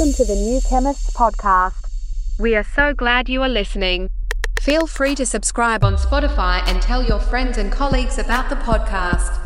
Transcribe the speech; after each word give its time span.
Welcome 0.00 0.14
to 0.14 0.24
the 0.24 0.34
New 0.34 0.62
Chemists 0.62 1.10
podcast. 1.10 1.86
We 2.38 2.56
are 2.56 2.64
so 2.64 2.94
glad 2.94 3.28
you 3.28 3.42
are 3.42 3.50
listening. 3.50 4.08
Feel 4.58 4.86
free 4.86 5.14
to 5.14 5.26
subscribe 5.26 5.84
on 5.84 5.96
Spotify 5.96 6.66
and 6.66 6.80
tell 6.80 7.04
your 7.04 7.20
friends 7.20 7.58
and 7.58 7.70
colleagues 7.70 8.16
about 8.16 8.48
the 8.48 8.56
podcast. 8.56 9.36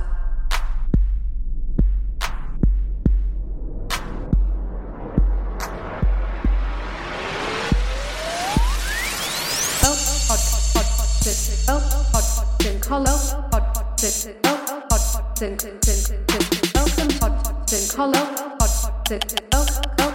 Welcome 19.98 20.13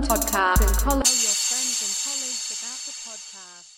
podcast. 0.00 0.80
Colleagues 0.80 2.48
about 2.56 2.80
the 2.86 2.92
podcast. 3.04 3.74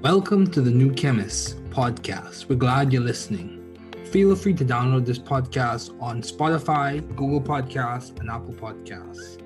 Welcome 0.00 0.46
to 0.52 0.60
the 0.60 0.70
New 0.70 0.92
Chemists 0.92 1.54
podcast. 1.70 2.48
We're 2.48 2.54
glad 2.54 2.92
you're 2.92 3.02
listening. 3.02 3.56
Feel 4.12 4.36
free 4.36 4.54
to 4.54 4.64
download 4.64 5.06
this 5.06 5.18
podcast 5.18 6.00
on 6.00 6.22
Spotify, 6.22 7.04
Google 7.16 7.40
Podcasts, 7.40 8.16
and 8.20 8.30
Apple 8.30 8.54
Podcasts. 8.54 9.39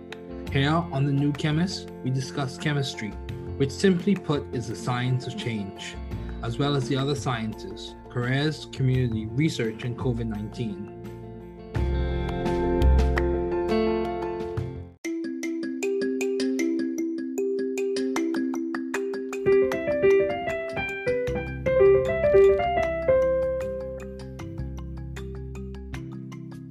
Here 0.54 0.70
on 0.70 1.04
the 1.04 1.12
New 1.12 1.32
Chemist, 1.32 1.90
we 2.04 2.10
discuss 2.10 2.56
chemistry, 2.56 3.10
which 3.56 3.72
simply 3.72 4.14
put 4.14 4.47
is 4.55 4.69
the 4.69 4.77
science 4.77 5.27
of 5.27 5.36
change, 5.36 5.96
as 6.44 6.58
well 6.58 6.77
as 6.77 6.88
the 6.88 6.96
other 6.96 7.16
sciences, 7.16 7.96
careers, 8.08 8.69
community, 8.70 9.27
research, 9.27 9.83
and 9.83 9.98
COVID 9.98 10.28
19. 10.28 10.92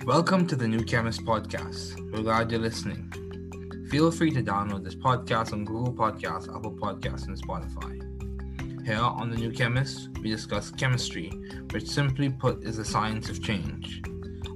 Welcome 0.05 0.47
to 0.47 0.55
the 0.55 0.69
New 0.69 0.85
Chemist 0.85 1.25
podcast. 1.25 1.99
We're 2.13 2.21
glad 2.21 2.49
you're 2.49 2.61
listening. 2.61 3.22
Feel 3.93 4.09
free 4.09 4.31
to 4.31 4.41
download 4.41 4.83
this 4.83 4.95
podcast 4.95 5.53
on 5.53 5.65
Google 5.65 5.93
Podcasts, 5.93 6.49
Apple 6.49 6.71
Podcasts, 6.71 7.27
and 7.27 7.39
Spotify. 7.39 7.93
Here 8.83 8.97
on 8.97 9.29
The 9.29 9.37
New 9.37 9.51
Chemist, 9.51 10.09
we 10.19 10.31
discuss 10.31 10.71
chemistry, 10.71 11.29
which 11.69 11.87
simply 11.87 12.31
put 12.31 12.63
is 12.63 12.77
the 12.77 12.85
science 12.85 13.29
of 13.29 13.43
change, 13.43 14.01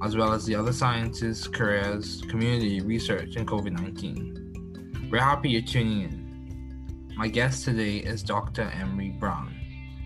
as 0.02 0.18
well 0.18 0.34
as 0.34 0.44
the 0.48 0.56
other 0.56 0.74
sciences, 0.74 1.48
careers, 1.48 2.24
community, 2.30 2.82
research, 2.82 3.36
and 3.36 3.48
COVID 3.48 3.74
19. 3.80 5.10
We're 5.12 5.20
happy 5.20 5.52
you're 5.52 5.62
tuning 5.62 6.02
in. 6.02 7.14
My 7.16 7.28
guest 7.28 7.64
today 7.64 7.98
is 7.98 8.24
Dr. 8.24 8.64
Emery 8.64 9.10
Brown. 9.20 9.56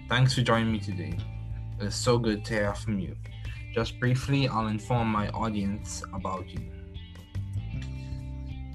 Thanks 0.10 0.34
for 0.34 0.42
joining 0.42 0.74
me 0.74 0.80
today. 0.80 1.18
It 1.80 1.86
is 1.86 1.96
so 1.96 2.18
good 2.18 2.44
to 2.44 2.54
hear 2.54 2.74
from 2.74 3.00
you. 3.00 3.16
Just 3.74 3.98
briefly, 3.98 4.50
I'll 4.50 4.68
inform 4.68 5.08
my 5.08 5.30
audience 5.30 6.04
about 6.12 6.50
you. 6.50 6.70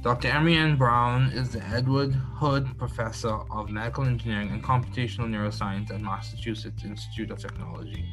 Dr. 0.07 0.29
Emery 0.29 0.57
N. 0.57 0.77
Brown 0.77 1.33
is 1.33 1.51
the 1.51 1.61
Edward 1.65 2.15
Hood 2.15 2.79
Professor 2.79 3.41
of 3.51 3.71
Medical 3.71 4.05
Engineering 4.05 4.51
and 4.53 4.63
Computational 4.63 5.29
Neuroscience 5.29 5.91
at 5.91 6.01
Massachusetts 6.01 6.85
Institute 6.85 7.33
of 7.33 7.41
Technology. 7.41 8.09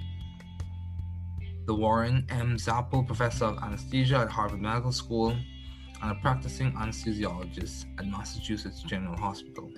The 1.67 1.75
Warren 1.75 2.25
M. 2.29 2.57
Zapol 2.57 3.05
Professor 3.05 3.45
of 3.45 3.59
Anesthesia 3.59 4.17
at 4.17 4.29
Harvard 4.29 4.59
Medical 4.59 4.91
School 4.91 5.37
and 6.01 6.11
a 6.11 6.15
practicing 6.15 6.71
anesthesiologist 6.71 7.85
at 7.99 8.07
Massachusetts 8.07 8.81
General 8.81 9.15
Hospital. 9.15 9.71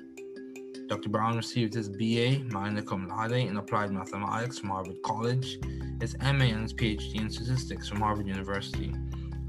Dr. 0.87 1.09
Brown 1.09 1.35
received 1.35 1.73
his 1.73 1.89
BA 1.89 2.45
magna 2.49 2.81
cum 2.81 3.09
laude 3.09 3.33
in 3.33 3.57
applied 3.57 3.91
mathematics 3.91 4.59
from 4.59 4.69
Harvard 4.69 5.01
College, 5.03 5.59
his 5.99 6.15
MA 6.19 6.45
and 6.45 6.61
his 6.61 6.73
PhD 6.73 7.19
in 7.19 7.29
statistics 7.29 7.89
from 7.89 7.99
Harvard 7.99 8.25
University, 8.25 8.93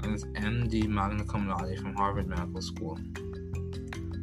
and 0.03 0.11
his 0.11 0.25
MD 0.25 0.87
magna 0.87 1.23
cum 1.25 1.47
laude 1.47 1.79
from 1.79 1.93
Harvard 1.93 2.27
Medical 2.27 2.61
School. 2.61 2.99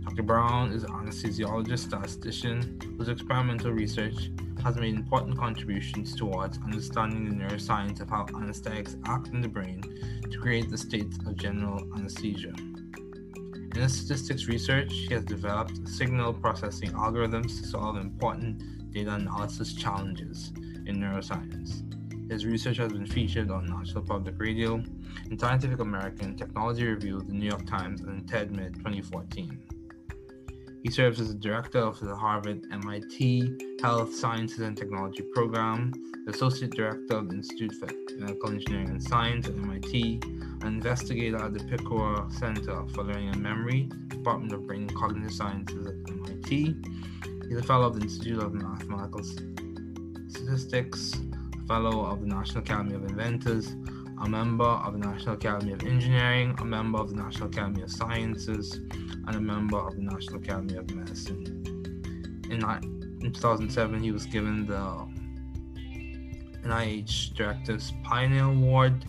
Dr. 0.04 0.22
Brown 0.22 0.72
is 0.72 0.84
an 0.84 0.90
anesthesiologist 0.90 1.80
statistician 1.80 2.78
whose 2.96 3.08
experimental 3.08 3.72
research 3.72 4.30
has 4.62 4.76
made 4.76 4.94
important 4.94 5.36
contributions 5.36 6.14
towards 6.14 6.58
understanding 6.58 7.24
the 7.24 7.44
neuroscience 7.44 8.00
of 8.00 8.08
how 8.08 8.26
anesthetics 8.36 8.96
act 9.06 9.28
in 9.28 9.40
the 9.40 9.48
brain 9.48 9.82
to 10.30 10.38
create 10.38 10.70
the 10.70 10.78
state 10.78 11.12
of 11.26 11.36
general 11.36 11.86
anesthesia. 11.96 12.54
In 13.74 13.80
his 13.80 13.98
statistics 13.98 14.46
research, 14.46 14.92
he 14.92 15.12
has 15.14 15.24
developed 15.24 15.88
signal 15.88 16.32
processing 16.32 16.92
algorithms 16.92 17.60
to 17.60 17.66
solve 17.66 17.96
important 17.96 18.92
data 18.92 19.14
analysis 19.14 19.74
challenges 19.74 20.52
in 20.86 20.96
neuroscience. 20.96 21.82
His 22.28 22.46
research 22.46 22.78
has 22.78 22.92
been 22.92 23.06
featured 23.06 23.50
on 23.50 23.66
National 23.66 24.02
Public 24.02 24.34
Radio, 24.38 24.82
in 25.30 25.38
Scientific 25.38 25.80
American, 25.80 26.36
Technology 26.36 26.86
Review, 26.86 27.20
the 27.20 27.34
New 27.34 27.48
York 27.48 27.66
Times, 27.66 28.00
and 28.00 28.26
TEDMED 28.26 28.76
2014. 28.76 29.58
He 30.82 30.90
serves 30.90 31.20
as 31.20 31.28
the 31.28 31.34
director 31.34 31.78
of 31.78 32.00
the 32.00 32.14
Harvard 32.14 32.66
MIT 32.70 33.78
Health 33.82 34.14
Sciences 34.14 34.60
and 34.60 34.76
Technology 34.76 35.22
Program, 35.34 35.92
the 36.26 36.32
associate 36.32 36.72
director 36.72 37.16
of 37.16 37.28
the 37.28 37.36
Institute 37.36 37.72
for 37.74 37.88
Medical 38.18 38.50
Engineering 38.50 38.88
and 38.88 39.02
Science 39.02 39.46
at 39.46 39.54
MIT, 39.54 40.20
an 40.62 40.66
investigator 40.66 41.42
at 41.42 41.52
the 41.52 41.60
Picower 41.60 42.32
Center 42.32 42.86
for 42.88 43.04
Learning 43.04 43.30
and 43.30 43.42
Memory, 43.42 43.90
Department 44.08 44.52
of 44.52 44.66
Brain 44.66 44.82
and 44.82 44.94
Cognitive 44.94 45.32
Sciences 45.32 45.86
at 45.86 45.94
MIT. 46.10 46.76
He's 47.48 47.58
a 47.58 47.62
fellow 47.62 47.86
of 47.86 47.96
the 47.96 48.02
Institute 48.02 48.42
of 48.42 48.54
Mathematical 48.54 49.22
Statistics, 50.28 51.14
fellow 51.66 52.04
of 52.04 52.20
the 52.20 52.26
National 52.26 52.58
Academy 52.58 52.94
of 52.94 53.04
Inventors, 53.04 53.74
a 54.22 54.28
member 54.28 54.64
of 54.64 54.92
the 54.92 54.98
National 54.98 55.34
Academy 55.34 55.72
of 55.72 55.82
Engineering, 55.82 56.54
a 56.58 56.64
member 56.64 56.98
of 56.98 57.10
the 57.10 57.16
National 57.16 57.48
Academy 57.48 57.82
of 57.82 57.90
Sciences, 57.90 58.74
and 59.26 59.34
a 59.34 59.40
member 59.40 59.78
of 59.78 59.94
the 59.96 60.02
National 60.02 60.36
Academy 60.36 60.76
of 60.76 60.90
Medicine. 60.94 61.44
In, 62.50 62.62
in 63.22 63.32
2007, 63.32 64.02
he 64.02 64.12
was 64.12 64.26
given 64.26 64.66
the 64.66 65.08
NIH 66.68 67.34
Director's 67.34 67.92
Pioneer 68.02 68.44
Award. 68.44 69.06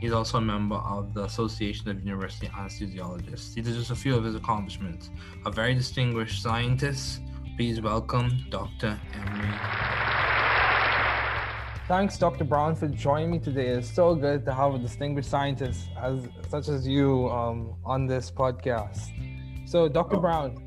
He's 0.00 0.12
also 0.12 0.38
a 0.38 0.42
member 0.42 0.76
of 0.76 1.12
the 1.14 1.24
Association 1.24 1.88
of 1.90 2.04
University 2.04 2.46
Anesthesiologists. 2.48 3.54
These 3.54 3.68
are 3.68 3.74
just 3.74 3.90
a 3.90 3.96
few 3.96 4.14
of 4.14 4.24
his 4.24 4.36
accomplishments. 4.36 5.10
A 5.44 5.50
very 5.50 5.74
distinguished 5.74 6.42
scientist. 6.42 7.20
Please 7.56 7.80
welcome 7.80 8.44
Dr. 8.50 8.98
Emery. 9.12 10.37
Thanks, 11.88 12.18
Dr. 12.18 12.44
Brown, 12.44 12.74
for 12.74 12.86
joining 12.86 13.30
me 13.30 13.38
today. 13.38 13.68
It's 13.68 13.90
so 13.90 14.14
good 14.14 14.44
to 14.44 14.52
have 14.52 14.74
a 14.74 14.78
distinguished 14.78 15.30
scientist 15.30 15.88
as 15.98 16.28
such 16.50 16.68
as 16.68 16.86
you 16.86 17.30
um, 17.30 17.76
on 17.82 18.06
this 18.06 18.30
podcast. 18.30 19.08
So, 19.66 19.88
Dr. 19.88 20.16
Oh. 20.16 20.20
Brown, 20.20 20.58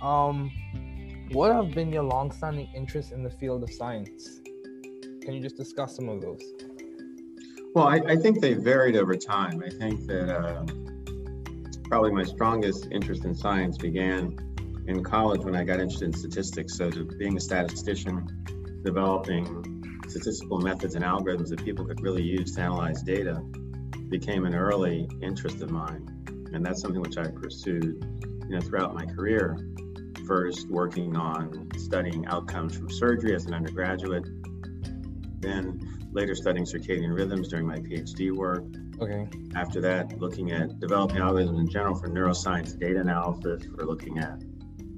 um, 0.00 0.52
what 1.32 1.52
have 1.52 1.72
been 1.72 1.92
your 1.92 2.04
longstanding 2.04 2.68
interests 2.72 3.10
in 3.10 3.24
the 3.24 3.30
field 3.30 3.64
of 3.64 3.72
science? 3.72 4.42
Can 5.22 5.34
you 5.34 5.40
just 5.40 5.56
discuss 5.56 5.96
some 5.96 6.08
of 6.08 6.20
those? 6.20 6.40
Well, 7.74 7.88
I, 7.88 7.96
I 8.06 8.14
think 8.14 8.40
they 8.40 8.54
varied 8.54 8.94
over 8.94 9.16
time. 9.16 9.60
I 9.60 9.70
think 9.70 10.06
that 10.06 10.32
uh, 10.32 10.64
probably 11.88 12.12
my 12.12 12.22
strongest 12.22 12.86
interest 12.92 13.24
in 13.24 13.34
science 13.34 13.76
began 13.76 14.38
in 14.86 15.02
college 15.02 15.40
when 15.40 15.56
I 15.56 15.64
got 15.64 15.80
interested 15.80 16.04
in 16.04 16.12
statistics. 16.12 16.76
So, 16.76 16.90
to 16.90 17.04
being 17.04 17.36
a 17.36 17.40
statistician, 17.40 18.28
developing 18.84 19.73
statistical 20.14 20.60
methods 20.60 20.94
and 20.94 21.04
algorithms 21.04 21.48
that 21.48 21.64
people 21.64 21.84
could 21.84 22.00
really 22.00 22.22
use 22.22 22.54
to 22.54 22.60
analyze 22.60 23.02
data 23.02 23.42
became 24.08 24.46
an 24.46 24.54
early 24.54 25.08
interest 25.20 25.60
of 25.60 25.72
mine. 25.72 26.06
And 26.52 26.64
that's 26.64 26.80
something 26.80 27.00
which 27.00 27.18
I 27.18 27.26
pursued 27.26 27.84
you 28.48 28.54
know, 28.54 28.60
throughout 28.60 28.94
my 28.94 29.06
career. 29.06 29.58
First, 30.24 30.70
working 30.70 31.16
on 31.16 31.68
studying 31.76 32.24
outcomes 32.26 32.76
from 32.76 32.88
surgery 32.90 33.34
as 33.34 33.46
an 33.46 33.54
undergraduate, 33.54 34.24
then 35.40 35.80
later 36.12 36.36
studying 36.36 36.64
circadian 36.64 37.12
rhythms 37.12 37.48
during 37.48 37.66
my 37.66 37.80
PhD 37.80 38.30
work. 38.30 38.62
Okay. 39.00 39.26
After 39.56 39.80
that, 39.80 40.20
looking 40.20 40.52
at 40.52 40.78
developing 40.78 41.16
algorithms 41.16 41.58
in 41.58 41.68
general 41.68 41.96
for 41.96 42.08
neuroscience 42.08 42.78
data 42.78 43.00
analysis, 43.00 43.64
for 43.74 43.84
looking 43.84 44.18
at 44.18 44.40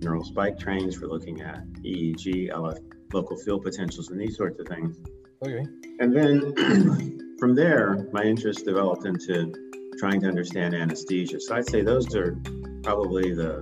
neural 0.03 0.25
spike 0.25 0.59
trains, 0.59 0.95
for 0.95 1.07
looking 1.07 1.41
at 1.41 1.67
EEG, 1.83 2.53
LF, 2.53 2.79
local 3.13 3.37
field 3.37 3.63
potentials, 3.63 4.11
and 4.11 4.21
these 4.21 4.37
sorts 4.37 4.59
of 4.59 4.67
things. 4.69 4.97
Okay. 5.43 5.67
And 6.01 6.15
then 6.17 7.37
from 7.39 7.55
there, 7.55 8.09
my 8.13 8.23
interest 8.23 8.65
developed 8.65 9.07
into 9.07 9.53
trying 9.99 10.21
to 10.21 10.29
understand 10.29 10.75
anesthesia. 10.75 11.41
So 11.41 11.57
I'd 11.57 11.69
say 11.69 11.83
those 11.83 12.15
are 12.15 12.37
probably 12.83 13.35
the, 13.35 13.61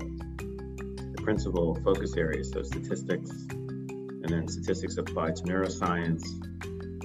the 1.16 1.22
principal 1.22 1.74
focus 1.84 2.16
areas. 2.16 2.50
So 2.50 2.62
statistics, 2.62 3.30
and 3.30 4.28
then 4.28 4.48
statistics 4.48 4.96
applied 4.96 5.36
to 5.36 5.42
neuroscience, 5.44 6.24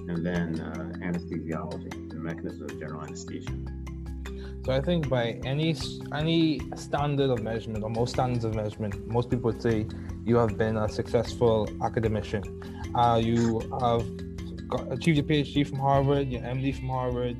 and 0.09 0.25
then 0.25 0.59
uh, 0.59 1.05
anesthesiology, 1.05 2.09
the 2.09 2.15
mechanism 2.15 2.63
of 2.63 2.79
general 2.79 3.03
anesthesia. 3.03 3.51
So 4.65 4.73
I 4.73 4.81
think 4.81 5.09
by 5.09 5.39
any 5.45 5.75
any 6.13 6.61
standard 6.75 7.29
of 7.29 7.41
measurement 7.41 7.83
or 7.83 7.89
most 7.89 8.13
standards 8.13 8.45
of 8.45 8.55
measurement, 8.55 9.07
most 9.07 9.29
people 9.29 9.51
would 9.51 9.61
say 9.61 9.87
you 10.25 10.35
have 10.37 10.57
been 10.57 10.77
a 10.77 10.89
successful 10.89 11.69
academician. 11.83 12.43
Uh, 12.95 13.19
you 13.23 13.59
have 13.79 14.05
got, 14.67 14.91
achieved 14.91 15.17
your 15.17 15.25
PhD 15.25 15.67
from 15.67 15.79
Harvard, 15.79 16.27
your 16.29 16.41
MD 16.41 16.75
from 16.75 16.89
Harvard, 16.89 17.37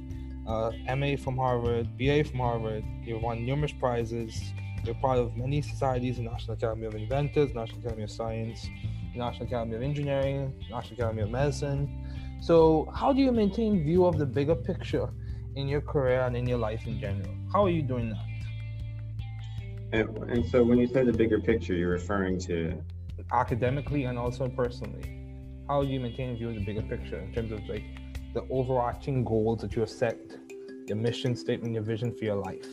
uh, 0.48 0.72
MA 0.96 1.16
from 1.16 1.38
Harvard, 1.38 1.88
BA 1.98 2.24
from 2.24 2.40
Harvard. 2.40 2.84
You've 3.04 3.22
won 3.22 3.46
numerous 3.46 3.72
prizes. 3.72 4.42
You're 4.84 4.96
part 4.96 5.20
of 5.20 5.36
many 5.36 5.62
societies: 5.62 6.18
the 6.18 6.24
National 6.24 6.54
Academy 6.54 6.88
of 6.88 6.96
Inventors, 6.96 7.54
National 7.54 7.80
Academy 7.80 8.04
of 8.04 8.12
Science, 8.12 8.68
National 9.16 9.48
Academy 9.48 9.76
of 9.76 9.82
Engineering, 9.82 10.54
National 10.70 10.94
Academy 11.00 11.22
of 11.24 11.30
Medicine. 11.30 12.06
So, 12.42 12.90
how 12.96 13.12
do 13.12 13.22
you 13.22 13.32
maintain 13.32 13.84
view 13.84 14.06
of 14.06 14.18
the 14.18 14.26
bigger 14.26 14.56
picture 14.56 15.10
in 15.56 15.68
your 15.68 15.82
career 15.82 16.22
and 16.22 16.36
in 16.36 16.48
your 16.48 16.58
life 16.58 16.88
in 16.88 17.00
general? 17.00 17.30
How 17.52 17.66
are 17.66 17.70
you 17.70 17.82
doing 17.82 18.10
that? 18.10 18.29
And, 19.92 20.18
and 20.30 20.46
so, 20.46 20.64
when 20.64 20.78
you 20.78 20.88
say 20.88 21.04
the 21.04 21.14
bigger 21.14 21.40
picture, 21.40 21.74
you're 21.74 21.90
referring 21.90 22.40
to 22.42 22.82
academically 23.32 24.06
and 24.06 24.18
also 24.18 24.48
personally. 24.48 25.16
How 25.68 25.84
do 25.84 25.90
you 25.90 26.00
maintain 26.00 26.36
view 26.36 26.50
of 26.50 26.56
the 26.56 26.66
bigger 26.66 26.82
picture 26.82 27.20
in 27.20 27.34
terms 27.34 27.52
of 27.52 27.60
like 27.70 27.84
the 28.34 28.46
overarching 28.50 29.24
goals 29.24 29.62
that 29.62 29.76
you 29.76 29.82
have 29.82 29.90
set, 29.90 30.18
your 30.88 30.98
mission 30.98 31.36
statement, 31.36 31.74
your 31.74 31.84
vision 31.84 32.16
for 32.16 32.26
your 32.26 32.36
life? 32.36 32.68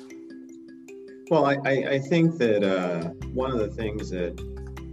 Well, 1.30 1.44
I, 1.46 1.56
I, 1.64 1.72
I 1.90 1.98
think 1.98 2.38
that 2.38 2.62
uh, 2.62 3.08
one 3.32 3.50
of 3.50 3.58
the 3.58 3.68
things 3.68 4.10
that 4.10 4.38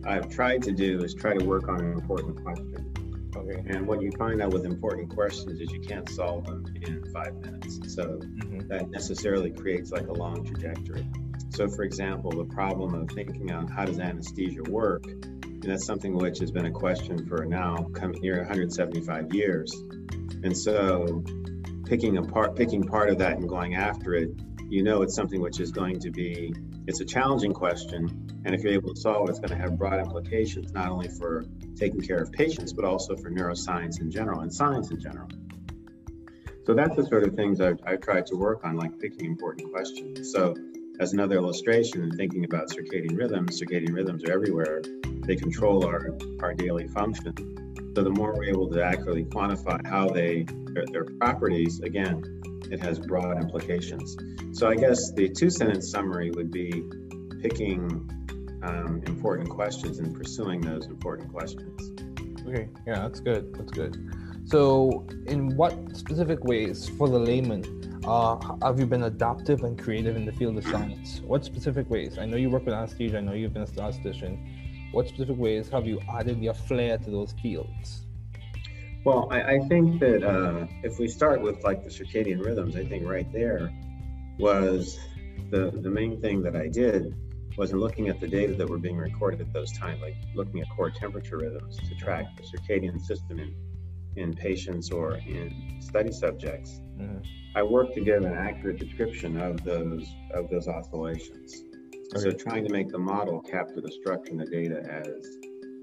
I've 0.05 0.29
tried 0.29 0.63
to 0.63 0.71
do 0.71 1.03
is 1.03 1.13
try 1.13 1.37
to 1.37 1.45
work 1.45 1.69
on 1.69 1.79
an 1.79 1.93
important 1.93 2.41
question. 2.43 2.93
Okay. 3.35 3.63
And 3.67 3.87
what 3.87 4.01
you 4.01 4.11
find 4.11 4.41
out 4.41 4.51
with 4.51 4.65
important 4.65 5.09
questions 5.13 5.59
is 5.59 5.71
you 5.71 5.79
can't 5.79 6.07
solve 6.09 6.45
them 6.45 6.65
in 6.81 7.03
five 7.11 7.35
minutes. 7.35 7.79
So 7.93 8.03
mm-hmm. 8.03 8.67
that 8.67 8.89
necessarily 8.91 9.51
creates 9.51 9.91
like 9.91 10.07
a 10.07 10.13
long 10.13 10.45
trajectory. 10.45 11.05
So, 11.49 11.67
for 11.67 11.83
example, 11.83 12.31
the 12.31 12.45
problem 12.45 12.95
of 12.95 13.09
thinking 13.09 13.51
on 13.51 13.67
how 13.67 13.85
does 13.85 13.99
anesthesia 13.99 14.63
work, 14.63 15.05
and 15.05 15.63
that's 15.63 15.85
something 15.85 16.15
which 16.15 16.39
has 16.39 16.51
been 16.51 16.65
a 16.65 16.71
question 16.71 17.27
for 17.27 17.45
now 17.45 17.87
coming 17.93 18.21
near 18.21 18.37
175 18.37 19.33
years. 19.33 19.71
And 20.43 20.57
so, 20.57 21.23
picking 21.85 22.17
apart, 22.17 22.55
picking 22.55 22.83
part 22.83 23.09
of 23.09 23.19
that 23.19 23.37
and 23.37 23.47
going 23.47 23.75
after 23.75 24.15
it, 24.15 24.31
you 24.69 24.83
know, 24.83 25.01
it's 25.01 25.15
something 25.15 25.41
which 25.41 25.59
is 25.59 25.71
going 25.71 25.99
to 25.99 26.11
be 26.11 26.53
it's 26.85 26.99
a 26.99 27.05
challenging 27.05 27.53
question. 27.53 28.41
And 28.45 28.53
if 28.53 28.61
you're 28.61 28.73
able 28.73 28.93
to 28.93 28.99
solve 28.99 29.29
it, 29.29 29.31
it's 29.31 29.39
going 29.39 29.51
to 29.51 29.55
have 29.55 29.77
broad 29.77 29.99
implications, 29.99 30.73
not 30.73 30.89
only 30.89 31.07
for 31.07 31.45
taking 31.75 32.01
care 32.01 32.17
of 32.17 32.31
patients, 32.31 32.73
but 32.73 32.83
also 32.83 33.15
for 33.15 33.31
neuroscience 33.31 34.01
in 34.01 34.11
general 34.11 34.41
and 34.41 34.53
science 34.53 34.91
in 34.91 34.99
general. 34.99 35.29
So 36.65 36.73
that's 36.73 36.95
the 36.95 37.05
sort 37.05 37.23
of 37.23 37.35
things 37.35 37.61
I've, 37.61 37.79
I've 37.85 38.01
tried 38.01 38.25
to 38.27 38.35
work 38.35 38.65
on, 38.65 38.75
like 38.75 38.99
picking 38.99 39.25
important 39.25 39.71
questions. 39.71 40.31
So 40.31 40.55
as 40.99 41.13
another 41.13 41.35
illustration 41.35 42.03
and 42.03 42.13
thinking 42.15 42.45
about 42.45 42.69
circadian 42.69 43.17
rhythms, 43.17 43.61
circadian 43.61 43.93
rhythms 43.93 44.23
are 44.25 44.31
everywhere. 44.33 44.81
They 45.25 45.35
control 45.35 45.85
our, 45.85 46.17
our 46.41 46.53
daily 46.53 46.87
function. 46.87 47.72
So 47.95 48.03
the 48.03 48.09
more 48.09 48.33
we're 48.33 48.45
able 48.45 48.69
to 48.71 48.83
accurately 48.83 49.25
quantify 49.25 49.85
how 49.85 50.09
they, 50.09 50.45
their, 50.73 50.85
their 50.91 51.05
properties, 51.05 51.79
again, 51.81 52.41
it 52.71 52.79
has 52.81 52.99
broad 52.99 53.37
implications. 53.37 54.17
So 54.51 54.67
I 54.67 54.75
guess 54.75 55.11
the 55.11 55.29
two 55.29 55.49
sentence 55.49 55.91
summary 55.91 56.31
would 56.31 56.51
be 56.51 56.83
picking 57.41 58.09
um, 58.63 59.03
important 59.05 59.49
questions 59.49 59.99
and 59.99 60.15
pursuing 60.15 60.61
those 60.61 60.87
important 60.87 61.31
questions. 61.31 61.91
Okay, 62.47 62.67
yeah, 62.87 63.01
that's 63.01 63.19
good. 63.19 63.53
That's 63.53 63.71
good. 63.71 63.97
So, 64.45 65.05
in 65.27 65.55
what 65.55 65.95
specific 65.95 66.43
ways 66.43 66.89
for 66.97 67.07
the 67.07 67.19
layman 67.19 67.63
uh, 68.05 68.37
have 68.61 68.79
you 68.79 68.85
been 68.85 69.03
adaptive 69.03 69.63
and 69.63 69.81
creative 69.81 70.15
in 70.15 70.25
the 70.25 70.33
field 70.33 70.57
of 70.57 70.65
science? 70.65 71.21
What 71.21 71.45
specific 71.45 71.89
ways? 71.89 72.17
I 72.17 72.25
know 72.25 72.35
you 72.35 72.49
work 72.49 72.65
with 72.65 72.73
anesthesia, 72.73 73.19
I 73.19 73.21
know 73.21 73.33
you've 73.33 73.53
been 73.53 73.63
a 73.63 73.67
statistician. 73.67 74.62
What 74.93 75.07
specific 75.07 75.37
ways 75.37 75.69
have 75.69 75.87
you 75.87 75.99
added 76.07 76.37
your 76.41 76.53
flair 76.53 76.99
to 76.99 77.09
those 77.09 77.33
fields? 77.41 78.05
Well, 79.03 79.27
I, 79.31 79.55
I 79.55 79.59
think 79.67 79.99
that 79.99 80.23
uh, 80.23 80.67
if 80.83 80.99
we 80.99 81.07
start 81.07 81.41
with 81.41 81.63
like 81.63 81.83
the 81.83 81.89
circadian 81.89 82.45
rhythms, 82.45 82.75
I 82.75 82.85
think 82.85 83.05
right 83.05 83.29
there 83.33 83.73
was 84.37 84.99
the 85.49 85.71
the 85.71 85.89
main 85.89 86.21
thing 86.21 86.43
that 86.43 86.55
I 86.55 86.67
did 86.67 87.15
was 87.57 87.71
in 87.71 87.79
looking 87.79 88.07
at 88.07 88.19
the 88.19 88.27
data 88.27 88.53
that 88.53 88.69
were 88.69 88.77
being 88.77 88.97
recorded 88.97 89.41
at 89.41 89.51
those 89.51 89.71
times, 89.71 89.99
like 90.01 90.15
looking 90.35 90.61
at 90.61 90.67
core 90.75 90.91
temperature 90.91 91.37
rhythms 91.37 91.77
to 91.77 91.95
track 91.95 92.25
the 92.37 92.43
circadian 92.43 93.01
system 93.01 93.39
in 93.39 93.53
in 94.15 94.31
patients 94.31 94.91
or 94.91 95.15
in 95.17 95.79
study 95.79 96.11
subjects. 96.11 96.81
Mm-hmm. 96.99 97.23
I 97.55 97.63
worked 97.63 97.95
to 97.95 98.01
give 98.01 98.23
an 98.23 98.33
accurate 98.33 98.77
description 98.77 99.41
of 99.41 99.63
those 99.63 100.07
of 100.35 100.51
those 100.51 100.67
oscillations. 100.67 101.63
So 102.15 102.31
trying 102.31 102.65
to 102.65 102.71
make 102.71 102.89
the 102.89 102.99
model 102.99 103.41
capture 103.41 103.81
the 103.81 103.91
structure 103.91 104.31
and 104.31 104.39
the 104.39 104.45
data 104.45 104.81
as 104.89 105.37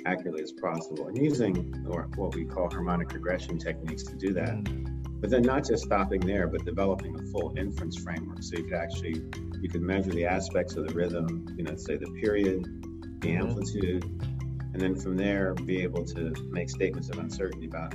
accurately 0.07 0.43
as 0.43 0.53
possible 0.53 1.09
and 1.09 1.17
using 1.17 1.55
what 1.85 2.35
we 2.35 2.45
call 2.45 2.71
harmonic 2.71 3.13
regression 3.13 3.59
techniques 3.59 4.03
to 4.05 4.17
do 4.17 4.33
that. 4.35 4.65
But 5.21 5.29
then 5.29 5.43
not 5.43 5.67
just 5.67 5.85
stopping 5.85 6.21
there, 6.21 6.47
but 6.47 6.65
developing 6.65 7.19
a 7.19 7.23
full 7.25 7.55
inference 7.59 7.99
framework. 7.99 8.43
So 8.43 8.57
you 8.57 8.65
could 8.65 8.75
actually 8.75 9.23
you 9.61 9.69
could 9.69 9.83
measure 9.83 10.11
the 10.11 10.25
aspects 10.25 10.77
of 10.77 10.89
the 10.89 10.95
rhythm, 10.95 11.47
you 11.57 11.65
know, 11.65 11.77
say 11.77 11.97
the 11.97 12.11
period, 12.23 12.65
the 13.21 13.29
mm-hmm. 13.29 13.49
amplitude, 13.49 14.05
and 14.73 14.81
then 14.81 14.95
from 14.95 15.17
there 15.17 15.53
be 15.55 15.83
able 15.83 16.05
to 16.07 16.33
make 16.49 16.71
statements 16.71 17.11
of 17.11 17.19
uncertainty 17.19 17.67
about, 17.67 17.95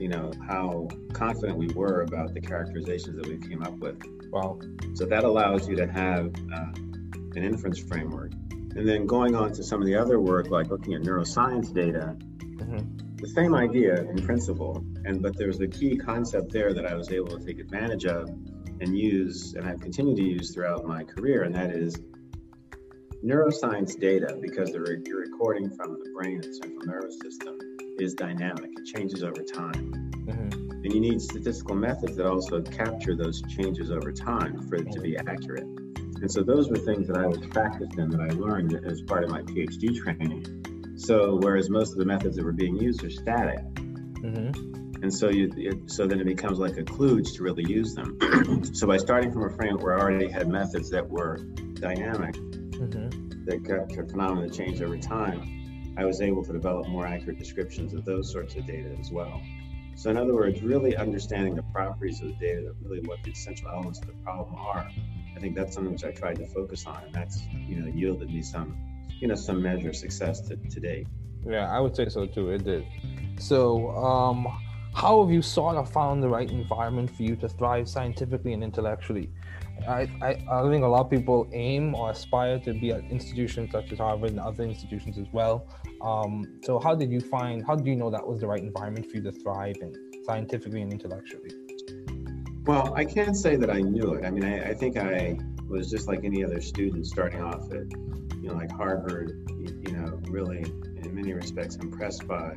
you 0.00 0.08
know, 0.08 0.32
how 0.48 0.88
confident 1.12 1.58
we 1.58 1.66
were 1.74 2.02
about 2.02 2.32
the 2.32 2.40
characterizations 2.40 3.16
that 3.16 3.26
we 3.26 3.36
came 3.36 3.62
up 3.62 3.76
with. 3.78 4.00
Wow. 4.30 4.58
So 4.94 5.04
that 5.04 5.24
allows 5.24 5.68
you 5.68 5.76
to 5.76 5.86
have 5.86 6.32
uh, 6.54 6.72
an 7.36 7.44
inference 7.44 7.78
framework 7.78 8.32
and 8.76 8.88
then 8.88 9.06
going 9.06 9.36
on 9.36 9.52
to 9.52 9.62
some 9.62 9.80
of 9.80 9.86
the 9.86 9.94
other 9.94 10.20
work, 10.20 10.50
like 10.50 10.68
looking 10.68 10.94
at 10.94 11.02
neuroscience 11.02 11.72
data, 11.72 12.16
mm-hmm. 12.18 13.16
the 13.16 13.28
same 13.28 13.54
idea 13.54 14.02
in 14.02 14.16
principle, 14.24 14.84
and 15.04 15.22
but 15.22 15.36
there's 15.36 15.60
a 15.60 15.68
key 15.68 15.96
concept 15.96 16.50
there 16.50 16.74
that 16.74 16.84
I 16.84 16.94
was 16.94 17.10
able 17.10 17.38
to 17.38 17.44
take 17.44 17.60
advantage 17.60 18.04
of 18.04 18.28
and 18.80 18.98
use, 18.98 19.54
and 19.54 19.64
I've 19.64 19.80
continued 19.80 20.16
to 20.16 20.24
use 20.24 20.52
throughout 20.52 20.84
my 20.84 21.04
career, 21.04 21.44
and 21.44 21.54
that 21.54 21.70
is 21.70 21.96
neuroscience 23.24 23.98
data, 23.98 24.36
because 24.40 24.70
you're 24.70 25.20
recording 25.20 25.70
from 25.70 25.92
the 25.92 26.10
brain 26.12 26.40
and 26.42 26.54
central 26.54 26.84
nervous 26.84 27.16
system, 27.22 27.56
is 28.00 28.14
dynamic. 28.14 28.70
It 28.76 28.86
changes 28.92 29.22
over 29.22 29.42
time. 29.42 29.92
Mm-hmm. 30.26 30.70
And 30.70 30.92
you 30.92 31.00
need 31.00 31.22
statistical 31.22 31.76
methods 31.76 32.16
that 32.16 32.26
also 32.26 32.60
capture 32.60 33.14
those 33.14 33.40
changes 33.56 33.90
over 33.92 34.12
time 34.12 34.68
for 34.68 34.74
it 34.74 34.90
to 34.90 35.00
be 35.00 35.16
accurate. 35.16 35.64
And 36.24 36.32
so 36.32 36.42
those 36.42 36.70
were 36.70 36.78
things 36.78 37.06
that 37.08 37.18
I 37.18 37.26
was 37.26 37.36
practiced 37.48 37.98
in 37.98 38.08
that 38.08 38.18
I 38.18 38.28
learned 38.28 38.80
as 38.86 39.02
part 39.02 39.24
of 39.24 39.30
my 39.30 39.42
PhD 39.42 39.94
training. 39.94 40.94
So 40.96 41.38
whereas 41.42 41.68
most 41.68 41.92
of 41.92 41.98
the 41.98 42.06
methods 42.06 42.36
that 42.36 42.44
were 42.46 42.50
being 42.50 42.76
used 42.76 43.04
are 43.04 43.10
static, 43.10 43.62
mm-hmm. 43.74 45.02
and 45.02 45.12
so 45.12 45.28
you 45.28 45.52
it, 45.54 45.90
so 45.90 46.06
then 46.06 46.20
it 46.20 46.24
becomes 46.24 46.58
like 46.58 46.78
a 46.78 46.82
kludge 46.82 47.34
to 47.34 47.42
really 47.42 47.70
use 47.70 47.94
them. 47.94 48.16
so 48.72 48.86
by 48.86 48.96
starting 48.96 49.32
from 49.32 49.42
a 49.44 49.50
frame 49.50 49.76
where 49.76 49.98
I 49.98 50.00
already 50.00 50.30
had 50.30 50.48
methods 50.48 50.88
that 50.88 51.06
were 51.06 51.36
dynamic, 51.74 52.36
mm-hmm. 52.36 53.44
that 53.44 53.62
capture 53.62 54.06
phenomena 54.06 54.48
that 54.48 54.56
change 54.56 54.80
over 54.80 54.96
time, 54.96 55.94
I 55.98 56.06
was 56.06 56.22
able 56.22 56.42
to 56.42 56.54
develop 56.54 56.88
more 56.88 57.06
accurate 57.06 57.38
descriptions 57.38 57.92
of 57.92 58.06
those 58.06 58.32
sorts 58.32 58.54
of 58.54 58.66
data 58.66 58.96
as 58.98 59.10
well. 59.10 59.42
So 59.94 60.08
in 60.08 60.16
other 60.16 60.32
words, 60.32 60.62
really 60.62 60.96
understanding 60.96 61.54
the 61.54 61.64
properties 61.64 62.22
of 62.22 62.28
the 62.28 62.36
data, 62.36 62.72
really 62.80 63.00
what 63.00 63.22
the 63.24 63.32
essential 63.32 63.68
elements 63.68 64.00
of 64.00 64.06
the 64.06 64.14
problem 64.24 64.54
are, 64.54 64.88
I 65.36 65.40
think 65.40 65.54
that's 65.56 65.74
something 65.74 65.92
which 65.92 66.04
I 66.04 66.12
tried 66.12 66.36
to 66.36 66.46
focus 66.46 66.86
on, 66.86 67.02
and 67.04 67.14
that's 67.14 67.42
you 67.52 67.76
know 67.80 67.86
yielded 67.86 68.30
me 68.30 68.42
some 68.42 68.76
you 69.20 69.28
know 69.28 69.34
some 69.34 69.62
measure 69.62 69.88
of 69.88 69.96
success 69.96 70.40
to, 70.42 70.56
to 70.56 70.80
date. 70.80 71.06
Yeah, 71.46 71.70
I 71.70 71.80
would 71.80 71.94
say 71.94 72.08
so 72.08 72.26
too. 72.26 72.50
It 72.50 72.64
did. 72.64 72.86
So, 73.38 73.90
um, 73.90 74.46
how 74.94 75.22
have 75.22 75.32
you 75.32 75.42
sort 75.42 75.76
of 75.76 75.90
found 75.90 76.22
the 76.22 76.28
right 76.28 76.50
environment 76.50 77.10
for 77.10 77.22
you 77.22 77.36
to 77.36 77.48
thrive 77.48 77.88
scientifically 77.88 78.52
and 78.52 78.62
intellectually? 78.62 79.28
I, 79.88 80.08
I, 80.22 80.28
I 80.50 80.70
think 80.70 80.84
a 80.84 80.86
lot 80.86 81.00
of 81.00 81.10
people 81.10 81.48
aim 81.52 81.94
or 81.94 82.12
aspire 82.12 82.60
to 82.60 82.72
be 82.72 82.92
at 82.92 83.00
institutions 83.10 83.72
such 83.72 83.90
as 83.92 83.98
Harvard 83.98 84.30
and 84.30 84.40
other 84.40 84.62
institutions 84.62 85.18
as 85.18 85.26
well. 85.32 85.66
Um, 86.00 86.60
so, 86.62 86.78
how 86.78 86.94
did 86.94 87.10
you 87.10 87.20
find? 87.20 87.64
How 87.66 87.74
do 87.74 87.90
you 87.90 87.96
know 87.96 88.10
that 88.10 88.26
was 88.26 88.40
the 88.40 88.46
right 88.46 88.62
environment 88.62 89.10
for 89.10 89.16
you 89.16 89.22
to 89.24 89.32
thrive 89.32 89.76
in 89.80 89.94
scientifically 90.24 90.80
and 90.80 90.92
intellectually? 90.92 91.63
Well, 92.66 92.94
I 92.94 93.04
can't 93.04 93.36
say 93.36 93.56
that 93.56 93.70
I 93.70 93.80
knew 93.80 94.14
it. 94.14 94.24
I 94.24 94.30
mean, 94.30 94.44
I, 94.44 94.70
I 94.70 94.74
think 94.74 94.96
I 94.96 95.38
was 95.68 95.90
just 95.90 96.08
like 96.08 96.24
any 96.24 96.42
other 96.42 96.60
student 96.60 97.06
starting 97.06 97.42
off 97.42 97.70
at, 97.72 97.90
you 98.40 98.48
know, 98.48 98.54
like 98.54 98.70
Harvard, 98.72 99.32
you, 99.58 99.82
you 99.86 99.92
know, 99.92 100.20
really 100.28 100.60
in 100.60 101.14
many 101.14 101.32
respects 101.34 101.76
impressed 101.76 102.26
by 102.26 102.56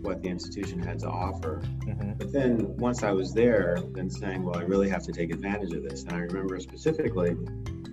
what 0.00 0.22
the 0.22 0.28
institution 0.28 0.82
had 0.82 0.98
to 1.00 1.08
offer. 1.08 1.60
Mm-hmm. 1.86 2.12
But 2.14 2.32
then 2.32 2.76
once 2.76 3.02
I 3.02 3.12
was 3.12 3.32
there, 3.32 3.78
then 3.92 4.08
saying, 4.08 4.42
well, 4.42 4.58
I 4.58 4.62
really 4.62 4.88
have 4.88 5.02
to 5.04 5.12
take 5.12 5.32
advantage 5.32 5.72
of 5.72 5.82
this. 5.82 6.02
And 6.04 6.12
I 6.12 6.20
remember 6.20 6.58
specifically 6.58 7.36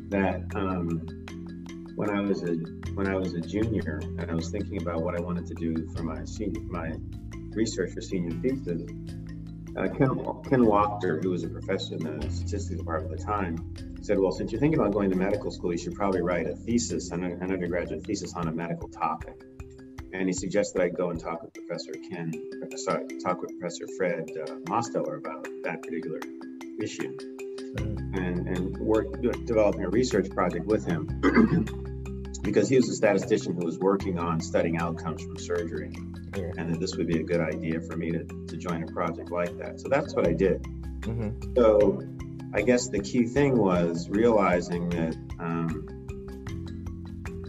that 0.10 0.44
um, 0.56 1.06
when 1.96 2.10
I 2.10 2.22
was 2.22 2.42
a 2.44 2.54
when 2.94 3.08
I 3.08 3.16
was 3.16 3.34
a 3.34 3.42
junior 3.42 4.00
and 4.02 4.32
I 4.32 4.34
was 4.34 4.50
thinking 4.50 4.82
about 4.82 5.02
what 5.02 5.16
I 5.16 5.22
wanted 5.22 5.46
to 5.48 5.54
do 5.54 5.88
for 5.96 6.04
my 6.04 6.24
senior 6.26 6.62
my 6.62 6.94
research 7.52 7.92
for 7.92 8.02
senior 8.02 8.32
thesis, 8.42 8.90
uh, 9.80 9.88
Ken, 9.88 10.10
Ken 10.50 10.62
Wachter, 10.66 11.24
who 11.24 11.30
was 11.30 11.44
a 11.44 11.48
professor 11.48 11.96
in 11.96 12.20
the 12.20 12.30
statistics 12.30 12.78
department 12.78 13.14
at 13.14 13.20
the 13.20 13.24
time, 13.24 13.74
said, 14.02 14.20
"Well, 14.20 14.32
since 14.32 14.52
you're 14.52 14.60
thinking 14.60 14.80
about 14.80 14.94
going 14.94 15.10
to 15.10 15.16
medical 15.16 15.52
school, 15.52 15.72
you 15.72 15.78
should 15.78 15.96
probably 15.96 16.22
write 16.22 16.48
a 16.48 16.56
thesis, 16.56 17.12
an, 17.12 17.24
an 17.24 17.52
undergraduate 17.52 18.06
thesis 18.06 18.34
on 18.36 18.48
a 18.48 18.52
medical 18.52 18.90
topic." 18.90 19.42
And 20.12 20.28
he 20.28 20.34
suggested 20.34 20.82
I 20.82 20.90
go 20.90 21.12
and 21.12 21.20
talk 21.20 21.44
with 21.44 21.54
Professor 21.54 21.94
Ken, 22.10 22.34
sorry, 22.76 23.08
talk 23.24 23.42
with 23.42 23.52
Professor 23.60 23.86
Fred 23.98 24.30
uh, 24.42 24.56
Mosteller 24.66 25.18
about 25.18 25.48
that 25.64 25.82
particular 25.82 26.20
issue, 26.82 27.16
and 28.14 28.48
and 28.48 28.78
work 28.78 29.22
developing 29.22 29.86
a 29.86 29.90
research 29.90 30.30
project 30.30 30.66
with 30.66 30.86
him. 30.86 31.86
because 32.42 32.70
he 32.70 32.76
was 32.76 32.90
a 32.90 32.96
statistician 32.96 33.54
who 33.54 33.66
was 33.66 33.78
working 33.80 34.18
on 34.18 34.40
studying 34.40 34.78
outcomes 34.78 35.22
from 35.24 35.38
surgery 35.38 35.92
Yeah. 36.36 36.52
and 36.58 36.74
that 36.74 36.80
this 36.80 36.96
would 36.96 37.08
be 37.08 37.20
a 37.20 37.24
good 37.24 37.42
idea 37.42 37.82
for 37.82 37.98
me 37.98 38.12
to, 38.12 38.24
to 38.24 38.58
join 38.58 38.84
a 38.84 38.88
project 38.88 39.32
like 39.32 39.58
that. 39.58 39.80
So 39.80 39.90
that's 39.90 40.14
what 40.16 40.28
I 40.28 40.34
did. 40.34 40.64
Mm-hmm. 41.02 41.54
So 41.56 42.02
I 42.54 42.62
guess 42.62 42.90
the 42.90 43.00
key 43.00 43.26
thing 43.26 43.58
was 43.58 44.10
realizing 44.10 44.90
that 44.90 45.16
um, 45.40 45.86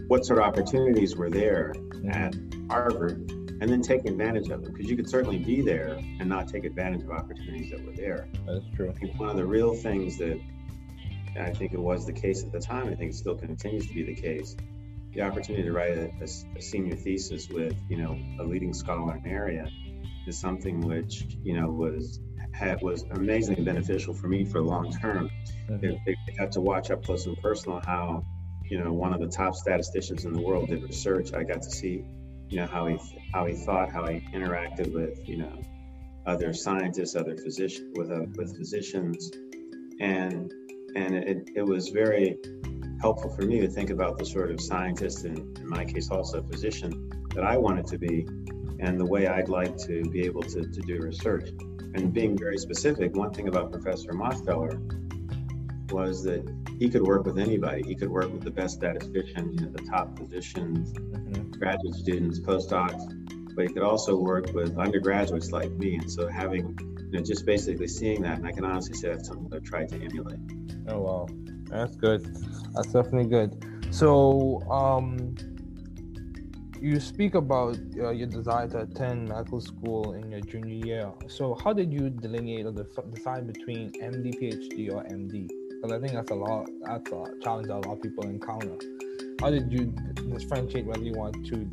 what 0.07 0.25
sort 0.25 0.39
of 0.39 0.45
opportunities 0.45 1.15
were 1.15 1.29
there 1.29 1.73
at 2.09 2.35
Harvard 2.69 3.31
and 3.61 3.69
then 3.69 3.81
taking 3.81 4.11
advantage 4.11 4.49
of 4.49 4.63
them 4.63 4.73
because 4.73 4.89
you 4.89 4.95
could 4.95 5.07
certainly 5.09 5.37
be 5.37 5.61
there 5.61 5.99
and 6.19 6.27
not 6.27 6.47
take 6.47 6.65
advantage 6.65 7.03
of 7.03 7.11
opportunities 7.11 7.69
that 7.71 7.85
were 7.85 7.93
there. 7.93 8.27
That's 8.45 8.65
true. 8.75 8.89
I 8.89 8.93
think 8.93 9.19
one 9.19 9.29
of 9.29 9.37
the 9.37 9.45
real 9.45 9.73
things 9.75 10.17
that 10.17 10.39
I 11.39 11.51
think 11.53 11.73
it 11.73 11.79
was 11.79 12.05
the 12.05 12.13
case 12.13 12.43
at 12.43 12.51
the 12.51 12.59
time, 12.59 12.89
I 12.89 12.95
think 12.95 13.11
it 13.11 13.15
still 13.15 13.35
continues 13.35 13.87
to 13.87 13.93
be 13.93 14.03
the 14.03 14.15
case. 14.15 14.55
The 15.13 15.21
opportunity 15.21 15.63
to 15.63 15.71
write 15.73 15.97
a, 15.97 16.09
a- 16.21 16.57
a 16.57 16.61
senior 16.61 16.95
thesis 16.95 17.49
with, 17.49 17.75
you 17.89 17.97
know, 17.97 18.17
a 18.39 18.43
leading 18.43 18.73
scholar 18.73 19.15
in 19.17 19.25
an 19.25 19.31
area 19.31 19.67
is 20.27 20.39
something 20.39 20.79
which, 20.81 21.25
you 21.43 21.59
know, 21.59 21.67
was 21.69 22.19
had 22.53 22.81
was 22.81 23.03
amazingly 23.11 23.63
beneficial 23.63 24.13
for 24.13 24.27
me 24.27 24.43
for 24.45 24.59
the 24.59 24.65
long 24.65 24.91
term. 24.91 25.29
They 25.69 25.97
got 26.37 26.51
to 26.53 26.61
watch 26.61 26.91
up 26.91 27.03
close 27.03 27.25
and 27.25 27.37
personal 27.41 27.79
how, 27.85 28.23
you 28.63 28.81
know, 28.83 28.91
one 28.93 29.13
of 29.13 29.19
the 29.19 29.27
top 29.27 29.55
statisticians 29.55 30.25
in 30.25 30.33
the 30.33 30.41
world 30.41 30.69
did 30.69 30.83
research. 30.83 31.33
I 31.33 31.43
got 31.43 31.61
to 31.61 31.69
see, 31.71 32.05
you 32.49 32.57
know, 32.57 32.67
how 32.67 32.87
he 32.87 32.97
how 33.33 33.45
he 33.45 33.53
thought, 33.53 33.91
how 33.91 34.05
he 34.07 34.19
interacted 34.33 34.93
with, 34.93 35.27
you 35.27 35.37
know, 35.37 35.61
other 36.25 36.53
scientists, 36.53 37.15
other 37.15 37.35
physicians, 37.37 37.97
with 37.97 38.11
uh, 38.11 38.25
with 38.35 38.55
physicians, 38.57 39.31
and 39.99 40.51
and 40.95 41.15
it, 41.15 41.49
it 41.55 41.63
was 41.63 41.89
very 41.89 42.37
helpful 43.01 43.31
for 43.31 43.41
me 43.41 43.59
to 43.59 43.67
think 43.67 43.89
about 43.89 44.17
the 44.19 44.25
sort 44.25 44.51
of 44.51 44.61
scientist 44.61 45.25
and 45.25 45.57
in 45.57 45.67
my 45.67 45.83
case 45.83 46.09
also 46.11 46.39
a 46.39 46.43
physician 46.43 47.11
that 47.33 47.43
I 47.43 47.57
wanted 47.57 47.87
to 47.87 47.97
be 47.97 48.27
and 48.79 48.99
the 48.99 49.05
way 49.05 49.27
I'd 49.27 49.49
like 49.49 49.75
to 49.87 50.03
be 50.03 50.21
able 50.21 50.43
to, 50.43 50.61
to 50.61 50.81
do 50.81 50.99
research. 50.99 51.49
And 51.93 52.13
being 52.13 52.37
very 52.37 52.57
specific, 52.57 53.15
one 53.15 53.33
thing 53.33 53.47
about 53.47 53.71
Professor 53.71 54.13
Mosteller 54.13 54.79
was 55.91 56.23
that 56.23 56.47
he 56.79 56.89
could 56.89 57.01
work 57.01 57.25
with 57.25 57.37
anybody. 57.37 57.83
He 57.83 57.95
could 57.95 58.09
work 58.09 58.31
with 58.31 58.43
the 58.43 58.51
best 58.51 58.75
statisticians, 58.75 59.59
you 59.59 59.67
know, 59.67 59.71
the 59.71 59.83
top 59.83 60.17
physicians, 60.17 60.93
Mhm. 60.93 61.59
graduate 61.59 61.95
students, 61.95 62.39
postdocs, 62.39 63.03
but 63.55 63.67
he 63.67 63.73
could 63.73 63.83
also 63.83 64.17
work 64.17 64.53
with 64.53 64.77
undergraduates 64.77 65.51
like 65.51 65.71
me. 65.73 65.95
And 65.95 66.09
so 66.09 66.27
having, 66.27 66.77
you 66.79 67.11
know, 67.11 67.21
just 67.21 67.45
basically 67.45 67.87
seeing 67.87 68.21
that, 68.21 68.37
and 68.37 68.47
I 68.47 68.51
can 68.51 68.63
honestly 68.63 68.95
say 68.95 69.09
that's 69.09 69.27
something 69.27 69.51
I've 69.53 69.63
tried 69.63 69.89
to 69.89 69.95
emulate. 69.95 70.39
Oh 70.87 71.01
wow, 71.01 71.27
that's 71.71 71.95
good. 71.95 72.23
That's 72.73 72.91
definitely 72.93 73.29
good. 73.29 73.65
So, 73.91 74.61
um, 74.69 75.35
you 76.81 76.99
speak 76.99 77.35
about 77.35 77.77
uh, 77.99 78.09
your 78.09 78.27
desire 78.27 78.67
to 78.69 78.79
attend 78.81 79.29
medical 79.29 79.61
school 79.61 80.13
in 80.13 80.31
your 80.31 80.41
junior 80.41 80.85
year. 80.85 81.11
So, 81.27 81.55
how 81.63 81.73
did 81.73 81.93
you 81.93 82.09
delineate 82.09 82.65
or 82.65 82.71
def- 82.71 83.11
decide 83.13 83.45
between 83.47 83.91
MD, 84.01 84.33
PhD, 84.41 84.91
or 84.91 85.03
MD? 85.03 85.47
Because 85.69 85.91
I 85.91 85.99
think 85.99 86.13
that's 86.13 86.31
a 86.31 86.35
lot. 86.35 86.67
That's 86.85 87.11
a 87.11 87.23
challenge 87.43 87.67
that 87.67 87.75
a 87.75 87.87
lot 87.87 87.97
of 87.97 88.01
people 88.01 88.23
encounter. 88.23 88.77
How 89.41 89.51
did 89.51 89.71
you 89.71 89.93
differentiate 90.29 90.85
whether 90.85 91.03
you 91.03 91.13
want 91.13 91.35
to 91.47 91.69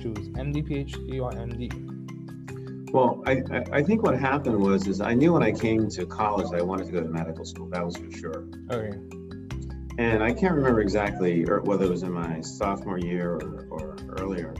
choose 0.00 0.28
MD, 0.30 0.62
PhD, 0.68 1.20
or 1.20 1.32
MD? 1.32 2.92
Well, 2.92 3.22
I, 3.26 3.42
I, 3.50 3.78
I 3.78 3.82
think 3.82 4.02
what 4.02 4.18
happened 4.18 4.58
was 4.58 4.86
is 4.86 5.00
I 5.00 5.14
knew 5.14 5.32
when 5.32 5.42
I 5.42 5.52
came 5.52 5.88
to 5.90 6.06
college 6.06 6.50
that 6.50 6.58
I 6.58 6.62
wanted 6.62 6.86
to 6.86 6.92
go 6.92 7.02
to 7.02 7.08
medical 7.08 7.44
school. 7.44 7.68
That 7.68 7.84
was 7.84 7.96
for 7.96 8.10
sure. 8.12 8.44
Okay. 8.70 8.96
And 9.98 10.22
I 10.22 10.32
can't 10.32 10.54
remember 10.54 10.80
exactly 10.80 11.44
or 11.48 11.60
whether 11.62 11.84
it 11.84 11.90
was 11.90 12.02
in 12.02 12.12
my 12.12 12.40
sophomore 12.40 12.98
year 12.98 13.32
or, 13.32 13.66
or 13.70 13.96
earlier 14.10 14.54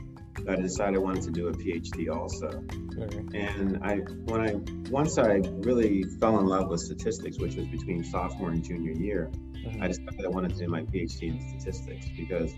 that 0.45 0.57
I 0.57 0.61
decided 0.61 0.95
I 0.95 0.99
wanted 0.99 1.23
to 1.23 1.31
do 1.31 1.47
a 1.47 1.51
PhD 1.53 2.09
also. 2.09 2.63
Okay. 2.99 3.39
And 3.39 3.79
I 3.83 3.97
when 4.25 4.41
I 4.41 4.53
once 4.89 5.17
I 5.17 5.41
really 5.59 6.03
fell 6.19 6.39
in 6.39 6.47
love 6.47 6.69
with 6.69 6.79
statistics, 6.79 7.37
which 7.37 7.55
was 7.55 7.67
between 7.67 8.03
sophomore 8.03 8.49
and 8.51 8.63
junior 8.63 8.93
year, 8.93 9.29
Mhm. 9.65 9.81
I 9.81 9.87
decided 9.87 10.25
I 10.25 10.29
wanted 10.29 10.53
to 10.53 10.59
do 10.59 10.67
my 10.69 10.81
PhD 10.83 11.23
in 11.29 11.39
statistics 11.39 12.07
because 12.17 12.55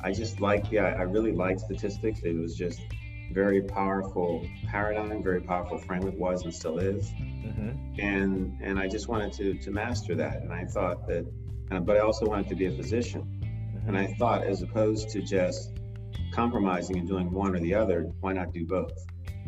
I 0.00 0.12
just 0.12 0.40
liked 0.40 0.70
the 0.70 0.78
I 0.80 1.02
really 1.02 1.32
liked 1.32 1.60
statistics. 1.60 2.20
It 2.22 2.36
was 2.36 2.56
just 2.56 2.80
very 3.32 3.62
powerful 3.62 4.46
paradigm, 4.66 5.22
very 5.22 5.40
powerful 5.40 5.78
framework 5.78 6.18
was 6.18 6.44
and 6.44 6.54
still 6.54 6.78
is. 6.78 7.12
Mhm. 7.44 7.98
And 7.98 8.56
and 8.62 8.78
I 8.78 8.88
just 8.88 9.08
wanted 9.08 9.32
to 9.34 9.54
to 9.54 9.70
master 9.70 10.14
that. 10.14 10.42
And 10.42 10.52
I 10.52 10.64
thought 10.64 11.06
that 11.08 11.26
uh, 11.72 11.80
but 11.80 11.96
I 11.96 12.00
also 12.00 12.26
wanted 12.26 12.48
to 12.48 12.54
be 12.54 12.66
a 12.66 12.70
physician. 12.72 13.40
And 13.86 13.96
I 13.96 14.06
thought 14.18 14.44
as 14.44 14.62
opposed 14.62 15.08
to 15.10 15.22
just 15.22 15.72
compromising 16.32 16.98
and 16.98 17.08
doing 17.08 17.30
one 17.30 17.54
or 17.54 17.60
the 17.60 17.74
other, 17.74 18.02
why 18.20 18.32
not 18.32 18.52
do 18.52 18.64
both? 18.64 18.92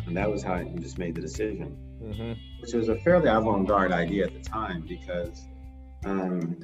And 0.06 0.16
that 0.16 0.30
was 0.30 0.42
how 0.42 0.54
I 0.54 0.64
just 0.78 0.98
made 0.98 1.14
the 1.14 1.20
decision 1.20 1.76
Mhm. 2.02 2.36
which 2.60 2.74
was 2.74 2.88
a 2.88 2.96
fairly 2.96 3.28
avant-garde 3.28 3.90
idea 3.92 4.26
at 4.26 4.34
the 4.34 4.40
time 4.40 4.84
because 4.86 5.46
um, 6.04 6.58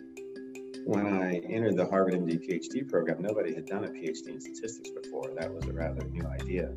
when 0.85 1.07
I 1.07 1.37
entered 1.38 1.76
the 1.76 1.87
Harvard 1.87 2.14
MD 2.14 2.37
PhD 2.38 2.87
program, 2.87 3.23
nobody 3.23 3.55
had 3.55 3.64
done 3.64 3.85
a 3.85 3.88
PhD 3.88 4.29
in 4.29 4.40
statistics 4.40 4.90
before. 4.90 5.33
That 5.38 5.52
was 5.55 5.67
a 5.67 5.73
rather 5.73 6.07
new 6.09 6.26
idea. 6.26 6.75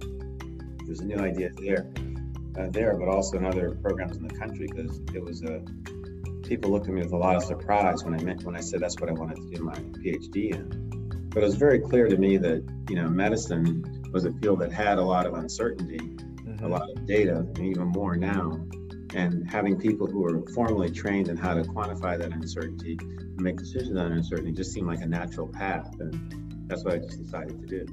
There's 0.86 1.02
a 1.02 1.06
new 1.06 1.18
idea 1.18 1.52
there, 1.62 1.92
uh, 2.58 2.70
there, 2.70 2.96
but 2.98 3.10
also 3.10 3.38
in 3.38 3.46
other 3.46 3.72
programs 3.82 4.16
in 4.18 4.28
the 4.28 4.34
country 4.34 4.68
because 4.68 5.02
it 5.14 5.22
was 5.22 5.42
a 5.44 5.62
people 6.44 6.72
looked 6.72 6.88
at 6.88 6.94
me 6.94 7.02
with 7.02 7.14
a 7.14 7.18
lot 7.18 7.36
of 7.36 7.44
surprise 7.44 8.04
when 8.04 8.14
I 8.14 8.24
meant 8.24 8.44
when 8.44 8.56
I 8.56 8.62
said 8.62 8.82
that's 8.82 9.00
what 9.00 9.10
I 9.10 9.14
wanted 9.14 9.38
to 9.38 9.58
do 9.58 9.64
my 9.64 9.74
PhD 9.74 10.54
in. 10.54 11.30
But 11.30 11.44
it 11.44 11.46
was 11.46 11.56
very 11.56 11.80
clear 11.80 12.08
to 12.08 12.18
me 12.18 12.38
that 12.38 12.64
you 12.90 12.96
know 12.96 13.08
medicine 13.10 14.04
was 14.12 14.26
a 14.26 14.34
field 14.34 14.60
that 14.60 14.72
had 14.72 14.98
a 15.00 15.04
lot 15.04 15.26
of 15.26 15.34
uncertainty 15.34 16.18
Mhm. 16.46 16.62
a 16.64 16.68
lot 16.68 16.90
of 16.90 17.06
data, 17.06 17.38
and 17.38 17.60
even 17.60 17.88
more 17.88 18.16
now. 18.16 18.60
And 19.16 19.48
having 19.50 19.78
people 19.78 20.08
who 20.08 20.26
are 20.26 20.42
formally 20.54 20.90
trained 20.90 21.28
in 21.28 21.38
how 21.38 21.54
to 21.54 21.62
quantify 21.62 22.18
that 22.18 22.34
uncertainty 22.34 22.98
and 23.02 23.42
make 23.42 23.58
decisions 23.58 23.96
on 23.98 24.12
uncertainty 24.12 24.52
just 24.52 24.72
seemed 24.72 24.88
like 24.88 25.02
a 25.02 25.06
natural 25.08 25.48
path. 25.48 25.90
And 26.00 26.66
that's 26.68 26.84
what 26.84 26.96
I 26.96 26.98
just 26.98 27.22
decided 27.22 27.60
to 27.62 27.68
do. 27.68 27.86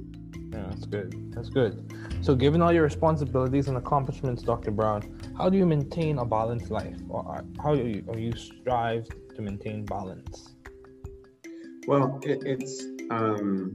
Yeah, 0.53 0.67
that's 0.69 0.87
good. 0.87 1.33
That's 1.35 1.49
good. 1.49 1.93
So, 2.21 2.35
given 2.35 2.63
all 2.63 2.73
your 2.73 2.83
responsibilities 2.83 3.69
and 3.69 3.77
accomplishments, 3.77 4.43
Dr. 4.43 4.71
Brown, 4.71 5.03
how 5.37 5.49
do 5.49 5.57
you 5.57 5.67
maintain 5.67 6.19
a 6.19 6.25
balanced 6.25 6.71
life, 6.71 6.97
or 7.09 7.45
how 7.63 7.75
do 7.75 7.87
you, 7.87 8.05
or 8.07 8.19
you 8.19 8.35
strive 8.35 9.09
to 9.35 9.43
maintain 9.43 9.85
balance? 9.85 10.55
Well, 11.87 12.21
it, 12.23 12.43
it's, 12.45 12.85
um, 13.11 13.75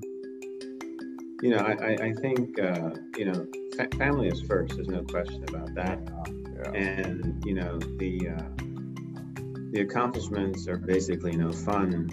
you 1.41 1.49
know, 1.49 1.57
I, 1.57 1.73
I, 1.73 1.91
I 2.07 2.13
think, 2.13 2.59
uh, 2.59 2.91
you 3.17 3.25
know, 3.25 3.47
fa- 3.75 3.89
family 3.97 4.27
is 4.27 4.41
first. 4.41 4.75
There's 4.75 4.87
no 4.87 5.03
question 5.03 5.43
about 5.49 5.73
that. 5.75 5.99
Yeah. 6.55 6.71
and 6.71 7.45
you 7.45 7.53
know 7.53 7.77
the 7.79 8.29
uh, 8.29 8.49
the 9.71 9.81
accomplishments 9.81 10.67
are 10.67 10.77
basically 10.77 11.35
no 11.35 11.51
fun 11.51 12.09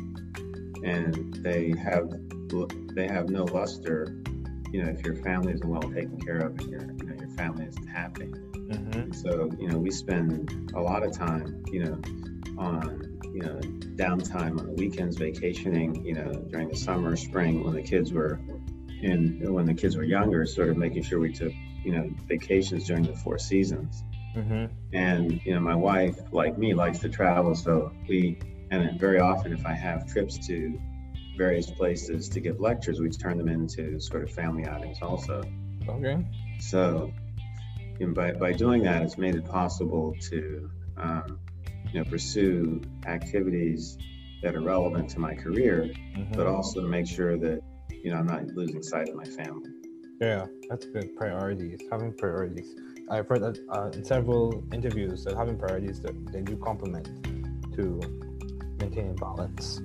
and 0.85 1.35
they 1.45 1.75
have 1.83 2.11
they 2.95 3.07
have 3.07 3.29
no 3.29 3.45
luster 3.45 4.17
you 4.73 4.83
know 4.83 4.89
if 4.91 5.05
your 5.05 5.15
family 5.17 5.53
isn't 5.53 5.69
well 5.69 5.83
taken 5.83 6.19
care 6.21 6.39
of 6.39 6.59
and 6.59 6.69
your 6.71 6.83
you 6.83 7.05
know 7.07 7.15
your 7.19 7.29
family 7.37 7.65
isn't 7.67 7.87
happy 7.87 8.31
Mm-hmm. 8.73 9.13
so 9.13 9.51
you 9.59 9.69
know 9.69 9.77
we 9.77 9.91
spend 9.91 10.73
a 10.75 10.81
lot 10.81 11.03
of 11.03 11.13
time 11.13 11.63
you 11.71 11.85
know 11.85 11.93
on 12.57 13.19
you 13.35 13.43
know 13.43 13.61
downtime 13.97 14.59
on 14.59 14.67
the 14.67 14.73
weekends 14.73 15.17
vacationing 15.19 16.03
you 16.07 16.15
know 16.15 16.33
during 16.51 16.69
the 16.69 16.77
summer 16.77 17.15
spring 17.17 17.65
when 17.65 17.75
the 17.75 17.83
kids 17.83 18.13
were 18.13 18.41
in 19.03 19.39
when 19.53 19.67
the 19.67 19.75
kids 19.75 19.97
were 19.97 20.05
younger 20.05 20.47
sort 20.47 20.71
of 20.71 20.77
making 20.79 21.03
sure 21.03 21.19
we 21.21 21.33
took 21.33 21.53
you 21.85 21.93
know 21.93 22.09
vacations 22.27 22.87
during 22.87 23.03
the 23.05 23.15
four 23.15 23.39
seasons 23.39 24.05
Mm-hmm. 24.35 24.65
and 24.95 25.45
you 25.45 25.53
know 25.55 25.61
my 25.61 25.75
wife 25.75 26.19
like 26.33 26.57
me 26.57 26.73
likes 26.73 27.01
to 27.01 27.11
travel 27.11 27.55
so 27.55 27.93
we 28.09 28.39
and 28.71 28.99
very 28.99 29.21
often, 29.21 29.53
if 29.53 29.67
I 29.67 29.75
have 29.75 30.07
trips 30.11 30.39
to 30.47 30.81
various 31.37 31.71
places 31.71 32.29
to 32.31 32.41
give 32.41 32.61
lectures, 32.61 33.01
we 33.01 33.09
turn 33.11 33.39
them 33.39 33.49
into 33.49 34.01
sort 34.01 34.23
of 34.23 34.31
family 34.31 34.65
outings 34.67 34.99
also. 35.03 35.43
Okay. 35.89 36.25
So, 36.61 37.13
you 37.99 38.07
know, 38.07 38.15
by, 38.15 38.33
by 38.33 38.53
doing 38.53 38.83
that, 38.85 39.03
it's 39.03 39.19
made 39.19 39.35
it 39.35 39.45
possible 39.45 40.15
to, 40.31 40.71
um, 40.97 41.39
you 41.93 42.01
know, 42.01 42.05
pursue 42.09 42.81
activities 43.07 43.99
that 44.43 44.55
are 44.55 44.61
relevant 44.61 45.09
to 45.11 45.21
my 45.21 45.35
career, 45.35 45.91
Mhm. 46.17 46.37
but 46.37 46.47
also 46.47 46.81
to 46.83 46.89
make 46.89 47.07
sure 47.07 47.37
that, 47.39 47.61
you 47.91 48.11
know, 48.11 48.17
I'm 48.17 48.27
not 48.27 48.45
losing 48.49 48.83
sight 48.83 49.09
of 49.09 49.15
my 49.15 49.25
family. 49.25 49.71
Yeah, 50.21 50.47
that's 50.69 50.87
good. 50.87 51.17
Priorities, 51.17 51.81
having 51.91 52.13
priorities. 52.13 52.75
I've 53.11 53.27
heard 53.29 53.43
that 53.43 53.59
uh, 53.69 53.91
in 53.93 54.05
several 54.05 54.65
interviews 54.73 55.25
that 55.25 55.37
having 55.37 55.57
priorities 55.59 56.01
that 56.01 56.15
they 56.33 56.43
do 56.43 56.57
complement 56.57 57.09
to 57.75 58.01
maintaining 58.79 59.17
balance. 59.17 59.81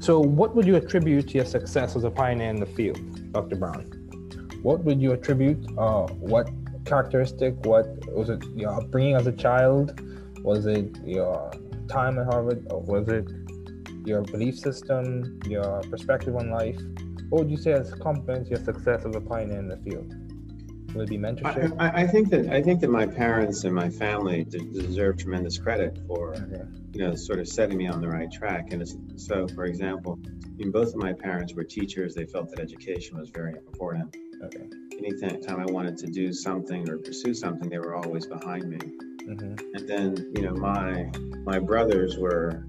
So, 0.00 0.18
what 0.18 0.56
would 0.56 0.66
you 0.66 0.76
attribute 0.76 1.28
to 1.28 1.34
your 1.34 1.44
success 1.44 1.94
as 1.94 2.04
a 2.04 2.10
pioneer 2.10 2.48
in 2.48 2.58
the 2.58 2.64
field, 2.64 3.32
Dr. 3.32 3.56
Brown? 3.56 3.82
What 4.62 4.82
would 4.84 4.98
you 5.00 5.12
attribute? 5.12 5.58
Uh, 5.76 6.06
what 6.06 6.48
characteristic? 6.86 7.54
What 7.66 7.86
was 8.10 8.30
it? 8.30 8.42
Your 8.56 8.72
upbringing 8.72 9.14
as 9.14 9.26
a 9.26 9.32
child? 9.32 10.00
Was 10.42 10.64
it 10.64 10.96
your 11.04 11.52
time 11.86 12.18
at 12.18 12.24
Harvard, 12.24 12.66
or 12.70 12.80
was 12.80 13.08
it 13.08 13.28
your 14.06 14.22
belief 14.22 14.58
system, 14.58 15.38
your 15.46 15.82
perspective 15.90 16.34
on 16.34 16.50
life? 16.50 16.80
What 17.28 17.42
would 17.42 17.50
you 17.50 17.58
say 17.58 17.72
has 17.72 17.92
complements 17.92 18.48
your 18.48 18.60
success 18.60 19.04
as 19.04 19.14
a 19.14 19.20
pioneer 19.20 19.58
in 19.58 19.68
the 19.68 19.76
field? 19.76 20.14
Would 20.94 21.04
it 21.04 21.08
be 21.08 21.16
I, 21.16 21.20
mentorship? 21.20 21.76
I, 21.78 22.02
I 22.02 22.06
think 22.06 22.30
that 22.30 22.48
I 22.48 22.60
think 22.62 22.80
that 22.80 22.90
my 22.90 23.06
parents 23.06 23.64
and 23.64 23.74
my 23.74 23.88
family 23.90 24.44
deserve 24.44 25.18
tremendous 25.18 25.56
credit 25.58 25.98
for 26.06 26.34
Okay. 26.34 26.62
you 26.92 27.06
know 27.06 27.14
sort 27.14 27.38
of 27.38 27.48
setting 27.48 27.78
me 27.78 27.86
on 27.86 28.00
the 28.00 28.08
right 28.08 28.30
track. 28.30 28.72
And 28.72 28.82
it's, 28.82 28.96
so, 29.16 29.46
for 29.48 29.64
example, 29.64 30.18
I 30.26 30.28
mean, 30.58 30.70
both 30.72 30.88
of 30.88 30.96
my 30.96 31.12
parents 31.12 31.54
were 31.54 31.64
teachers. 31.64 32.14
They 32.14 32.26
felt 32.26 32.50
that 32.50 32.60
education 32.60 33.18
was 33.18 33.30
very 33.30 33.54
important. 33.54 34.14
Okay. 34.42 34.66
Anytime 34.98 35.60
I 35.60 35.66
wanted 35.66 35.96
to 35.98 36.06
do 36.08 36.32
something 36.32 36.88
or 36.88 36.98
pursue 36.98 37.34
something, 37.34 37.68
they 37.68 37.78
were 37.78 37.94
always 37.94 38.26
behind 38.26 38.68
me. 38.68 38.78
hmm 38.78 39.54
And 39.74 39.88
then 39.88 40.32
you 40.34 40.42
know 40.42 40.54
my 40.54 41.10
my 41.44 41.58
brothers 41.58 42.18
were 42.18 42.66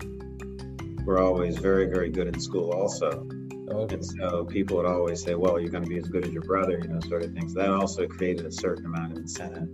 were 1.05 1.19
always 1.19 1.57
very 1.57 1.87
very 1.87 2.09
good 2.09 2.27
in 2.27 2.39
school 2.39 2.71
also. 2.71 3.27
Okay. 3.73 3.95
And 3.95 4.05
so 4.05 4.45
people 4.45 4.77
would 4.77 4.85
always 4.85 5.23
say, 5.23 5.35
well, 5.35 5.59
you're 5.59 5.71
going 5.71 5.83
to 5.83 5.89
be 5.89 5.97
as 5.97 6.07
good 6.07 6.25
as 6.25 6.31
your 6.31 6.43
brother, 6.43 6.79
you 6.81 6.87
know, 6.87 6.99
sort 7.01 7.23
of 7.23 7.33
things. 7.33 7.53
So 7.53 7.59
that 7.59 7.69
also 7.69 8.07
created 8.07 8.45
a 8.45 8.51
certain 8.51 8.85
amount 8.85 9.13
of 9.13 9.17
incentive. 9.19 9.71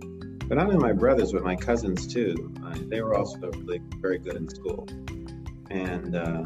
But 0.48 0.56
not 0.56 0.66
only 0.66 0.78
my 0.78 0.92
brothers, 0.92 1.32
but 1.32 1.42
my 1.44 1.56
cousins 1.56 2.06
too. 2.06 2.54
Uh, 2.64 2.74
they 2.86 3.02
were 3.02 3.14
also 3.14 3.50
really 3.52 3.80
very 4.00 4.18
good 4.18 4.36
in 4.36 4.48
school. 4.48 4.86
And, 5.70 6.16
uh, 6.16 6.44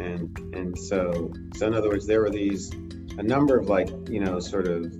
and, 0.00 0.38
and 0.54 0.78
so, 0.78 1.32
so 1.56 1.66
in 1.66 1.74
other 1.74 1.88
words, 1.88 2.06
there 2.06 2.20
were 2.20 2.30
these, 2.30 2.70
a 3.18 3.22
number 3.22 3.58
of 3.58 3.68
like, 3.68 3.90
you 4.08 4.20
know, 4.20 4.38
sort 4.38 4.68
of 4.68 4.92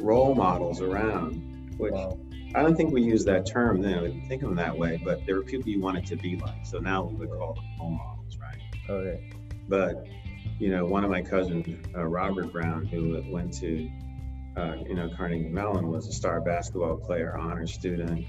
role 0.00 0.34
models 0.34 0.80
around, 0.80 1.74
which 1.78 1.92
Wow. 1.92 2.18
I 2.54 2.62
don't 2.62 2.74
think 2.74 2.92
we 2.92 3.02
use 3.02 3.24
that 3.26 3.44
term 3.44 3.82
then, 3.82 4.00
we 4.02 4.08
didn't 4.08 4.28
think 4.28 4.42
of 4.42 4.48
them 4.48 4.56
that 4.56 4.76
way, 4.78 4.98
but 5.04 5.26
there 5.26 5.34
were 5.36 5.42
people 5.42 5.68
you 5.70 5.80
wanted 5.80 6.06
to 6.06 6.16
be 6.16 6.36
like. 6.36 6.64
So 6.64 6.78
now 6.78 7.04
we 7.04 7.26
would 7.26 7.30
call 7.30 7.52
them 7.52 7.64
role 7.78 7.90
models, 7.90 8.38
right? 8.38 8.58
Okay. 8.88 9.30
but 9.68 10.06
you 10.58 10.70
know 10.70 10.84
one 10.84 11.04
of 11.04 11.10
my 11.10 11.20
cousins 11.20 11.66
uh, 11.94 12.04
robert 12.04 12.52
brown 12.52 12.84
who 12.86 13.22
went 13.30 13.52
to 13.52 13.90
uh, 14.56 14.76
you 14.86 14.94
know 14.94 15.08
carnegie 15.16 15.48
mellon 15.48 15.88
was 15.88 16.08
a 16.08 16.12
star 16.12 16.40
basketball 16.40 16.96
player 16.96 17.36
honor 17.38 17.66
student. 17.66 18.26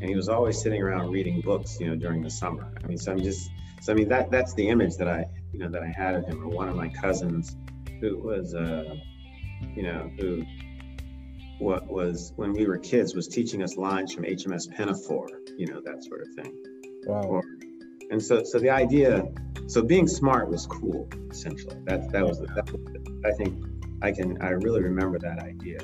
And 0.00 0.08
he 0.08 0.14
was 0.14 0.28
always 0.28 0.60
sitting 0.60 0.80
around 0.82 1.10
reading 1.10 1.40
books 1.40 1.78
you 1.80 1.88
know 1.88 1.96
during 1.96 2.22
the 2.22 2.30
summer. 2.30 2.72
I 2.82 2.86
mean 2.86 2.98
so 2.98 3.12
i'm 3.12 3.22
just 3.22 3.50
so 3.80 3.92
i 3.92 3.96
mean 3.96 4.08
that 4.08 4.30
that's 4.30 4.54
the 4.54 4.68
image 4.68 4.96
that 4.96 5.08
i 5.08 5.24
you 5.52 5.58
know 5.60 5.68
that 5.68 5.82
i 5.82 5.88
had 5.88 6.14
of 6.14 6.26
him. 6.26 6.42
Or 6.42 6.48
one 6.48 6.68
of 6.68 6.76
my 6.76 6.88
cousins 6.88 7.56
who 8.00 8.18
was 8.18 8.54
uh 8.54 8.94
you 9.74 9.82
know 9.82 10.10
who 10.18 10.44
what 11.58 11.86
was 11.86 12.32
when 12.36 12.52
we 12.52 12.66
were 12.66 12.78
kids 12.78 13.14
was 13.14 13.26
teaching 13.26 13.62
us 13.62 13.76
lines 13.76 14.12
from 14.14 14.24
hms 14.24 14.70
pinafore 14.76 15.28
you 15.56 15.66
know 15.66 15.80
that 15.80 16.02
sort 16.04 16.22
of 16.22 16.28
thing. 16.34 16.56
Wow. 17.06 17.22
or 17.22 17.42
and 18.10 18.22
so 18.22 18.42
so 18.44 18.58
the 18.58 18.70
idea 18.70 19.22
so 19.66 19.82
being 19.82 20.06
smart 20.06 20.48
was 20.48 20.66
cool 20.66 21.08
essentially 21.30 21.76
that 21.84 22.10
that 22.12 22.26
was, 22.26 22.38
that 22.40 22.70
was 22.72 22.80
i 23.24 23.30
think 23.32 23.58
i 24.02 24.10
can 24.10 24.40
i 24.42 24.50
really 24.50 24.82
remember 24.82 25.18
that 25.18 25.38
idea 25.38 25.78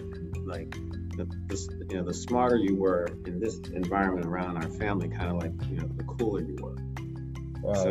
like 0.46 0.70
the, 1.16 1.24
the 1.48 1.86
you 1.90 1.96
know 1.96 2.04
the 2.04 2.14
smarter 2.14 2.56
you 2.56 2.74
were 2.76 3.06
in 3.26 3.38
this 3.38 3.58
environment 3.74 4.26
around 4.26 4.56
our 4.56 4.68
family 4.70 5.08
kind 5.08 5.30
of 5.30 5.36
like 5.36 5.52
you 5.70 5.76
know 5.76 5.88
the 5.96 6.04
cooler 6.04 6.40
you 6.40 6.56
were 6.60 6.76
Wow. 7.62 7.72
so 7.74 7.90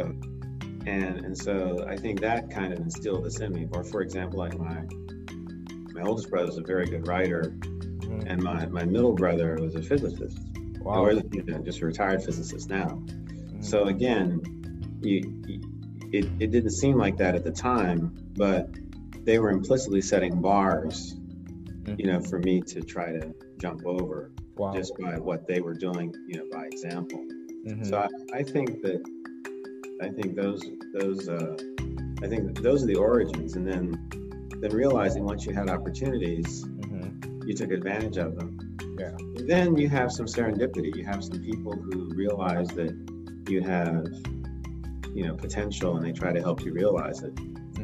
and 0.85 1.25
and 1.25 1.37
so 1.37 1.85
i 1.87 1.95
think 1.95 2.19
that 2.21 2.49
kind 2.51 2.73
of 2.73 2.79
instilled 2.79 3.23
this 3.25 3.39
in 3.39 3.53
me 3.53 3.67
or 3.71 3.83
for 3.83 4.01
example 4.01 4.39
like 4.39 4.57
my 4.57 4.83
my 5.93 6.01
oldest 6.01 6.29
brother 6.29 6.49
is 6.49 6.57
a 6.57 6.61
very 6.63 6.85
good 6.85 7.07
writer 7.07 7.55
Mhm. 8.03 8.23
and 8.27 8.43
my 8.43 8.65
my 8.67 8.83
middle 8.83 9.13
brother 9.13 9.55
was 9.61 9.75
a 9.75 9.81
physicist 9.81 10.37
Wow. 10.81 11.05
or 11.05 11.13
you 11.13 11.43
know, 11.47 11.59
just 11.59 11.79
a 11.81 11.85
retired 11.85 12.21
physicist 12.21 12.69
now. 12.69 13.01
So 13.63 13.85
again, 13.85 14.41
you, 15.01 15.41
you, 15.47 15.61
it, 16.11 16.25
it 16.39 16.51
didn't 16.51 16.71
seem 16.71 16.97
like 16.97 17.17
that 17.17 17.35
at 17.35 17.43
the 17.43 17.51
time, 17.51 18.15
but 18.35 18.69
they 19.25 19.39
were 19.39 19.49
implicitly 19.49 20.01
setting 20.01 20.41
bars, 20.41 21.15
you 21.97 22.05
know, 22.07 22.19
for 22.21 22.39
me 22.39 22.61
to 22.61 22.81
try 22.81 23.11
to 23.11 23.33
jump 23.57 23.85
over 23.85 24.31
wow. 24.55 24.73
just 24.73 24.93
by 24.99 25.17
what 25.17 25.47
they 25.47 25.61
were 25.61 25.73
doing, 25.73 26.13
you 26.27 26.37
know, 26.37 26.45
by 26.51 26.65
example. 26.65 27.25
Mhm. 27.65 27.85
So 27.85 27.97
I, 27.97 28.39
I 28.39 28.43
think 28.43 28.81
that 28.81 29.01
I 30.01 30.09
think 30.09 30.35
those 30.35 30.69
those 30.93 31.29
uh, 31.29 31.55
I 32.21 32.27
think 32.27 32.61
those 32.61 32.83
are 32.83 32.87
the 32.87 32.95
origins, 32.95 33.55
and 33.55 33.65
then 33.65 34.09
then 34.59 34.71
realizing 34.71 35.23
once 35.23 35.45
you 35.45 35.53
had 35.53 35.69
opportunities, 35.69 36.65
Mhm. 36.65 37.47
you 37.47 37.53
took 37.53 37.71
advantage 37.71 38.17
of 38.17 38.35
them. 38.35 38.77
Yeah. 38.99 39.15
Then 39.47 39.77
you 39.77 39.89
have 39.89 40.11
some 40.11 40.25
serendipity. 40.25 40.95
You 40.95 41.05
have 41.05 41.23
some 41.23 41.39
people 41.39 41.73
who 41.73 42.09
realize 42.13 42.67
that 42.69 42.93
you 43.49 43.61
have, 43.61 44.05
you 45.13 45.27
know, 45.27 45.35
potential, 45.35 45.95
and 45.97 46.05
they 46.05 46.11
try 46.11 46.31
to 46.33 46.41
help 46.41 46.63
you 46.63 46.73
realize 46.73 47.21
it. 47.23 47.37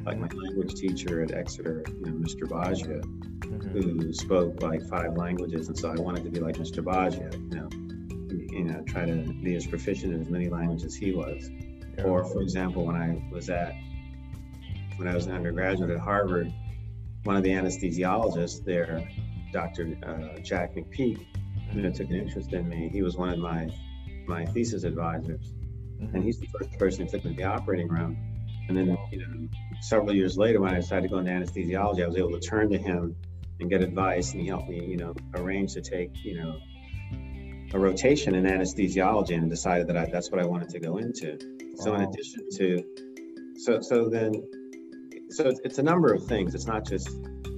Like 0.06 0.18
Mhm. 0.18 0.32
my 0.34 0.42
language 0.44 0.76
teacher 0.76 1.22
at 1.22 1.32
Exeter, 1.34 1.84
you 1.88 2.06
know, 2.06 2.14
Mr. 2.14 2.48
Baja, 2.48 3.02
Mhm. 3.42 3.72
who 3.72 4.14
spoke 4.14 4.62
like 4.64 4.82
five 4.84 5.18
languages, 5.18 5.68
and 5.68 5.78
so 5.78 5.90
I 5.90 5.96
wanted 5.96 6.24
to 6.24 6.30
be 6.30 6.40
like 6.40 6.58
Mr. 6.58 6.84
Baja, 6.84 7.30
you 7.34 7.56
know, 7.56 7.70
you 8.52 8.64
know, 8.64 8.82
try 8.84 9.06
to 9.06 9.34
be 9.44 9.56
as 9.56 9.66
proficient 9.68 10.14
in 10.14 10.22
as 10.22 10.30
many 10.30 10.50
languages 10.50 10.86
as 10.86 10.96
he 10.96 11.12
was. 11.12 11.50
Yeah. 11.98 12.04
Or, 12.06 12.24
for 12.24 12.42
example, 12.42 12.86
when 12.86 12.96
I 12.96 13.22
was 13.32 13.50
at 13.50 13.74
when 14.98 15.08
I 15.08 15.16
was 15.16 15.28
an 15.28 15.34
undergraduate 15.34 15.90
at 15.92 16.00
Harvard, 16.00 16.52
one 17.24 17.38
of 17.38 17.44
the 17.44 17.52
anesthesiologists 17.52 18.66
there, 18.66 19.08
Dr. 19.54 19.98
Uh, 20.04 20.38
Jack 20.42 20.76
McPeak, 20.76 21.26
you 21.74 21.82
know, 21.82 21.90
took 21.90 22.10
an 22.10 22.16
interest 22.18 22.52
in 22.52 22.68
me. 22.68 22.90
He 22.90 23.02
was 23.02 23.16
one 23.16 23.30
of 23.30 23.40
my 23.40 23.70
my 24.30 24.46
thesis 24.46 24.84
advisors, 24.84 25.54
Mhm. 26.00 26.14
and 26.14 26.24
he's 26.24 26.40
the 26.40 26.48
first 26.48 26.72
person 26.80 27.06
who 27.06 27.12
took 27.12 27.26
me 27.26 27.32
to 27.32 27.38
the 27.38 27.44
operating 27.44 27.88
room. 27.90 28.16
And 28.70 28.78
then, 28.78 28.96
you 29.12 29.20
know, 29.20 29.48
several 29.82 30.16
years 30.16 30.38
later, 30.38 30.62
when 30.62 30.72
I 30.72 30.76
decided 30.76 31.04
to 31.04 31.10
go 31.10 31.18
into 31.18 31.32
anesthesiology, 31.32 32.04
I 32.04 32.08
was 32.08 32.16
able 32.16 32.32
to 32.32 32.40
turn 32.40 32.70
to 32.70 32.78
him 32.78 33.16
and 33.60 33.70
get 33.70 33.82
advice, 33.82 34.32
and 34.32 34.42
he 34.42 34.48
helped 34.48 34.70
me, 34.70 34.86
you 34.86 34.96
know, 34.98 35.14
arrange 35.36 35.74
to 35.74 35.82
take, 35.82 36.12
you 36.24 36.36
know, 36.40 36.56
a 37.74 37.80
rotation 37.80 38.36
in 38.36 38.46
anesthesiology, 38.46 39.36
and 39.36 39.50
decided 39.50 39.88
that 39.88 39.98
I, 39.98 40.06
that's 40.06 40.32
what 40.32 40.40
I 40.40 40.46
wanted 40.46 40.70
to 40.70 40.80
go 40.80 40.98
into. 40.98 41.38
So 41.76 41.96
in 41.96 42.02
addition 42.02 42.48
to, 42.58 42.84
so 43.56 43.82
so 43.82 44.08
then, 44.10 44.34
so 45.30 45.48
it's, 45.48 45.60
it's 45.64 45.80
a 45.80 45.84
number 45.84 46.14
of 46.14 46.24
things. 46.26 46.54
It's 46.56 46.68
not 46.68 46.86
just 46.86 47.10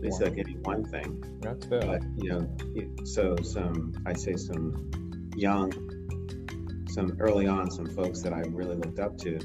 it's 0.03 0.19
Wow. 0.19 0.27
like 0.29 0.37
any 0.39 0.53
one 0.63 0.83
thing, 0.85 1.23
That's 1.41 1.65
fair. 1.67 1.81
but 1.81 2.01
you 2.17 2.29
know, 2.29 2.47
so 3.03 3.35
some 3.43 3.93
I'd 4.05 4.19
say 4.19 4.35
some 4.35 4.89
young, 5.35 5.71
some 6.91 7.15
early 7.19 7.47
on, 7.47 7.71
some 7.71 7.87
folks 7.87 8.21
that 8.21 8.33
I 8.33 8.41
really 8.41 8.75
looked 8.75 8.99
up 8.99 9.17
to. 9.19 9.39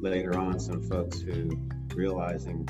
Later 0.00 0.38
on, 0.38 0.60
some 0.60 0.82
folks 0.82 1.20
who 1.20 1.50
realizing 1.94 2.68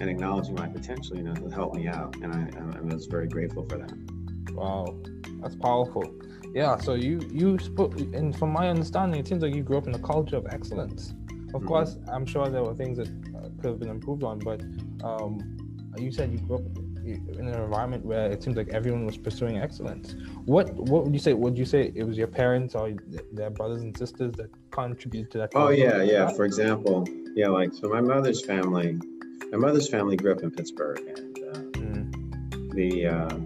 and 0.00 0.08
acknowledging 0.08 0.54
my 0.54 0.66
potential, 0.68 1.16
you 1.16 1.24
know, 1.24 1.34
who 1.34 1.50
helped 1.50 1.76
me 1.76 1.86
out, 1.86 2.16
and 2.16 2.32
I, 2.32 2.78
I 2.78 2.80
was 2.80 3.06
very 3.06 3.26
grateful 3.28 3.64
for 3.68 3.76
that. 3.76 3.92
Wow, 4.54 4.96
that's 5.42 5.56
powerful. 5.56 6.14
Yeah, 6.54 6.78
so 6.78 6.94
you 6.94 7.20
you 7.30 7.58
spoke, 7.58 7.98
and 8.00 8.36
from 8.36 8.52
my 8.52 8.68
understanding, 8.70 9.20
it 9.20 9.28
seems 9.28 9.42
like 9.42 9.54
you 9.54 9.62
grew 9.62 9.78
up 9.78 9.86
in 9.86 9.94
a 9.94 9.98
culture 9.98 10.36
of 10.36 10.46
excellence. 10.50 11.12
Of 11.52 11.62
Mhm. 11.62 11.66
course, 11.66 11.98
I'm 12.08 12.24
sure 12.24 12.48
there 12.48 12.62
were 12.64 12.74
things 12.74 12.96
that 12.98 13.08
uh, 13.08 13.48
could 13.60 13.70
have 13.72 13.78
been 13.80 13.90
improved 13.90 14.22
on, 14.24 14.38
but 14.38 14.62
um, 15.04 15.38
you 15.98 16.10
said 16.10 16.32
you 16.32 16.38
grew 16.38 16.56
up 16.56 16.62
in 17.04 17.46
an 17.48 17.48
environment 17.62 18.04
where 18.04 18.30
it 18.30 18.42
seems 18.42 18.56
like 18.56 18.68
everyone 18.68 19.04
was 19.06 19.16
pursuing 19.16 19.58
excellence. 19.58 20.14
What 20.44 20.72
what 20.74 21.04
would 21.04 21.12
you 21.14 21.18
say? 21.20 21.32
Would 21.32 21.56
you 21.58 21.64
say 21.64 21.92
it 21.94 22.04
was 22.04 22.16
your 22.16 22.26
parents 22.26 22.74
or 22.74 22.92
their 23.32 23.50
brothers 23.50 23.82
and 23.82 23.96
sisters 23.96 24.32
that 24.32 24.50
contributed 24.70 25.30
to 25.32 25.38
that? 25.38 25.50
Oh 25.54 25.70
yeah, 25.70 26.02
yeah. 26.02 26.28
For 26.30 26.44
example, 26.44 27.06
yeah, 27.34 27.48
like 27.48 27.72
so, 27.72 27.88
my 27.88 28.00
mother's 28.00 28.44
family, 28.44 28.98
my 29.50 29.58
mother's 29.58 29.88
family 29.88 30.16
grew 30.16 30.32
up 30.32 30.42
in 30.42 30.50
Pittsburgh, 30.50 31.00
and 31.16 31.38
uh, 31.38 31.78
Mhm. 31.78 32.72
the 32.74 33.06
uh, 33.06 33.38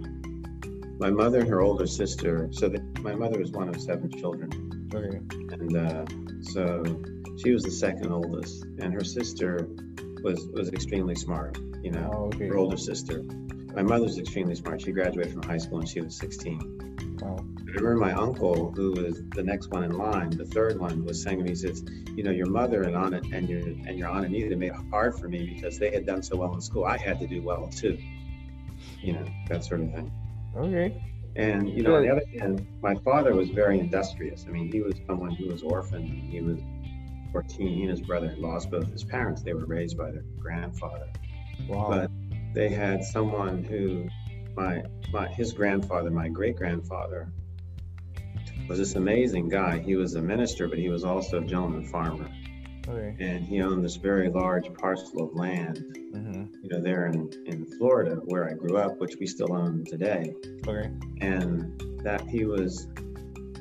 my 0.99 1.09
mother 1.09 1.39
and 1.39 1.49
her 1.49 1.61
older 1.61 1.87
sister. 1.87 2.49
So 2.51 2.69
the, 2.69 2.81
my 3.01 3.15
mother 3.15 3.39
was 3.39 3.51
one 3.51 3.69
of 3.69 3.79
seven 3.81 4.09
children, 4.11 4.49
Okay. 4.93 5.19
and 5.51 5.75
uh, 5.77 6.05
So 6.53 6.83
she 7.37 7.51
was 7.51 7.63
the 7.63 7.71
second 7.71 8.11
oldest, 8.11 8.63
and 8.79 8.93
her 8.93 9.03
sister 9.03 9.67
was 10.23 10.39
was 10.53 10.69
extremely 10.69 11.15
smart. 11.15 11.57
You 11.85 11.91
know, 11.91 12.09
Oh, 12.15 12.25
okay. 12.25 12.47
her 12.47 12.57
older 12.57 12.77
sister. 12.77 13.21
My 13.75 13.83
mother's 13.83 14.17
extremely 14.17 14.55
smart. 14.55 14.81
She 14.81 14.91
graduated 14.91 15.33
from 15.33 15.43
high 15.43 15.59
school 15.59 15.77
when 15.77 15.85
she 15.85 16.01
was 16.01 16.15
16. 16.15 17.19
Wow. 17.21 17.37
I 17.37 17.61
remember 17.77 17.97
my 17.97 18.13
uncle, 18.13 18.71
who 18.71 18.93
was 18.93 19.21
the 19.35 19.43
next 19.43 19.69
one 19.69 19.83
in 19.83 19.91
line, 19.91 20.31
the 20.31 20.45
third 20.45 20.79
one, 20.79 21.05
was 21.05 21.21
saying 21.21 21.37
to 21.37 21.43
me, 21.43 21.51
he 21.51 21.55
says, 21.55 21.85
"You 22.15 22.23
know, 22.23 22.31
your 22.31 22.49
mother 22.49 22.81
and 22.81 22.95
Anna 22.95 23.21
and 23.31 23.47
your 23.47 23.59
and 23.59 23.99
your 23.99 24.07
aunt 24.09 24.25
Anita 24.25 24.55
made 24.55 24.71
it 24.71 24.75
hard 24.89 25.13
for 25.19 25.27
me 25.27 25.45
because 25.45 25.77
they 25.77 25.91
had 25.91 26.07
done 26.07 26.23
so 26.23 26.37
well 26.37 26.55
in 26.55 26.61
school. 26.61 26.85
I 26.85 26.97
had 26.97 27.19
to 27.19 27.27
do 27.27 27.43
well 27.43 27.67
too. 27.67 27.99
You 29.03 29.13
know, 29.13 29.25
that 29.49 29.63
sort 29.63 29.81
of 29.81 29.93
thing." 29.93 30.11
Okay. 30.57 31.03
And 31.35 31.69
you 31.69 31.83
know, 31.83 31.95
on 31.97 32.01
the 32.01 32.09
other 32.09 32.25
hand, 32.39 32.65
my 32.81 32.95
father 32.95 33.35
was 33.35 33.49
very 33.49 33.79
industrious. 33.79 34.45
I 34.47 34.51
mean, 34.51 34.71
he 34.71 34.81
was 34.81 34.95
someone 35.05 35.35
who 35.35 35.49
was 35.49 35.61
orphaned. 35.61 36.07
He 36.07 36.41
was 36.41 36.57
14. 37.31 37.67
He 37.67 37.81
and 37.81 37.91
his 37.91 38.01
brother 38.01 38.33
lost 38.39 38.71
both 38.71 38.91
his 38.91 39.03
parents. 39.03 39.43
They 39.43 39.53
were 39.53 39.65
raised 39.65 39.97
by 39.97 40.09
their 40.09 40.25
grandfather. 40.39 41.09
Wow. 41.67 41.89
But 41.89 42.11
they 42.53 42.69
had 42.69 43.03
someone 43.03 43.63
who, 43.63 44.07
my, 44.55 44.83
my 45.11 45.27
his 45.27 45.53
grandfather, 45.53 46.09
my 46.09 46.29
great 46.29 46.55
grandfather, 46.55 47.31
was 48.67 48.79
this 48.79 48.95
amazing 48.95 49.49
guy. 49.49 49.79
He 49.79 49.95
was 49.95 50.15
a 50.15 50.21
minister, 50.21 50.67
but 50.67 50.79
he 50.79 50.89
was 50.89 51.03
also 51.03 51.41
a 51.41 51.45
gentleman 51.45 51.85
farmer, 51.85 52.29
okay. 52.87 53.15
and 53.19 53.45
he 53.45 53.61
owned 53.61 53.83
this 53.83 53.95
very 53.95 54.29
large 54.29 54.73
parcel 54.73 55.23
of 55.23 55.35
land. 55.35 55.85
Mm-hmm. 56.13 56.45
You 56.63 56.69
know, 56.69 56.81
there 56.81 57.07
in 57.07 57.29
in 57.45 57.65
Florida, 57.77 58.15
where 58.25 58.49
I 58.49 58.53
grew 58.53 58.77
up, 58.77 58.99
which 58.99 59.17
we 59.19 59.27
still 59.27 59.53
own 59.53 59.83
today. 59.85 60.33
Okay. 60.67 60.89
and 61.21 61.81
that 62.03 62.21
he 62.29 62.45
was 62.45 62.87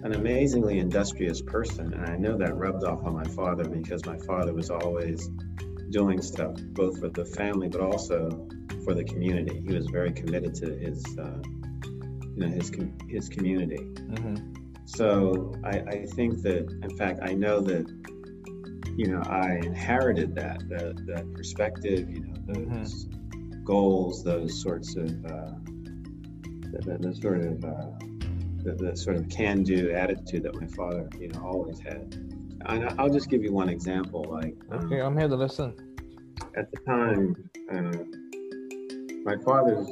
an 0.04 0.12
amazingly 0.14 0.78
industrious 0.78 1.40
person. 1.40 1.94
And 1.94 2.06
I 2.06 2.16
know 2.16 2.36
that 2.36 2.54
rubbed 2.56 2.84
off 2.84 3.04
on 3.04 3.14
my 3.14 3.24
father 3.24 3.64
because 3.64 4.04
my 4.04 4.18
father 4.18 4.52
was 4.52 4.70
always 4.70 5.30
doing 6.00 6.20
stuff 6.20 6.56
both 6.80 6.94
for 7.00 7.08
the 7.08 7.24
family 7.24 7.68
but 7.68 7.80
also 7.80 8.18
for 8.84 8.94
the 8.94 9.04
community. 9.04 9.62
He 9.66 9.72
was 9.72 9.86
very 9.86 10.12
committed 10.20 10.52
to 10.56 10.68
his, 10.84 10.98
uh, 11.16 11.40
you 12.34 12.40
know, 12.42 12.48
his 12.48 12.68
com- 12.68 12.98
his 13.08 13.28
community. 13.28 13.82
Mm-hmm. 14.14 14.36
So 14.86 15.06
I, 15.64 15.74
I 15.96 15.98
think 16.16 16.42
that, 16.42 16.64
in 16.82 16.92
fact, 16.96 17.20
I 17.22 17.32
know 17.32 17.60
that, 17.70 17.86
you 18.96 19.06
know, 19.06 19.22
I 19.44 19.60
inherited 19.70 20.34
that 20.34 20.58
that, 20.68 21.06
that 21.06 21.32
perspective. 21.32 22.10
You 22.10 22.22
know, 22.26 22.36
those 22.48 23.06
goals, 23.62 24.24
those 24.24 24.60
sorts 24.60 24.96
of, 24.96 25.10
uh, 25.24 25.54
the, 26.72 26.78
the, 26.86 26.94
the 27.04 27.14
sort 27.14 27.40
of, 27.50 27.64
uh, 27.64 27.90
the, 28.64 28.72
the 28.82 28.96
sort 28.96 29.16
of 29.16 29.28
can-do 29.28 29.92
attitude 29.92 30.42
that 30.42 30.54
my 30.60 30.66
father, 30.66 31.08
you 31.20 31.28
know, 31.28 31.40
always 31.52 31.78
had. 31.78 32.02
And 32.66 32.84
I- 32.88 32.94
I'll 32.98 33.10
just 33.10 33.28
give 33.30 33.42
you 33.42 33.52
one 33.52 33.68
example. 33.68 34.24
Like, 34.28 34.56
um, 34.70 34.86
Okay, 34.86 35.00
I'm 35.00 35.16
here 35.16 35.28
to 35.28 35.36
listen. 35.36 35.74
at 36.56 36.70
the 36.70 36.76
time, 36.86 37.36
uh, 37.70 38.04
my 39.24 39.36
father's 39.44 39.88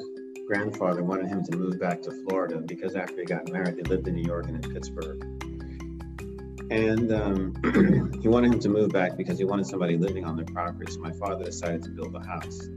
grandfather 0.47 1.03
wanted 1.03 1.27
him 1.29 1.43
to 1.45 1.57
move 1.57 1.79
back 1.81 2.03
to 2.03 2.11
Florida 2.25 2.61
because 2.67 2.95
after 2.95 3.17
he 3.21 3.25
got 3.25 3.51
married, 3.53 3.77
they 3.77 3.83
lived 3.83 4.07
in 4.09 4.15
New 4.15 4.23
York 4.25 4.47
and 4.49 4.65
in 4.65 4.73
Pittsburgh. 4.73 5.23
And 6.71 7.13
um, 7.13 7.53
he 8.23 8.29
wanted 8.29 8.53
him 8.55 8.61
to 8.61 8.69
move 8.69 8.91
back 8.91 9.17
because 9.17 9.39
he 9.39 9.45
wanted 9.45 9.67
somebody 9.67 9.97
living 9.99 10.25
on 10.25 10.37
their 10.37 10.47
property. 10.47 10.91
So 10.91 11.01
my 11.01 11.13
father 11.13 11.45
decided 11.45 11.83
to 11.85 11.91
build 11.91 12.15
a 12.15 12.21
house. 12.21 12.69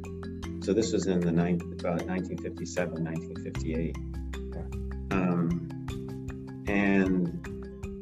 So 0.62 0.74
this 0.74 0.92
was 0.92 1.06
in 1.08 1.20
the 1.20 1.32
nine, 1.32 1.62
about 1.80 2.06
1957, 2.06 3.04
1958. 3.04 3.96
Um, 5.12 5.70
and 6.68 7.48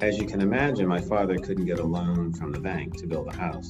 as 0.03 0.17
you 0.17 0.25
can 0.27 0.41
imagine, 0.41 0.85
my 0.87 0.99
father 0.99 1.37
couldn't 1.37 1.65
get 1.65 1.79
a 1.79 1.83
loan 1.83 2.33
from 2.33 2.51
the 2.51 2.59
bank 2.59 2.97
to 2.97 3.07
build 3.07 3.27
a 3.33 3.35
house. 3.37 3.69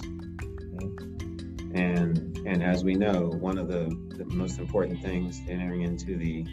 And 1.75 2.37
and 2.45 2.61
as 2.63 2.83
we 2.83 2.95
know, 2.95 3.29
one 3.39 3.57
of 3.57 3.67
the, 3.67 3.85
the 4.17 4.25
most 4.25 4.59
important 4.59 5.01
things 5.01 5.41
entering 5.47 5.81
into 5.83 6.17
the 6.17 6.43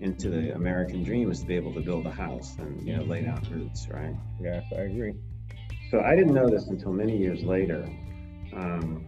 into 0.00 0.28
the 0.28 0.54
American 0.54 1.02
dream 1.02 1.30
is 1.30 1.40
to 1.40 1.46
be 1.46 1.56
able 1.56 1.72
to 1.74 1.80
build 1.80 2.06
a 2.06 2.10
house 2.10 2.56
and 2.58 2.86
you 2.86 2.96
know 2.96 3.02
lay 3.04 3.22
down 3.22 3.42
roots, 3.50 3.88
right? 3.90 4.14
Yes, 4.40 4.64
I 4.76 4.82
agree. 4.82 5.14
So 5.90 6.00
I 6.00 6.14
didn't 6.14 6.34
know 6.34 6.48
this 6.48 6.66
until 6.68 6.92
many 6.92 7.16
years 7.16 7.42
later. 7.42 7.88
Um, 8.54 9.06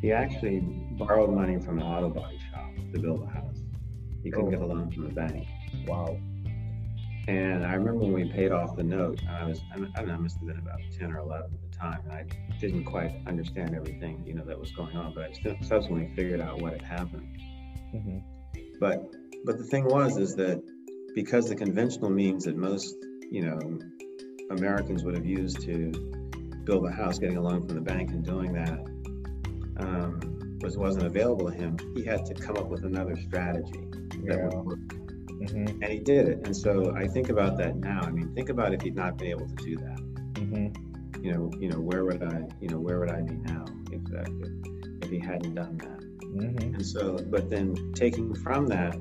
he 0.00 0.12
actually 0.12 0.60
borrowed 0.60 1.30
money 1.30 1.58
from 1.58 1.78
an 1.78 1.84
auto 1.84 2.08
body 2.08 2.38
shop 2.50 2.70
to 2.92 2.98
build 2.98 3.22
a 3.22 3.26
house. 3.26 3.58
He 4.22 4.30
couldn't 4.30 4.48
Oh. 4.48 4.50
get 4.50 4.60
a 4.60 4.66
loan 4.66 4.90
from 4.90 5.04
the 5.04 5.14
bank. 5.14 5.46
Wow. 5.86 6.18
And 7.28 7.64
I 7.64 7.74
remember 7.74 8.00
when 8.00 8.12
we 8.12 8.24
paid 8.24 8.50
off 8.50 8.76
the 8.76 8.82
note, 8.82 9.20
and 9.20 9.30
I 9.30 9.44
was, 9.44 9.60
I 9.72 9.76
don't 9.76 10.08
know, 10.08 10.14
I 10.14 10.16
must 10.16 10.38
have 10.38 10.46
been 10.46 10.58
about 10.58 10.80
10 10.98 11.12
or 11.12 11.18
11 11.18 11.50
at 11.52 11.70
the 11.70 11.76
time, 11.76 12.00
and 12.04 12.12
I 12.12 12.24
didn't 12.58 12.84
quite 12.84 13.12
understand 13.26 13.74
everything, 13.74 14.22
you 14.26 14.34
know, 14.34 14.44
that 14.44 14.58
was 14.58 14.72
going 14.72 14.96
on, 14.96 15.12
but 15.14 15.24
I 15.30 15.32
still 15.32 15.54
subsequently 15.62 16.12
figured 16.16 16.40
out 16.40 16.60
what 16.60 16.72
had 16.72 16.82
happened. 16.82 17.28
Mm-hmm. 17.94 18.18
But, 18.80 19.14
but 19.44 19.58
the 19.58 19.64
thing 19.64 19.84
was, 19.84 20.16
is 20.16 20.34
that 20.36 20.62
because 21.14 21.48
the 21.48 21.54
conventional 21.56 22.10
means 22.10 22.44
that 22.44 22.56
most, 22.56 22.96
you 23.30 23.42
know, 23.42 23.78
Americans 24.50 25.04
would 25.04 25.14
have 25.14 25.26
used 25.26 25.60
to 25.62 25.92
build 26.64 26.86
a 26.86 26.90
house, 26.90 27.18
getting 27.18 27.36
a 27.36 27.42
loan 27.42 27.66
from 27.66 27.74
the 27.74 27.80
bank 27.80 28.10
and 28.10 28.24
doing 28.24 28.52
that, 28.54 28.78
um, 29.76 30.58
was, 30.62 30.76
wasn't 30.76 31.04
available 31.06 31.50
to 31.50 31.54
him, 31.54 31.76
he 31.94 32.04
had 32.04 32.24
to 32.26 32.34
come 32.34 32.56
up 32.56 32.68
with 32.68 32.84
another 32.84 33.16
strategy 33.16 33.88
that 34.24 34.38
Yeah. 34.38 34.46
would 34.46 34.64
work. 34.64 34.99
Mm-hmm. 35.40 35.82
And 35.82 35.84
he 35.84 35.98
did 35.98 36.28
it. 36.28 36.40
And 36.44 36.56
so 36.56 36.94
I 36.94 37.06
think 37.06 37.30
about 37.30 37.56
that 37.58 37.76
now. 37.76 38.00
I 38.02 38.10
mean, 38.10 38.34
think 38.34 38.50
about 38.50 38.74
if 38.74 38.82
he'd 38.82 38.94
not 38.94 39.16
been 39.16 39.28
able 39.28 39.48
to 39.48 39.54
do 39.54 39.76
that. 39.76 39.98
Mm-hmm. 40.34 41.24
You 41.24 41.32
know, 41.32 41.50
you 41.58 41.68
know, 41.68 41.80
where 41.80 42.04
would 42.04 42.22
I, 42.22 42.44
you 42.60 42.68
know, 42.68 42.78
where 42.78 42.98
would 42.98 43.10
I 43.10 43.22
be 43.22 43.34
now 43.34 43.64
if 43.90 44.04
that, 44.04 44.28
if, 44.28 45.04
if 45.04 45.10
he 45.10 45.18
hadn't 45.18 45.54
done 45.54 45.78
that? 45.78 46.00
Mm-hmm. 46.20 46.74
And 46.74 46.86
so, 46.86 47.18
but 47.30 47.50
then 47.50 47.92
taking 47.94 48.34
from 48.34 48.66
that, 48.68 48.96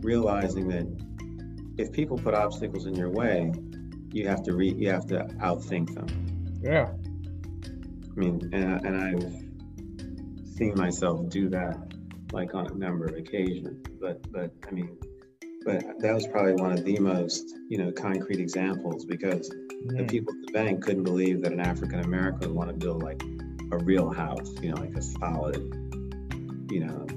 realizing 0.00 0.68
that 0.68 0.86
if 1.78 1.92
people 1.92 2.16
put 2.16 2.34
obstacles 2.34 2.86
in 2.86 2.94
your 2.94 3.10
way, 3.10 3.52
you 4.10 4.28
have 4.28 4.42
to 4.44 4.54
re, 4.54 4.72
you 4.72 4.90
have 4.90 5.06
to 5.06 5.24
outthink 5.40 5.94
them. 5.94 6.06
Yeah. 6.62 6.92
I 7.64 8.14
mean, 8.14 8.50
and, 8.52 8.86
and 8.86 8.96
I've 8.96 10.56
seen 10.56 10.74
myself 10.76 11.28
do 11.28 11.48
that 11.50 11.78
like 12.32 12.54
on 12.54 12.70
a 12.70 12.74
number 12.74 13.06
of 13.06 13.16
occasions. 13.16 13.86
But, 14.00 14.30
but 14.32 14.50
I 14.68 14.70
mean, 14.70 14.98
but 15.64 16.00
that 16.00 16.14
was 16.14 16.26
probably 16.26 16.54
one 16.54 16.72
of 16.72 16.84
the 16.84 16.98
most, 16.98 17.56
you 17.68 17.78
know, 17.78 17.92
concrete 17.92 18.40
examples 18.40 19.04
because 19.04 19.48
the 19.48 20.04
Mhm. 20.04 20.10
people 20.10 20.34
at 20.34 20.40
the 20.46 20.52
bank 20.52 20.82
couldn't 20.82 21.04
believe 21.04 21.42
that 21.42 21.52
an 21.52 21.60
African 21.60 22.00
American 22.00 22.48
would 22.48 22.56
want 22.56 22.70
to 22.70 22.76
build 22.76 23.02
like 23.02 23.20
a 23.72 23.78
real 23.78 24.10
house, 24.10 24.50
you 24.62 24.70
know, 24.70 24.76
like 24.76 24.94
a 24.96 25.02
solid, 25.02 25.56
you 26.68 26.80
know, 26.86 27.08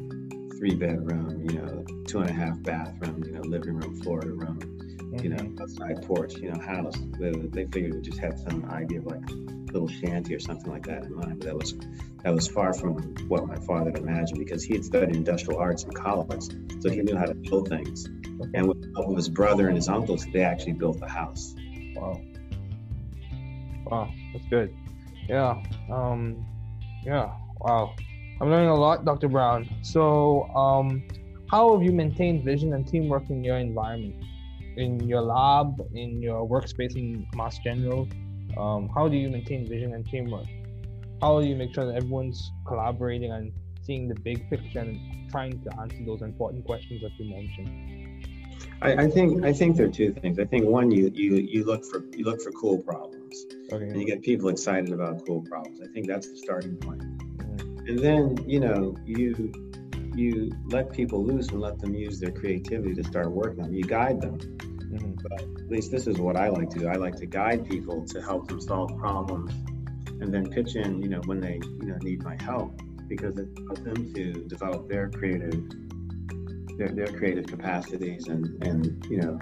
three 0.57 0.75
bedroom, 0.75 1.41
you 1.43 1.53
know, 1.59 1.85
two 2.07 2.19
and 2.19 2.29
a 2.29 2.33
half 2.33 2.61
bathroom, 2.63 3.23
you 3.25 3.31
know, 3.31 3.41
living 3.43 3.75
room, 3.75 3.95
Florida 4.01 4.31
room, 4.31 4.59
you 5.21 5.29
know, 5.29 5.61
outside 5.61 6.05
porch, 6.05 6.35
you 6.35 6.51
know, 6.51 6.59
house. 6.59 6.95
They, 7.19 7.31
they 7.31 7.65
figured 7.65 7.93
we 7.93 8.01
just 8.01 8.19
had 8.19 8.37
some 8.39 8.65
idea 8.71 8.99
of 8.99 9.05
like 9.05 9.29
a 9.29 9.33
little 9.71 9.87
shanty 9.87 10.33
or 10.35 10.39
something 10.39 10.71
like 10.71 10.85
that 10.87 11.03
in 11.03 11.15
mind, 11.15 11.39
but 11.39 11.47
that 11.47 11.55
was 11.55 11.75
that 12.23 12.33
was 12.33 12.47
far 12.47 12.73
from 12.73 12.93
what 13.27 13.45
my 13.47 13.57
father 13.59 13.91
had 13.91 13.99
imagined 13.99 14.39
because 14.39 14.63
he 14.63 14.73
had 14.73 14.83
studied 14.83 15.15
industrial 15.15 15.59
arts 15.59 15.83
in 15.83 15.91
college, 15.91 16.43
so 16.81 16.89
he 16.89 17.01
knew 17.01 17.15
how 17.15 17.25
to 17.25 17.35
build 17.35 17.69
things. 17.69 18.05
And 18.05 18.67
with 18.67 18.81
the 18.81 18.91
help 18.95 19.09
of 19.09 19.15
his 19.15 19.29
brother 19.29 19.67
and 19.67 19.75
his 19.75 19.87
uncles, 19.87 20.25
they 20.33 20.43
actually 20.43 20.73
built 20.73 20.99
the 20.99 21.07
house. 21.07 21.55
Wow. 21.95 22.21
Wow, 23.85 24.11
that's 24.33 24.45
good. 24.49 24.75
Yeah. 25.29 25.61
Um 25.91 26.45
yeah. 27.03 27.31
Wow. 27.59 27.95
I'm 28.41 28.49
learning 28.49 28.69
a 28.69 28.75
lot, 28.75 29.05
Dr. 29.05 29.27
Brown. 29.27 29.69
So 29.81 30.43
um 30.55 31.03
how 31.47 31.73
have 31.73 31.83
you 31.83 31.91
maintained 31.91 32.43
vision 32.43 32.73
and 32.73 32.87
teamwork 32.87 33.29
in 33.29 33.43
your 33.43 33.57
environment? 33.57 34.15
In 34.77 34.99
your 35.07 35.21
lab, 35.21 35.79
in 35.93 36.21
your 36.21 36.47
workspace 36.47 36.95
in 36.95 37.25
Mass 37.35 37.57
General? 37.59 38.07
Um, 38.57 38.89
how 38.93 39.07
do 39.07 39.17
you 39.17 39.29
maintain 39.29 39.67
vision 39.67 39.93
and 39.93 40.05
teamwork? 40.05 40.47
How 41.21 41.41
do 41.41 41.47
you 41.47 41.55
make 41.55 41.73
sure 41.73 41.85
that 41.85 41.95
everyone's 41.95 42.51
collaborating 42.67 43.31
and 43.31 43.51
seeing 43.81 44.07
the 44.07 44.15
big 44.15 44.49
picture 44.49 44.79
and 44.79 44.99
trying 45.31 45.61
to 45.63 45.79
answer 45.79 45.97
those 46.05 46.21
important 46.21 46.65
questions 46.65 47.01
that 47.01 47.11
you 47.17 47.29
mentioned? 47.29 47.95
I, 48.81 49.03
I 49.03 49.09
think 49.09 49.43
I 49.43 49.53
think 49.53 49.77
there 49.77 49.87
are 49.87 49.91
two 49.91 50.13
things. 50.13 50.37
I 50.39 50.45
think 50.45 50.65
one, 50.65 50.91
you 50.91 51.09
you 51.13 51.35
you 51.35 51.63
look 51.63 51.85
for 51.85 52.03
you 52.15 52.25
look 52.25 52.41
for 52.41 52.51
cool 52.51 52.77
problems, 52.79 53.45
and 53.71 53.99
you 53.99 54.05
get 54.05 54.21
people 54.21 54.49
excited 54.49 54.91
about 54.91 55.25
cool 55.25 55.41
problems. 55.41 55.79
I 55.81 55.87
think 55.87 56.07
that's 56.07 56.27
the 56.27 56.37
starting 56.37 56.75
point. 56.77 57.01
Mhm. 57.01 57.89
And 57.89 57.99
then 57.99 58.37
you 58.47 58.59
know 58.59 58.95
you 59.05 59.51
you 60.17 60.51
let 60.65 60.91
people 60.91 61.23
loose 61.23 61.49
and 61.49 61.59
let 61.59 61.79
them 61.79 61.93
use 61.93 62.19
their 62.19 62.31
creativity 62.31 62.93
to 62.95 63.03
start 63.03 63.31
working 63.31 63.63
on. 63.63 63.73
You 63.73 63.83
guide 63.83 64.21
them. 64.21 64.37
Mhm. 64.37 65.15
At 65.33 65.69
least 65.71 65.91
this 65.91 66.07
is 66.07 66.17
what 66.19 66.37
I 66.37 66.49
like 66.49 66.69
to 66.71 66.79
do. 66.79 66.87
I 66.87 66.95
like 66.95 67.15
to 67.17 67.25
guide 67.25 67.67
people 67.67 68.05
to 68.07 68.21
help 68.21 68.47
them 68.47 68.61
solve 68.61 68.95
problems, 68.97 69.51
and 70.21 70.33
then 70.33 70.49
pitch 70.49 70.75
in. 70.75 71.01
You 71.01 71.09
know 71.09 71.21
when 71.25 71.39
they 71.39 71.59
you 71.81 71.87
know 71.87 71.97
need 72.01 72.23
my 72.23 72.37
help 72.41 72.79
because 73.07 73.37
it 73.37 73.47
helps 73.67 73.81
them 73.81 74.13
to 74.13 74.33
develop 74.47 74.87
their 74.89 75.09
creative 75.09 75.63
their, 76.77 76.89
their 76.89 77.07
creative 77.07 77.45
capacities 77.47 78.27
and 78.27 78.63
and 78.63 79.05
you 79.09 79.17
know 79.17 79.37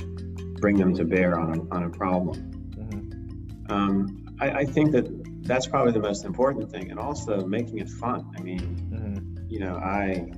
bring 0.59 0.77
them 0.77 0.93
to 0.95 1.03
bear 1.03 1.37
on 1.37 1.59
a, 1.59 1.75
on 1.75 1.83
a 1.83 1.89
problem. 1.89 2.51
Mhm. 2.77 3.71
Um, 3.71 4.25
I, 4.39 4.49
I 4.51 4.65
think 4.65 4.91
that 4.91 5.05
that's 5.43 5.67
probably 5.67 5.91
the 5.91 5.99
most 5.99 6.23
important 6.25 6.71
thing, 6.71 6.89
and 6.89 6.99
also 6.99 7.45
making 7.45 7.79
it 7.79 7.89
fun. 7.89 8.25
I 8.37 8.41
mean, 8.41 8.59
Mhm. 8.91 9.51
you 9.51 9.59
know, 9.59 9.75
I 9.75 10.31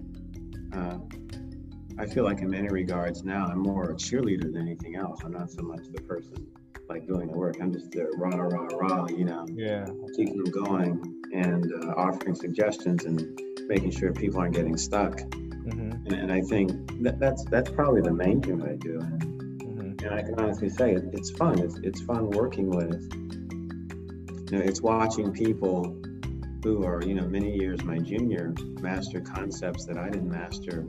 uh, 0.75 0.97
I 1.97 2.05
feel 2.05 2.23
like 2.23 2.39
in 2.41 2.49
many 2.49 2.67
regards 2.69 3.23
now 3.23 3.47
I'm 3.47 3.59
more 3.59 3.91
a 3.91 3.93
cheerleader 3.95 4.41
than 4.51 4.57
anything 4.57 4.95
else. 4.95 5.21
I'm 5.23 5.31
not 5.31 5.49
so 5.49 5.61
much 5.63 5.81
the 5.91 6.01
person 6.01 6.45
like 6.89 7.07
doing 7.07 7.27
the 7.27 7.37
work. 7.37 7.55
I'm 7.61 7.71
just 7.73 7.91
the 7.91 8.07
rah 8.17 8.35
rah 8.35 8.67
rah, 8.77 9.07
you 9.07 9.25
know, 9.25 9.45
Yeah. 9.49 9.87
keeping 10.15 10.37
them 10.37 10.51
going 10.51 11.21
and 11.33 11.71
uh, 11.71 11.93
offering 11.97 12.35
suggestions 12.35 13.05
and 13.05 13.39
making 13.67 13.91
sure 13.91 14.11
people 14.13 14.39
aren't 14.39 14.53
getting 14.55 14.77
stuck. 14.77 15.19
hmm 15.21 15.91
And, 16.05 16.13
and 16.13 16.31
I 16.31 16.41
think 16.41 16.71
that, 17.03 17.19
that's 17.19 17.45
that's 17.45 17.71
probably 17.71 18.01
the 18.01 18.13
main 18.13 18.41
thing 18.41 18.57
that 18.57 18.69
I 18.69 18.75
do. 18.75 18.99
And, 18.99 19.23
hmm 19.61 20.05
and 20.05 20.13
I 20.13 20.21
can 20.21 20.35
honestly 20.37 20.69
say 20.69 20.93
it, 20.93 21.03
it's 21.13 21.31
fun. 21.31 21.59
It's 21.59 21.77
it's 21.79 22.01
fun 22.01 22.29
working 22.31 22.69
with. 22.69 23.01
You 24.51 24.59
know, 24.59 24.63
it's 24.63 24.81
watching 24.81 25.31
people 25.33 25.97
who 26.65 26.83
are 26.83 26.99
you 27.03 27.13
know 27.13 27.27
many 27.27 27.55
years 27.55 27.83
my 27.83 27.99
junior 27.99 28.51
master 28.81 29.21
concepts 29.21 29.85
that 29.85 29.99
I 29.99 30.09
didn't 30.09 30.31
master 30.31 30.87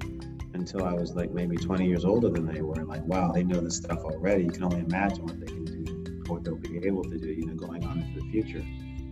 until 0.54 0.84
I 0.86 0.94
was 0.94 1.14
like 1.14 1.32
maybe 1.32 1.54
20 1.54 1.86
years 1.86 2.02
older 2.02 2.30
than 2.30 2.46
they 2.46 2.62
were. 2.62 2.82
Like, 2.82 3.04
wow, 3.04 3.30
they 3.30 3.44
know 3.44 3.60
this 3.60 3.76
stuff 3.76 3.98
already. 3.98 4.44
You 4.44 4.50
can 4.50 4.64
only 4.64 4.80
imagine 4.80 5.26
what 5.26 5.38
they 5.38 5.44
can 5.44 5.66
do, 5.66 6.22
what 6.28 6.44
they'll 6.44 6.56
be 6.56 6.78
able 6.86 7.02
to 7.04 7.18
do, 7.18 7.28
you 7.28 7.44
know, 7.44 7.54
going 7.54 7.84
on 7.84 8.00
into 8.00 8.20
the 8.20 8.30
future. 8.30 8.64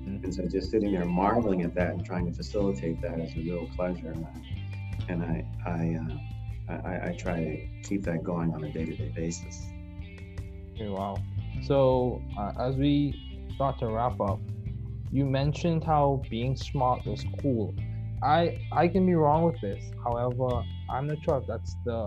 And 0.06 0.34
so 0.34 0.46
just 0.46 0.70
sitting 0.70 0.92
there 0.92 1.04
marveling 1.04 1.60
at 1.64 1.74
that 1.74 1.90
and 1.90 2.02
trying 2.02 2.24
to 2.24 2.32
facilitate 2.32 3.02
that 3.02 3.20
is 3.20 3.32
a 3.34 3.40
real 3.40 3.68
pleasure. 3.76 4.08
And 4.08 4.24
I, 4.24 5.12
and 5.12 5.22
I, 5.22 5.46
I, 5.66 6.72
uh, 6.72 6.80
I, 6.82 7.08
I 7.10 7.16
try 7.18 7.44
to 7.44 7.82
keep 7.86 8.04
that 8.04 8.24
going 8.24 8.54
on 8.54 8.64
a 8.64 8.72
day-to-day 8.72 9.12
basis. 9.14 9.66
Okay, 10.72 10.88
wow. 10.88 11.22
So 11.62 12.22
uh, 12.38 12.52
as 12.58 12.76
we 12.76 13.50
start 13.54 13.78
to 13.80 13.88
wrap 13.88 14.18
up, 14.18 14.40
you 15.14 15.24
mentioned 15.24 15.84
how 15.84 16.20
being 16.28 16.56
smart 16.56 17.06
was 17.06 17.24
cool. 17.40 17.72
I 18.20 18.58
I 18.72 18.88
can 18.88 19.06
be 19.06 19.14
wrong 19.14 19.42
with 19.44 19.60
this. 19.60 19.82
However, 20.02 20.48
I'm 20.90 21.06
not 21.06 21.22
sure 21.22 21.38
if 21.38 21.46
that's 21.46 21.76
the 21.84 22.00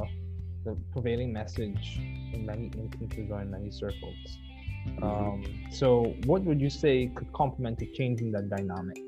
the 0.66 0.76
prevailing 0.92 1.32
message 1.32 1.86
in 2.34 2.46
many 2.46 2.66
instances 2.78 3.32
or 3.32 3.42
in 3.42 3.50
many 3.50 3.72
circles. 3.72 4.38
Um, 5.02 5.44
so, 5.72 6.14
what 6.26 6.42
would 6.44 6.60
you 6.60 6.70
say 6.70 7.08
could 7.16 7.32
complement 7.32 7.82
a 7.82 7.86
change 7.98 8.20
in 8.20 8.32
that 8.32 8.50
dynamic, 8.50 9.00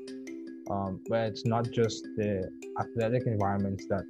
um, 0.70 1.00
where 1.08 1.26
it's 1.26 1.44
not 1.44 1.70
just 1.70 2.02
the 2.16 2.50
athletic 2.80 3.26
environments 3.26 3.84
that 3.88 4.04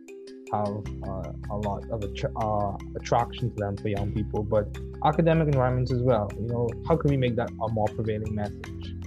have 0.53 0.77
uh, 1.09 1.33
a 1.57 1.59
lot 1.69 1.83
of 1.91 2.05
attra- 2.05 2.37
uh, 2.37 2.77
attraction 2.97 3.51
to 3.51 3.57
them 3.57 3.77
for 3.77 3.89
young 3.89 4.13
people, 4.13 4.45
but 4.45 4.67
academic 5.05 5.49
environments 5.49 5.93
as 5.93 6.03
well. 6.03 6.31
You 6.41 6.49
know, 6.49 6.69
how 6.87 6.97
can 6.97 7.11
we 7.11 7.17
make 7.17 7.35
that 7.37 7.51
a 7.51 7.69
more 7.69 7.89
prevailing 7.89 8.35
message? 8.35 9.00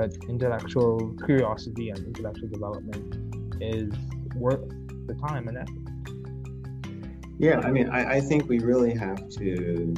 That 0.00 0.16
intellectual 0.30 1.14
curiosity 1.26 1.90
and 1.90 1.98
intellectual 2.06 2.48
development 2.48 3.60
is 3.60 3.92
worth 4.34 4.66
the 5.06 5.12
time 5.12 5.46
and 5.46 5.58
effort. 5.58 5.76
Yeah, 7.38 7.60
I 7.60 7.70
mean, 7.70 7.90
I, 7.90 8.14
I 8.14 8.20
think 8.22 8.48
we 8.48 8.60
really 8.60 8.94
have 8.94 9.28
to. 9.28 9.94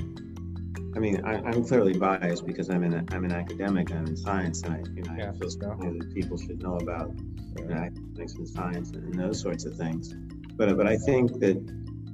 I 0.97 0.99
mean, 0.99 1.25
I, 1.25 1.35
I'm 1.35 1.65
clearly 1.65 1.93
biased 1.93 2.45
because 2.45 2.69
I'm 2.69 2.83
in 2.83 2.95
I'm 3.13 3.25
an 3.25 3.31
academic. 3.31 3.93
I'm 3.93 4.09
in 4.09 4.17
science, 4.17 4.63
and 4.63 4.75
I, 4.75 4.79
you 4.97 5.05
know, 5.05 5.15
Yeah, 5.17 5.31
I 5.31 5.39
feel 5.39 5.49
strongly 5.49 5.97
that 6.01 6.13
people 6.13 6.37
should 6.37 6.61
know 6.61 6.79
about 6.79 7.15
you 7.57 7.67
know, 7.67 7.77
academics 7.77 8.35
and 8.35 8.49
science 8.49 8.91
and 8.91 9.17
those 9.17 9.41
sorts 9.41 9.67
of 9.67 9.77
things. 9.77 10.13
But 10.57 10.77
but 10.77 10.89
I 10.89 10.97
think 10.97 11.39
that 11.39 11.63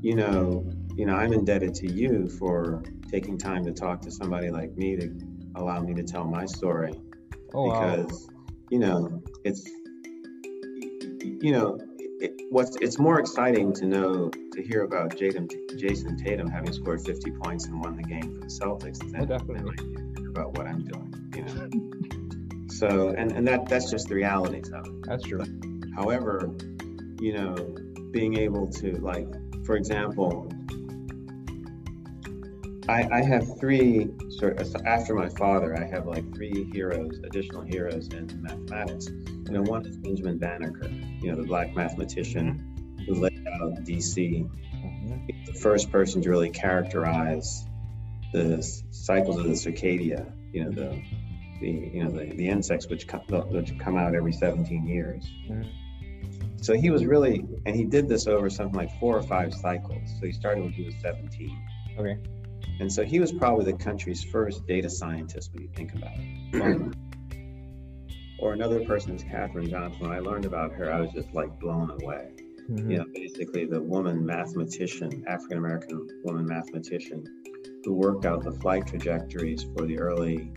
you 0.02 0.14
know 0.14 0.70
you 0.94 1.06
know 1.06 1.14
I'm 1.14 1.32
indebted 1.32 1.74
to 1.76 1.90
you 1.90 2.28
for 2.28 2.82
taking 3.10 3.38
time 3.38 3.64
to 3.64 3.72
talk 3.72 4.02
to 4.02 4.10
somebody 4.10 4.50
like 4.50 4.76
me 4.76 4.94
to 4.96 5.10
allow 5.54 5.80
me 5.80 5.94
to 5.94 6.02
tell 6.02 6.24
my 6.24 6.44
story 6.44 7.00
Oh 7.54 7.66
wow. 7.68 7.96
because 7.96 8.30
you 8.70 8.78
know 8.78 9.22
it's 9.44 9.68
you 11.40 11.52
know 11.52 11.78
it, 12.20 12.32
what's 12.50 12.76
it's 12.76 12.98
more 12.98 13.18
exciting 13.20 13.72
to 13.74 13.86
know 13.86 14.30
to 14.52 14.62
hear 14.62 14.82
about 14.82 15.10
Jaden, 15.10 15.48
Jayson 15.78 16.16
Tatum 16.22 16.48
having 16.48 16.72
scored 16.72 17.00
50 17.04 17.30
points 17.42 17.66
and 17.66 17.80
won 17.82 17.96
the 17.96 18.02
game 18.02 18.34
for 18.34 18.40
the 18.40 18.46
Celtics 18.46 18.98
Oh, 19.04 19.08
than, 19.10 19.26
definitely. 19.26 19.76
than 19.76 20.26
about 20.28 20.56
what 20.58 20.66
I'm 20.66 20.84
doing. 20.84 21.14
You 21.36 21.42
know, 21.44 22.66
so 22.68 23.10
and 23.10 23.32
and 23.32 23.46
that 23.46 23.68
that's 23.68 23.90
just 23.90 24.08
the 24.08 24.14
realities 24.16 24.70
of 24.72 24.84
it. 24.86 24.92
That's 25.06 25.22
true. 25.24 25.44
However, 25.94 26.50
you 27.20 27.32
know, 27.34 27.54
being 28.12 28.36
able 28.38 28.66
to 28.72 28.92
like, 28.96 29.28
for 29.64 29.76
example, 29.76 30.50
I, 32.88 33.06
I 33.12 33.22
have 33.22 33.58
three 33.60 34.08
sort 34.38 34.58
of, 34.60 34.74
after 34.86 35.14
my 35.14 35.28
father, 35.28 35.76
I 35.76 35.84
have 35.84 36.06
like 36.06 36.34
three 36.34 36.70
heroes, 36.72 37.18
additional 37.22 37.60
heroes 37.62 38.08
in 38.08 38.40
mathematics. 38.42 39.08
You 39.08 39.52
know, 39.52 39.62
one 39.62 39.84
is 39.84 39.96
Benjamin 39.98 40.38
Banneker, 40.38 40.88
you 41.20 41.30
know, 41.30 41.36
the 41.36 41.46
black 41.46 41.74
mathematician 41.74 42.96
who 43.06 43.14
laid 43.14 43.46
out 43.60 43.84
DC, 43.84 44.48
Mhm. 44.74 45.46
the 45.46 45.52
first 45.52 45.90
person 45.90 46.22
to 46.22 46.30
really 46.30 46.50
characterize 46.50 47.66
the 48.32 48.62
cycles 48.90 49.36
of 49.38 49.44
the 49.44 49.56
circadia, 49.56 50.32
you 50.52 50.64
know, 50.64 50.70
the 50.70 51.02
the 51.60 51.68
you 51.92 52.04
know 52.04 52.10
the, 52.10 52.26
the 52.36 52.48
insects 52.48 52.88
which 52.88 53.08
come 53.08 53.22
which 53.50 53.76
come 53.78 53.96
out 53.96 54.14
every 54.14 54.32
17 54.32 54.86
years. 54.86 55.28
Mhm. 55.50 55.66
So 56.60 56.74
he 56.74 56.90
was 56.90 57.04
really, 57.04 57.44
and 57.66 57.74
he 57.74 57.84
did 57.84 58.08
this 58.08 58.26
over 58.26 58.48
something 58.50 58.76
like 58.76 58.90
four 58.98 59.16
or 59.16 59.22
five 59.22 59.52
cycles. 59.54 60.02
So 60.20 60.26
he 60.26 60.32
started 60.32 60.62
when 60.62 60.72
he 60.72 60.84
was 60.84 60.94
17. 61.02 61.56
Okay. 61.98 62.18
And 62.80 62.92
so 62.92 63.04
he 63.04 63.18
was 63.20 63.32
probably 63.32 63.64
the 63.64 63.76
country's 63.78 64.22
first 64.22 64.66
data 64.66 64.88
scientist 64.88 65.50
when 65.52 65.62
you 65.64 65.68
think 65.74 65.94
about 65.94 66.12
it. 66.16 66.94
or 68.40 68.52
another 68.52 68.84
person 68.84 69.14
is 69.16 69.22
Katherine 69.24 69.68
Johnson. 69.68 70.00
When 70.02 70.12
I 70.12 70.20
learned 70.20 70.44
about 70.44 70.72
her, 70.74 70.92
I 70.92 71.00
was 71.00 71.10
just 71.12 71.32
like 71.34 71.58
blown 71.58 71.90
away. 72.02 72.28
Mhm. 72.70 72.90
You 72.90 72.96
know, 72.98 73.04
basically 73.14 73.64
the 73.64 73.80
woman 73.82 74.24
mathematician, 74.24 75.24
African 75.26 75.58
American 75.58 76.06
woman 76.22 76.46
mathematician, 76.46 77.24
who 77.84 77.94
worked 77.94 78.26
out 78.26 78.44
the 78.44 78.52
flight 78.52 78.86
trajectories 78.86 79.64
for 79.76 79.86
the 79.86 79.98
early 79.98 80.52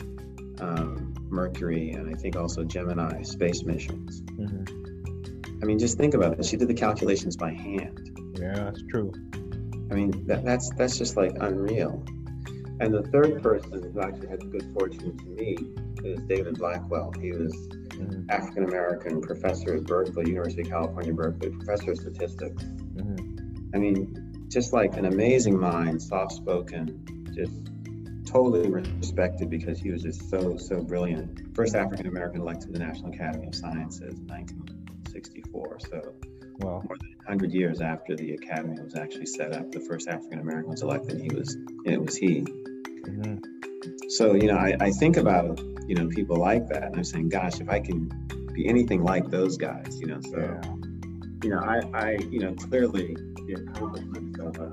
um, 0.60 1.14
Mercury 1.30 1.92
and 1.92 2.08
I 2.14 2.18
think 2.20 2.36
also 2.36 2.64
Gemini 2.64 3.24
space 3.24 3.64
missions. 3.64 4.22
Mhm. 4.22 5.62
I 5.64 5.66
mean, 5.66 5.80
just 5.80 5.98
think 5.98 6.14
about 6.14 6.38
it. 6.40 6.46
She 6.46 6.58
did 6.58 6.68
the 6.68 6.74
calculations 6.74 7.36
by 7.36 7.52
hand. 7.52 8.12
Yeah, 8.40 8.54
that's 8.54 8.84
true. 8.90 9.12
I 9.92 9.94
mean, 9.94 10.26
that, 10.28 10.46
that's 10.46 10.70
that's 10.72 10.98
just 10.98 11.18
like 11.18 11.36
unreal. 11.42 12.04
And 12.80 12.94
the 12.94 13.04
third 13.12 13.44
person 13.44 13.92
who 13.94 14.02
actually 14.02 14.30
had 14.30 14.42
the 14.42 14.46
good 14.46 14.74
fortune 14.74 15.18
to 15.18 15.26
meet 15.26 15.60
is 16.04 16.20
David 16.24 16.58
Blackwell. 16.58 17.14
He 17.20 17.32
was 17.32 17.54
Mhm. 18.02 18.26
African 18.30 18.64
American 18.64 19.22
professor 19.22 19.76
at 19.76 19.84
Berkeley, 19.84 20.30
University 20.30 20.62
of 20.62 20.70
California, 20.70 21.14
Berkeley, 21.14 21.50
professor 21.50 21.92
of 21.92 21.98
statistics. 21.98 22.64
Mhm. 22.64 23.76
I 23.76 23.78
mean, 23.78 24.46
just 24.48 24.74
like 24.74 24.98
an 24.98 25.06
amazing 25.06 25.60
mind, 25.60 26.02
soft 26.02 26.34
spoken, 26.34 27.04
just 27.34 27.54
totally 28.26 28.70
respected 28.70 29.50
because 29.50 29.80
he 29.80 29.92
was 29.92 30.02
just 30.02 30.30
so, 30.30 30.58
so 30.58 30.82
brilliant. 30.82 31.56
First 31.56 31.76
African 31.76 32.08
American 32.08 32.42
elected 32.42 32.74
to 32.74 32.80
the 32.80 32.86
National 32.86 33.14
Academy 33.14 33.48
of 33.48 33.56
Sciences 33.56 34.18
in 34.20 34.28
1964. 34.28 35.80
So, 35.80 36.14
Well, 36.60 36.84
more 36.88 36.98
than 37.00 37.10
100 37.26 37.52
years 37.52 37.82
after 37.82 38.16
the 38.16 38.34
academy 38.34 38.82
was 38.82 38.96
actually 38.96 39.26
set 39.26 39.54
up, 39.54 39.72
the 39.72 39.80
first 39.80 40.08
African 40.08 40.40
American 40.40 40.72
was 40.72 40.82
elected. 40.82 41.20
He 41.22 41.30
was, 41.34 41.56
and 41.56 41.88
it 41.88 42.02
was 42.02 42.16
he. 42.16 42.42
mhm. 42.42 43.42
So, 44.10 44.36
you 44.36 44.48
know, 44.48 44.58
I, 44.58 44.76
I 44.80 44.92
think 44.92 45.18
about, 45.18 45.60
you 45.88 45.96
know, 45.96 46.08
people 46.10 46.38
like 46.38 46.68
that, 46.68 46.84
and 46.84 46.98
I'm 46.98 47.04
saying, 47.04 47.30
gosh, 47.30 47.60
if 47.62 47.70
I 47.70 47.80
can 47.80 48.10
be 48.54 48.68
anything 48.68 49.04
like 49.04 49.30
those 49.30 49.58
guys, 49.58 49.98
you 50.00 50.08
know, 50.08 50.20
so, 50.22 50.38
yeah. 50.38 50.62
you 51.44 51.50
know, 51.50 51.60
I, 51.60 51.82
I, 51.94 52.12
you 52.30 52.40
know, 52.40 52.54
clearly 52.54 53.16
the 53.48 53.54
accomplishments 53.54 54.40
of 54.40 54.58
a, 54.58 54.68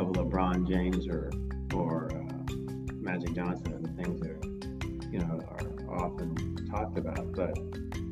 of 0.00 0.08
a 0.08 0.12
LeBron 0.12 0.68
James 0.68 1.06
or, 1.06 1.30
or 1.74 2.10
uh, 2.12 2.52
Magic 2.94 3.34
Johnson 3.34 3.72
and 3.72 3.84
the 3.84 4.02
things 4.02 4.20
that, 4.20 4.30
are, 4.30 5.12
you 5.12 5.20
know, 5.20 5.40
are 5.88 6.04
often 6.04 6.66
talked 6.70 6.98
about. 6.98 7.32
But 7.32 7.56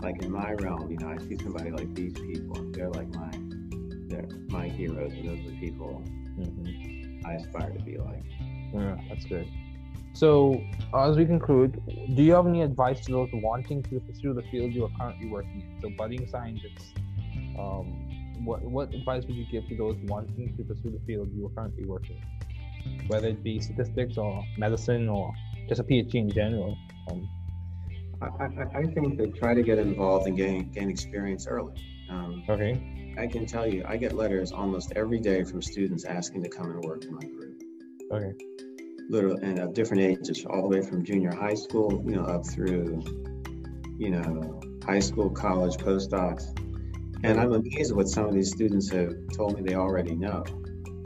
like 0.00 0.22
in 0.22 0.30
my 0.30 0.52
realm, 0.54 0.90
you 0.90 0.98
know, 0.98 1.08
I 1.08 1.18
see 1.18 1.36
somebody 1.36 1.70
like 1.70 1.94
these 1.94 2.12
people, 2.12 2.56
they're 2.72 2.90
like 2.90 3.08
my, 3.14 3.30
they're 4.08 4.28
my 4.48 4.68
heroes, 4.68 5.12
and 5.12 5.28
those 5.28 5.40
are 5.40 5.50
the 5.50 5.56
people 5.60 6.02
Mhm. 6.38 7.24
I 7.24 7.34
aspire 7.34 7.70
to 7.72 7.82
be 7.82 7.96
like. 7.96 8.22
Yeah, 8.74 8.96
that's 9.08 9.24
good. 9.24 9.48
So, 10.12 10.62
as 10.94 11.16
we 11.16 11.26
conclude, 11.26 11.80
do 12.14 12.22
you 12.22 12.32
have 12.32 12.46
any 12.46 12.62
advice 12.62 13.00
to 13.06 13.12
those 13.12 13.30
wanting 13.32 13.82
to 13.84 14.00
pursue 14.00 14.32
the 14.32 14.42
field 14.42 14.72
you 14.72 14.84
are 14.84 14.90
currently 14.98 15.28
working 15.28 15.62
in? 15.62 15.80
So, 15.80 15.90
budding 15.90 16.26
scientists, 16.28 16.94
um, 17.58 17.86
what 18.44 18.62
what 18.62 18.94
advice 18.94 19.24
would 19.26 19.36
you 19.36 19.46
give 19.46 19.66
to 19.68 19.76
those 19.76 19.96
wanting 20.04 20.54
to 20.56 20.62
pursue 20.64 20.90
the 20.90 21.00
field 21.06 21.28
you 21.34 21.46
are 21.46 21.50
currently 21.50 21.84
working 21.84 22.16
in? 22.16 23.08
Whether 23.08 23.28
it 23.28 23.42
be 23.42 23.60
statistics 23.60 24.16
or 24.16 24.44
medicine 24.56 25.08
or 25.08 25.32
just 25.68 25.80
a 25.80 25.84
PhD 25.84 26.14
in 26.14 26.30
general. 26.30 26.76
Um, 27.10 27.28
I, 28.22 28.26
I, 28.26 28.78
I 28.80 28.86
think 28.86 29.18
that 29.18 29.34
try 29.36 29.54
to 29.54 29.62
get 29.62 29.78
involved 29.78 30.26
and 30.26 30.36
gain, 30.36 30.70
gain 30.70 30.90
experience 30.90 31.46
early. 31.46 31.74
Um, 32.10 32.44
okay. 32.48 33.14
I 33.18 33.26
can 33.26 33.46
tell 33.46 33.66
you, 33.66 33.84
I 33.86 33.96
get 33.96 34.12
letters 34.14 34.52
almost 34.52 34.92
every 34.96 35.20
day 35.20 35.44
from 35.44 35.62
students 35.62 36.04
asking 36.04 36.42
to 36.44 36.48
come 36.48 36.70
and 36.70 36.84
work 36.84 37.04
in 37.04 37.14
my 37.14 37.20
group. 37.20 37.62
Okay. 38.12 38.32
literally 39.08 39.42
and 39.42 39.58
of 39.58 39.74
different 39.74 40.02
ages, 40.02 40.44
all 40.48 40.62
the 40.62 40.68
way 40.68 40.82
from 40.82 41.04
junior 41.04 41.34
high 41.34 41.54
school, 41.54 42.02
you 42.04 42.14
know, 42.16 42.24
up 42.24 42.46
through, 42.46 43.02
you 43.98 44.10
know, 44.10 44.60
high 44.84 45.00
school, 45.00 45.30
college, 45.30 45.76
postdocs. 45.76 46.44
And 47.24 47.40
I'm 47.40 47.52
amazed 47.52 47.90
at 47.90 47.96
what 47.96 48.08
some 48.08 48.26
of 48.26 48.34
these 48.34 48.52
students 48.52 48.90
have 48.90 49.12
told 49.34 49.56
me 49.56 49.62
they 49.62 49.74
already 49.74 50.14
know. 50.14 50.44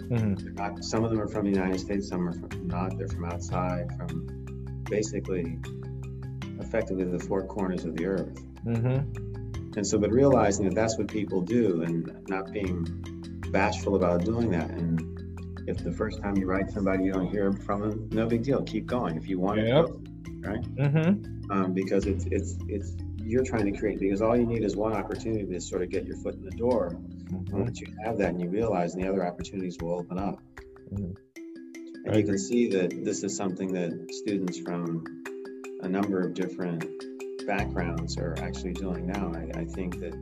hmm 0.09 0.35
not, 0.55 0.85
some 0.85 1.05
of 1.05 1.11
them 1.11 1.20
are 1.20 1.29
from 1.29 1.44
the 1.44 1.53
United 1.53 1.81
States, 1.81 2.09
some 2.09 2.29
are 2.29 2.33
from 2.33 2.66
not. 2.66 2.99
They're 2.99 3.09
from 3.09 3.27
outside, 3.27 3.88
from 3.96 4.27
basically 4.90 5.59
effectively 6.70 7.04
the 7.04 7.18
four 7.18 7.44
corners 7.46 7.85
of 7.85 7.96
the 7.96 8.06
earth. 8.06 8.38
hmm 8.62 8.98
And 9.76 9.85
so, 9.85 9.98
but 9.98 10.11
realizing 10.12 10.66
that 10.66 10.74
that's 10.76 10.96
what 10.98 11.09
people 11.09 11.40
do 11.40 11.83
and 11.83 12.28
not 12.28 12.52
being 12.52 12.87
bashful 13.50 13.96
about 13.96 14.24
doing 14.24 14.50
that. 14.50 14.70
And 14.70 15.02
if 15.66 15.83
the 15.83 15.90
first 15.90 16.22
time 16.22 16.37
you 16.37 16.46
write 16.46 16.70
somebody, 16.70 17.04
you 17.04 17.12
don't 17.12 17.28
hear 17.28 17.52
from 17.52 17.80
them, 17.80 18.09
no 18.12 18.26
big 18.26 18.44
deal. 18.44 18.62
Keep 18.62 18.87
going. 18.87 19.16
If 19.16 19.28
you 19.28 19.40
want 19.40 19.59
Yep. 19.59 19.87
to, 19.87 20.00
right? 20.48 20.64
hmm 20.64 21.50
Um, 21.50 21.72
because 21.74 22.06
it's, 22.06 22.26
it's, 22.26 22.56
it's, 22.68 22.96
you're 23.24 23.42
trying 23.44 23.66
to 23.72 23.76
create, 23.78 23.98
because 23.98 24.22
all 24.22 24.37
you 24.37 24.46
need 24.46 24.62
is 24.62 24.76
one 24.76 24.92
opportunity 24.92 25.46
to 25.46 25.61
sort 25.61 25.83
of 25.83 25.90
get 25.90 26.04
your 26.06 26.16
foot 26.18 26.35
in 26.35 26.44
the 26.44 26.52
door. 26.52 26.96
And 27.30 27.48
hmm 27.48 27.62
once 27.62 27.80
you 27.80 27.88
have 28.04 28.16
that 28.18 28.30
and 28.30 28.40
you 28.40 28.48
realize 28.48 28.94
and 28.94 29.02
the 29.02 29.09
other 29.09 29.26
opportunities 29.26 29.76
will 29.80 29.94
open 29.94 30.18
up. 30.18 30.38
Mhm. 30.92 31.16
And 32.04 32.14
I 32.14 32.18
you 32.18 32.24
can 32.24 32.38
see 32.38 32.68
that 32.70 33.04
this 33.04 33.24
is 33.24 33.37
something 33.37 33.72
that 33.72 33.92
students 34.12 34.59
from 34.59 35.04
a 35.83 35.88
number 35.88 36.21
of 36.21 36.35
different 36.35 36.85
backgrounds 37.47 38.16
are 38.19 38.37
actually 38.40 38.73
doing 38.73 39.07
now. 39.07 39.33
I, 39.35 39.61
I 39.61 39.64
think 39.64 39.99
that 40.01 40.14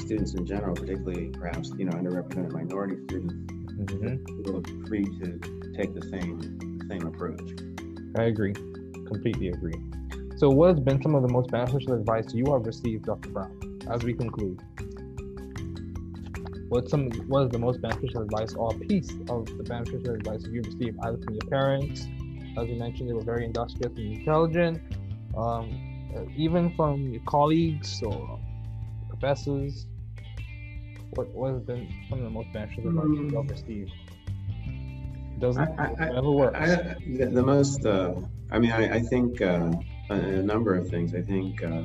students 0.00 0.34
in 0.34 0.46
general, 0.46 0.74
particularly 0.74 1.28
perhaps, 1.28 1.72
you 1.76 1.84
know, 1.84 1.92
underrepresented 1.92 2.52
minority 2.52 2.96
students, 3.04 3.34
hmm 3.92 4.14
a 4.48 4.86
free 4.88 5.04
to 5.04 5.38
take 5.76 5.94
the 5.94 6.02
same, 6.10 6.40
same 6.88 7.06
approach. 7.06 7.40
I 8.16 8.24
agree. 8.24 8.52
Completely 8.52 9.48
agree. 9.48 9.74
So, 10.36 10.50
what 10.50 10.70
has 10.70 10.80
been 10.80 11.00
some 11.02 11.14
of 11.14 11.22
the 11.22 11.28
most 11.28 11.50
beneficial 11.50 11.94
advice 11.94 12.32
you 12.34 12.52
have 12.52 12.66
received, 12.66 13.04
Dr. 13.04 13.28
Brown, 13.30 13.80
as 13.90 14.02
we 14.02 14.14
conclude? 14.14 14.60
What's 16.68 16.90
some 16.90 17.10
what 17.28 17.44
is 17.44 17.50
the 17.50 17.58
most 17.58 17.80
beneficial 17.80 18.22
advice 18.22 18.54
or 18.54 18.72
piece 18.72 19.10
of 19.28 19.46
the 19.46 19.64
beneficial 19.64 20.14
advice 20.14 20.44
you 20.50 20.62
received 20.62 20.98
either 21.02 21.18
from 21.18 21.34
your 21.34 21.48
parents, 21.48 22.06
as 22.62 22.68
you 22.68 22.76
mentioned, 22.76 23.08
they 23.08 23.14
were 23.14 23.22
very 23.22 23.44
industrious 23.44 23.92
and 23.96 24.18
intelligent, 24.18 24.82
um, 25.36 26.10
uh, 26.16 26.22
even 26.36 26.74
from 26.76 27.08
your 27.08 27.22
colleagues 27.26 28.02
or 28.02 28.38
professors? 29.08 29.86
What 31.14 31.28
what 31.34 31.52
has 31.52 31.62
been 31.62 31.88
some 32.08 32.18
of 32.18 32.24
the 32.24 32.30
most 32.30 32.52
beneficial 32.52 32.88
advice 32.88 33.06
you 33.06 33.36
have 33.36 33.50
received? 33.50 33.92
Doesn't 35.38 35.68
I- 35.78 36.16
I- 36.16 36.20
works. 36.20 36.58
I, 36.58 36.66
the, 37.16 37.26
the 37.26 37.42
most, 37.42 37.86
uh, 37.86 38.14
I 38.50 38.58
mean, 38.58 38.72
I, 38.72 38.96
I 38.96 39.00
think 39.00 39.40
uh, 39.40 39.70
a, 40.10 40.14
a 40.14 40.42
number 40.42 40.74
of 40.74 40.88
things. 40.88 41.14
I 41.14 41.22
think, 41.22 41.62
uh, 41.62 41.82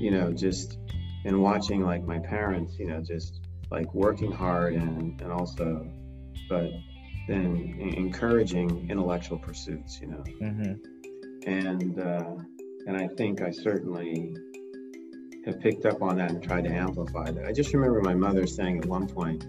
you 0.00 0.10
know, 0.10 0.32
just 0.32 0.78
in 1.24 1.40
watching 1.40 1.84
like 1.84 2.04
my 2.04 2.18
parents, 2.18 2.78
you 2.78 2.86
know, 2.86 3.00
just 3.00 3.40
like 3.70 3.92
working 3.94 4.32
hard 4.32 4.74
and, 4.74 5.20
and 5.20 5.32
also, 5.32 5.88
but 6.48 6.70
then 7.26 7.76
en- 7.80 7.94
encouraging 7.94 8.88
intellectual 8.90 9.38
pursuits, 9.38 10.00
you 10.00 10.08
know, 10.08 10.22
hmm 10.38 10.74
and 11.46 11.98
uh, 11.98 12.34
and 12.86 12.96
I 12.96 13.08
think 13.16 13.42
I 13.42 13.50
certainly 13.50 14.34
have 15.44 15.60
picked 15.60 15.86
up 15.86 16.02
on 16.02 16.16
that 16.16 16.30
and 16.30 16.42
tried 16.42 16.64
to 16.64 16.70
amplify 16.70 17.30
that. 17.30 17.46
I 17.46 17.52
just 17.52 17.72
remember 17.72 18.00
my 18.00 18.14
mother 18.14 18.46
saying 18.46 18.78
at 18.78 18.86
one 18.86 19.06
point, 19.06 19.46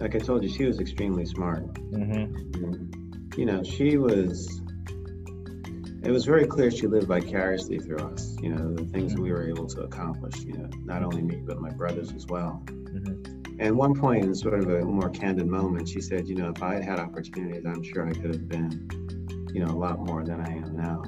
like 0.00 0.14
I 0.14 0.18
told 0.18 0.42
you, 0.42 0.48
she 0.48 0.64
was 0.64 0.80
extremely 0.80 1.26
smart. 1.26 1.64
hmm 1.92 2.12
And, 2.12 3.34
you 3.36 3.44
know, 3.44 3.62
she 3.62 3.98
was, 3.98 4.62
it 6.02 6.10
was 6.10 6.24
very 6.24 6.46
clear 6.46 6.70
she 6.70 6.86
lived 6.86 7.08
vicariously 7.08 7.78
through 7.78 7.98
us, 7.98 8.36
you 8.40 8.54
know, 8.54 8.74
the 8.74 8.86
things 8.86 9.14
that 9.14 9.20
we 9.20 9.30
were 9.30 9.46
able 9.46 9.66
to 9.66 9.82
accomplish, 9.82 10.38
you 10.40 10.54
know, 10.54 10.68
not 10.84 11.02
only 11.02 11.22
me, 11.22 11.42
but 11.46 11.60
my 11.60 11.70
brothers 11.70 12.12
as 12.12 12.26
well. 12.26 12.62
And 13.60 13.76
one 13.76 13.94
point 13.94 14.24
in 14.24 14.34
sort 14.34 14.54
of 14.54 14.68
a 14.68 14.84
more 14.84 15.10
candid 15.10 15.46
moment, 15.46 15.88
she 15.88 16.00
said, 16.00 16.28
you 16.28 16.36
know, 16.36 16.50
if 16.50 16.62
I 16.62 16.74
had 16.74 16.84
had 16.84 16.98
opportunities, 17.00 17.64
I'm 17.66 17.82
sure 17.82 18.06
I 18.06 18.12
could 18.12 18.34
have 18.34 18.48
been, 18.48 18.88
you 19.52 19.64
know, 19.64 19.72
a 19.72 19.76
lot 19.76 19.98
more 19.98 20.22
than 20.24 20.40
I 20.40 20.50
am 20.50 20.76
now. 20.76 21.02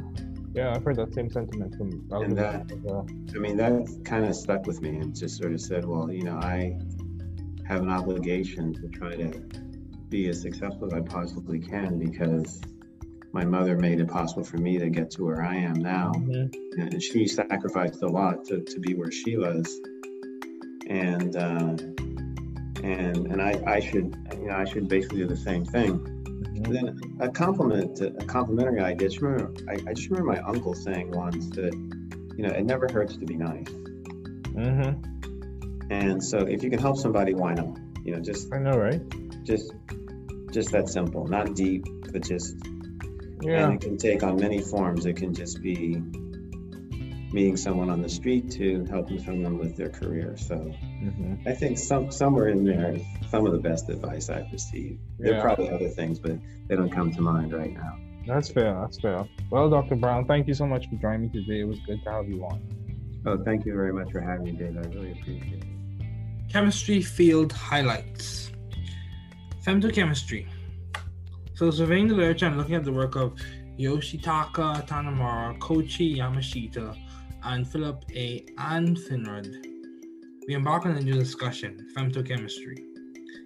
Yeah, 0.53 0.75
I've 0.75 0.85
heard 0.85 0.97
that 0.97 1.15
same 1.15 1.31
sentiment 1.31 1.77
from 1.77 2.05
And 2.11 2.37
that- 2.37 2.73
well. 2.83 3.07
I 3.35 3.39
mean, 3.39 3.57
that 3.59 4.01
kind 4.05 4.25
of 4.25 4.35
stuck 4.35 4.67
with 4.67 4.83
me 4.83 4.97
and 4.97 5.15
just 5.15 5.37
sort 5.39 5.53
of 5.53 5.61
said, 5.61 5.85
well, 5.85 6.11
you 6.11 6.25
know, 6.25 6.37
I 6.39 6.77
have 7.69 7.83
an 7.83 7.89
obligation 7.89 8.75
to 8.75 8.89
try 8.89 9.15
to 9.15 9.31
be 10.09 10.29
as 10.29 10.41
successful 10.41 10.89
as 10.89 10.93
I 10.93 11.03
possibly 11.03 11.61
can 11.61 12.01
because 12.01 12.61
my 13.33 13.45
mother 13.45 13.77
made 13.77 14.01
it 14.01 14.09
possible 14.09 14.43
for 14.43 14.57
me 14.57 14.77
to 14.77 14.91
get 14.91 15.09
to 15.13 15.25
where 15.25 15.41
I 15.45 15.55
am 15.55 15.75
now. 15.75 16.11
Mhm. 16.17 16.53
And 16.79 17.01
she 17.01 17.29
sacrificed 17.29 18.03
a 18.03 18.09
lot 18.09 18.45
to, 18.47 18.61
to 18.61 18.81
be 18.81 18.95
where 18.95 19.13
she 19.13 19.37
was. 19.37 19.81
And, 20.89 21.37
uh, 21.37 21.77
and, 22.83 23.27
and 23.27 23.41
I, 23.43 23.61
I 23.67 23.81
should, 23.81 24.17
you 24.33 24.47
know, 24.49 24.57
I 24.57 24.65
should 24.65 24.89
basically 24.89 25.19
do 25.19 25.27
the 25.27 25.37
same 25.37 25.65
thing. 25.65 25.99
Mhm. 26.01 26.67
And 26.67 26.75
then 26.75 27.01
a 27.21 27.29
compliment, 27.29 28.01
a 28.01 28.11
complimentary 28.27 28.81
idea. 28.81 29.09
Just 29.09 29.23
remember, 29.23 29.53
I, 29.69 29.75
I 29.91 29.95
just 29.95 30.11
remember 30.11 30.33
my 30.33 30.41
uncle 30.41 30.75
saying 30.75 31.11
once 31.13 31.49
that, 31.51 31.73
you 32.37 32.43
know, 32.47 32.51
it 32.51 32.65
never 32.65 32.89
hurts 32.93 33.17
to 33.17 33.25
be 33.27 33.37
nice. 33.37 33.65
Mm-hmm. 34.55 35.93
And 35.93 36.23
so 36.23 36.39
if 36.39 36.63
you 36.63 36.71
can 36.71 36.79
help 36.79 36.97
somebody, 36.97 37.35
why 37.35 37.55
not? 37.55 37.79
You 38.05 38.15
know, 38.17 38.21
just 38.21 38.53
I 38.53 38.59
know, 38.59 38.77
right? 38.79 39.03
just 39.45 39.73
just 40.51 40.71
that 40.73 40.89
simple. 40.89 41.27
Not 41.27 41.55
deep, 41.55 41.85
but 42.13 42.23
just 42.23 42.57
Yeah. 43.43 43.65
and 43.67 43.75
it 43.75 43.81
can 43.81 43.97
take 43.97 44.23
on 44.23 44.37
many 44.37 44.61
forms. 44.61 45.07
It 45.07 45.17
can 45.17 45.33
just 45.35 45.63
be 45.63 46.03
meeting 47.33 47.57
someone 47.57 47.91
on 47.91 48.03
the 48.03 48.09
street 48.09 48.51
to 48.53 48.85
helping 48.87 49.23
someone 49.23 49.59
with 49.59 49.77
their 49.77 49.89
career. 49.89 50.37
So 50.37 50.57
hmm 50.57 51.35
I 51.47 51.53
think 51.53 51.79
some 51.79 52.11
somewhere 52.11 52.49
in 52.49 52.65
there 52.65 52.93
is 52.97 53.03
some 53.31 53.47
of 53.47 53.53
the 53.53 53.59
best 53.59 53.89
advice 53.89 54.29
I've 54.29 54.51
received. 54.53 54.99
There 55.19 55.33
Yeah. 55.33 55.39
are 55.39 55.43
probably 55.43 55.71
other 55.71 55.89
things, 55.89 56.19
but 56.19 56.39
they 56.69 56.77
don't 56.77 56.91
come 56.91 57.13
to 57.13 57.21
mind 57.21 57.53
right 57.53 57.73
now. 57.73 57.99
That's 58.27 58.51
fair. 58.51 58.75
That's 58.81 59.01
fair. 59.01 59.27
Well, 59.51 59.71
Dr. 59.71 59.97
Brown, 59.97 60.27
thank 60.27 60.47
you 60.47 60.55
so 60.55 60.67
much 60.67 60.89
for 60.89 60.97
joining 60.97 61.23
me 61.23 61.29
today. 61.29 61.61
It 61.61 61.65
was 61.69 61.79
good 61.81 62.03
to 62.05 62.11
have 62.11 62.29
you 62.29 62.45
on. 62.45 62.61
Oh, 63.27 63.37
thank 63.45 63.65
you 63.65 63.75
very 63.75 63.93
much 63.93 64.11
for 64.13 64.21
having 64.21 64.45
me, 64.45 64.53
Dave. 64.53 64.77
I 64.77 64.81
really 64.89 65.13
appreciate 65.13 65.63
it. 65.63 65.65
Chemistry 66.53 67.01
field 67.01 67.53
highlights. 67.53 68.51
Femtochemistry. 69.65 70.47
So 71.55 71.71
surveying 71.71 72.09
the 72.09 72.15
literature 72.15 72.47
and 72.47 72.57
looking 72.57 72.75
at 72.75 72.85
the 72.85 72.93
work 72.93 73.15
of 73.17 73.35
Yoshitaka 73.79 74.87
Tanimura, 74.87 75.59
Koichi 75.59 76.17
Yamashita, 76.17 76.97
and 77.45 77.67
Philip 77.67 78.05
A. 78.15 78.45
Anfinrud, 78.59 79.67
we 80.47 80.55
embark 80.55 80.87
on 80.87 80.97
a 80.97 81.01
new 81.01 81.15
discussion, 81.15 81.89
femtochemistry. 81.97 82.79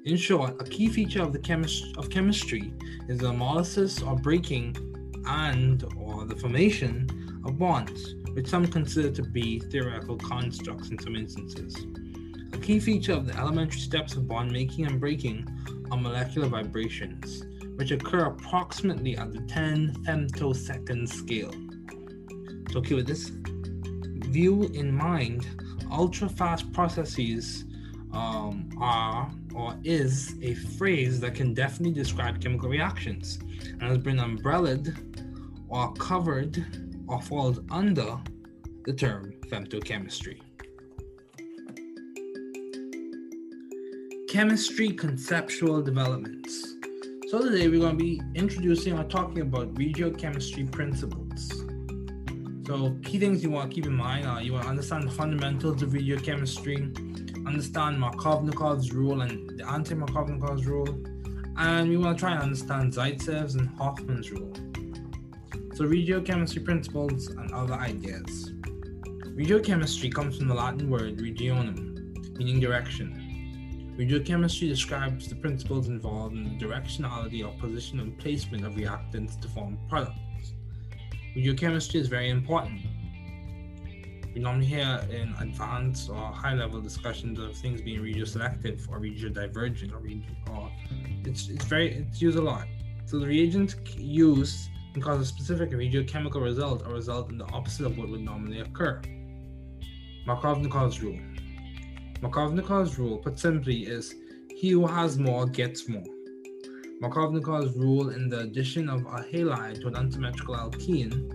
In 0.04 0.16
short, 0.16 0.61
a 0.61 0.64
key 0.64 0.88
feature 0.88 1.22
of 1.22 1.33
the 1.33 1.38
chemist- 1.38 1.96
of 1.96 2.11
chemistry 2.11 2.74
is 3.09 3.18
the 3.18 3.30
analysis 3.30 4.02
or 4.02 4.16
breaking 4.16 4.76
and 5.26 5.85
or 5.96 6.26
the 6.26 6.37
formation 6.37 7.09
of 7.44 7.59
bonds, 7.59 8.14
which 8.33 8.48
some 8.48 8.66
consider 8.66 9.11
to 9.11 9.22
be 9.22 9.61
theoretical 9.61 10.16
constructs 10.16 10.90
in 10.90 10.98
some 10.98 11.16
instances. 11.16 11.74
A 12.52 12.59
key 12.59 12.78
feature 12.80 13.12
of 13.12 13.26
the 13.26 13.37
elementary 13.37 13.80
steps 13.80 14.14
of 14.14 14.28
bond 14.28 14.52
making 14.52 14.87
and 14.87 15.00
breaking 15.00 15.46
are 15.90 15.98
molecular 15.98 16.48
vibrations, 16.48 17.44
which 17.76 17.90
occur 17.90 18.26
approximately 18.26 19.16
at 19.16 19.33
the 19.33 19.40
10 19.40 19.94
femtosecond 20.07 21.09
scale. 21.09 21.52
So, 22.72 22.80
okay, 22.80 22.94
with 22.94 23.07
this 23.07 23.30
view 24.35 24.64
in 24.75 24.92
mind, 24.92 25.47
ultra 25.92 26.29
fast 26.29 26.73
processes 26.73 27.64
um, 28.12 28.68
are 28.81 29.31
or 29.55 29.79
is 29.85 30.35
a 30.42 30.55
phrase 30.77 31.20
that 31.20 31.37
can 31.37 31.55
definitely 31.55 31.94
describe 31.94 32.42
chemical 32.42 32.68
reactions 32.68 33.38
and 33.62 33.83
has 33.83 33.99
been 33.99 34.18
umbrellaed 34.18 34.92
or 35.68 35.92
covered 35.94 36.66
or 37.07 37.23
falls 37.23 37.61
under 37.70 38.18
the 38.85 38.92
term 38.92 39.33
femtochemistry. 39.47 40.40
Chemistry 44.29 44.90
conceptual 44.90 45.81
developments. 45.81 46.75
So 47.29 47.40
today 47.40 47.68
we're 47.68 47.81
going 47.81 47.97
to 47.97 48.05
be 48.05 48.20
introducing 48.35 48.99
or 48.99 49.05
talking 49.05 49.42
about 49.42 49.73
regiochemistry 49.75 50.70
principles. 50.72 51.63
So 52.66 52.96
key 53.04 53.18
things 53.18 53.42
you 53.42 53.50
want 53.50 53.70
to 53.70 53.74
keep 53.74 53.84
in 53.84 53.92
mind 53.92 54.26
are 54.26 54.40
you 54.40 54.54
want 54.54 54.64
to 54.64 54.70
understand 54.70 55.06
the 55.06 55.12
fundamentals 55.12 55.82
of 55.82 55.90
regiochemistry, 55.90 56.96
understand 57.46 57.98
Markovnikov's 57.98 58.90
rule 58.90 59.20
and 59.20 59.58
the 59.58 59.68
anti-Markovnikov's 59.68 60.64
rule, 60.64 60.88
and 61.58 61.90
we 61.90 61.98
want 61.98 62.16
to 62.16 62.20
try 62.20 62.32
and 62.32 62.42
understand 62.42 62.90
Zaitsev's 62.90 63.56
and 63.56 63.68
Hofmann's 63.78 64.30
rule. 64.30 64.50
So 65.74 65.84
regiochemistry 65.84 66.64
principles 66.64 67.28
and 67.28 67.52
other 67.52 67.74
ideas. 67.74 68.54
Regiochemistry 69.36 70.14
comes 70.14 70.38
from 70.38 70.48
the 70.48 70.54
Latin 70.54 70.88
word 70.88 71.18
regionum, 71.18 72.36
meaning 72.38 72.60
direction. 72.60 73.92
Regiochemistry 73.98 74.68
describes 74.68 75.28
the 75.28 75.34
principles 75.34 75.88
involved 75.88 76.34
in 76.34 76.44
the 76.44 76.64
directionality 76.64 77.46
of 77.46 77.58
position 77.58 78.00
and 78.00 78.18
placement 78.18 78.64
of 78.64 78.72
reactants 78.72 79.38
to 79.40 79.48
form 79.48 79.78
products. 79.86 80.18
Regiochemistry 81.37 81.97
is 81.97 82.09
very 82.09 82.30
important. 82.30 82.80
We 84.35 84.41
normally 84.41 84.66
hear 84.66 85.05
in 85.11 85.35
advanced 85.41 86.09
or 86.09 86.16
high 86.16 86.55
level 86.55 86.80
discussions 86.80 87.39
of 87.39 87.57
things 87.57 87.80
being 87.80 88.01
regioselective 88.01 88.89
or 88.89 89.01
regiodivergent 89.01 89.93
or, 89.93 90.53
or 90.53 90.70
it's, 91.24 91.49
it's 91.49 91.64
very 91.64 91.95
it's 91.95 92.20
used 92.22 92.39
a 92.39 92.41
lot. 92.41 92.66
So 93.07 93.18
the 93.18 93.26
reagent 93.26 93.74
used 93.97 94.70
can 94.93 95.03
cause 95.03 95.20
a 95.20 95.24
specific 95.24 95.70
regiochemical 95.70 96.43
result 96.43 96.87
or 96.87 96.93
result 96.93 97.30
in 97.30 97.39
the 97.39 97.47
opposite 97.47 97.87
of 97.87 97.99
what 97.99 98.09
would 98.09 98.20
normally 98.20 98.61
occur. 98.61 99.01
Markovnikov's 100.26 101.03
rule. 101.03 101.18
Markovnikov's 102.20 102.99
rule, 102.99 103.18
put 103.18 103.39
simply, 103.39 103.87
is 103.87 104.14
he 104.49 104.70
who 104.70 104.87
has 104.87 105.18
more 105.18 105.47
gets 105.47 105.89
more. 105.89 106.13
Markovnikov's 107.03 107.76
rule 107.76 108.11
in 108.11 108.28
the 108.28 108.40
addition 108.40 108.88
of 108.88 109.01
a 109.03 109.24
halide 109.32 109.80
to 109.80 109.88
an 109.88 109.97
unsymmetrical 109.97 110.55
alkene, 110.55 111.30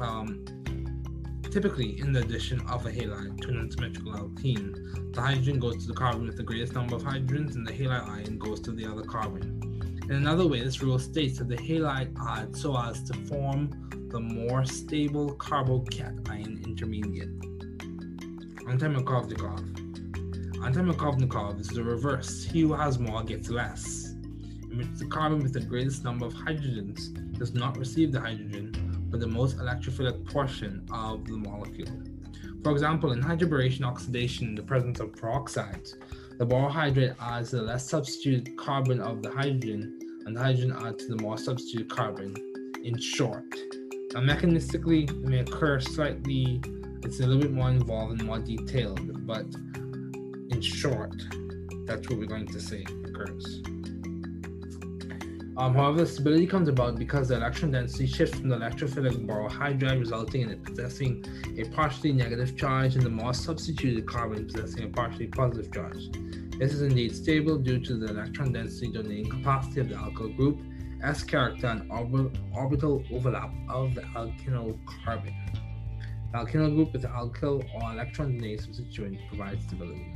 um, 0.00 0.44
typically 1.50 2.00
in 2.00 2.12
the 2.12 2.20
addition 2.20 2.60
of 2.68 2.86
a 2.86 2.90
halide 2.90 3.40
to 3.40 3.48
an 3.48 3.60
unsymmetrical 3.60 4.12
alkene, 4.12 5.12
the 5.12 5.20
hydrogen 5.20 5.58
goes 5.58 5.76
to 5.78 5.86
the 5.86 5.94
carbon 5.94 6.26
with 6.26 6.36
the 6.36 6.42
greatest 6.42 6.74
number 6.74 6.96
of 6.96 7.02
hydrogens 7.02 7.54
and 7.54 7.66
the 7.66 7.72
halide 7.72 8.08
ion 8.08 8.38
goes 8.38 8.60
to 8.60 8.72
the 8.72 8.84
other 8.84 9.02
carbon. 9.02 9.60
In 10.08 10.16
another 10.16 10.46
way, 10.46 10.60
this 10.62 10.82
rule 10.82 10.98
states 10.98 11.38
that 11.38 11.48
the 11.48 11.56
halide 11.56 12.14
adds 12.28 12.60
so 12.60 12.76
as 12.76 13.02
to 13.04 13.14
form 13.26 13.70
the 14.10 14.20
more 14.20 14.64
stable 14.64 15.34
carbocation 15.34 16.62
intermediate. 16.64 17.38
Antimarkovnikov. 18.66 19.60
Antimarkovnikov 20.58 21.60
is 21.60 21.68
the 21.68 21.82
reverse. 21.82 22.44
He 22.44 22.62
who 22.62 22.74
has 22.74 22.98
more 22.98 23.22
gets 23.22 23.48
less, 23.48 24.03
the 24.98 25.06
carbon 25.06 25.40
with 25.40 25.52
the 25.52 25.60
greatest 25.60 26.04
number 26.04 26.26
of 26.26 26.34
hydrogens 26.34 27.38
does 27.38 27.54
not 27.54 27.76
receive 27.76 28.12
the 28.12 28.20
hydrogen, 28.20 28.72
but 29.10 29.20
the 29.20 29.26
most 29.26 29.58
electrophilic 29.58 30.24
portion 30.30 30.86
of 30.92 31.24
the 31.26 31.36
molecule. 31.36 32.02
For 32.62 32.72
example, 32.72 33.12
in 33.12 33.22
hydroboration 33.22 33.84
oxidation 33.84 34.48
in 34.48 34.54
the 34.54 34.62
presence 34.62 35.00
of 35.00 35.12
peroxides, 35.12 35.94
the 36.38 36.46
borohydride 36.46 37.14
adds 37.20 37.50
the 37.50 37.62
less 37.62 37.88
substituted 37.88 38.56
carbon 38.56 39.00
of 39.00 39.22
the 39.22 39.30
hydrogen, 39.30 39.98
and 40.26 40.36
the 40.36 40.40
hydrogen 40.40 40.74
adds 40.80 41.04
to 41.04 41.14
the 41.14 41.22
more 41.22 41.38
substituted 41.38 41.90
carbon. 41.90 42.34
In 42.82 42.98
short, 42.98 43.54
now 44.12 44.20
mechanistically, 44.20 45.10
it 45.10 45.28
may 45.28 45.40
occur 45.40 45.80
slightly 45.80 46.60
it's 47.04 47.20
a 47.20 47.26
little 47.26 47.42
bit 47.42 47.52
more 47.52 47.68
involved 47.68 48.18
and 48.18 48.24
more 48.24 48.38
detailed, 48.38 49.26
but 49.26 49.44
in 50.48 50.60
short, 50.62 51.14
that's 51.84 52.08
what 52.08 52.18
we're 52.18 52.24
going 52.24 52.46
to 52.46 52.60
say 52.60 52.82
occurs. 53.04 53.62
Um, 55.56 55.72
however, 55.72 56.04
stability 56.04 56.48
comes 56.48 56.68
about 56.68 56.98
because 56.98 57.28
the 57.28 57.36
electron 57.36 57.70
density 57.70 58.08
shifts 58.08 58.36
from 58.36 58.48
the 58.48 58.56
electrophilic 58.56 59.24
borohydride, 59.24 60.00
resulting 60.00 60.40
in 60.40 60.50
it 60.50 60.64
possessing 60.64 61.24
a 61.56 61.64
partially 61.68 62.12
negative 62.12 62.56
charge 62.56 62.96
and 62.96 63.04
the 63.04 63.10
more 63.10 63.32
substituted 63.32 64.04
carbon 64.04 64.46
possessing 64.46 64.82
a 64.82 64.88
partially 64.88 65.28
positive 65.28 65.72
charge. 65.72 66.10
This 66.58 66.72
is 66.72 66.82
indeed 66.82 67.14
stable 67.14 67.56
due 67.56 67.78
to 67.78 67.94
the 67.94 68.08
electron 68.08 68.52
density 68.52 68.90
donating 68.90 69.30
capacity 69.30 69.80
of 69.80 69.88
the 69.90 69.94
alkyl 69.94 70.36
group, 70.36 70.58
S 71.04 71.22
character, 71.22 71.68
and 71.68 71.88
orbital 72.52 73.04
overlap 73.12 73.52
of 73.68 73.94
the 73.94 74.02
alkyl 74.02 74.76
carbon. 75.04 75.34
The 76.32 76.38
alkyl 76.38 76.74
group 76.74 76.92
with 76.92 77.04
alkyl 77.04 77.64
or 77.74 77.92
electron 77.92 78.32
donating 78.34 78.60
substituent 78.60 79.18
provides 79.28 79.64
stability. 79.66 80.12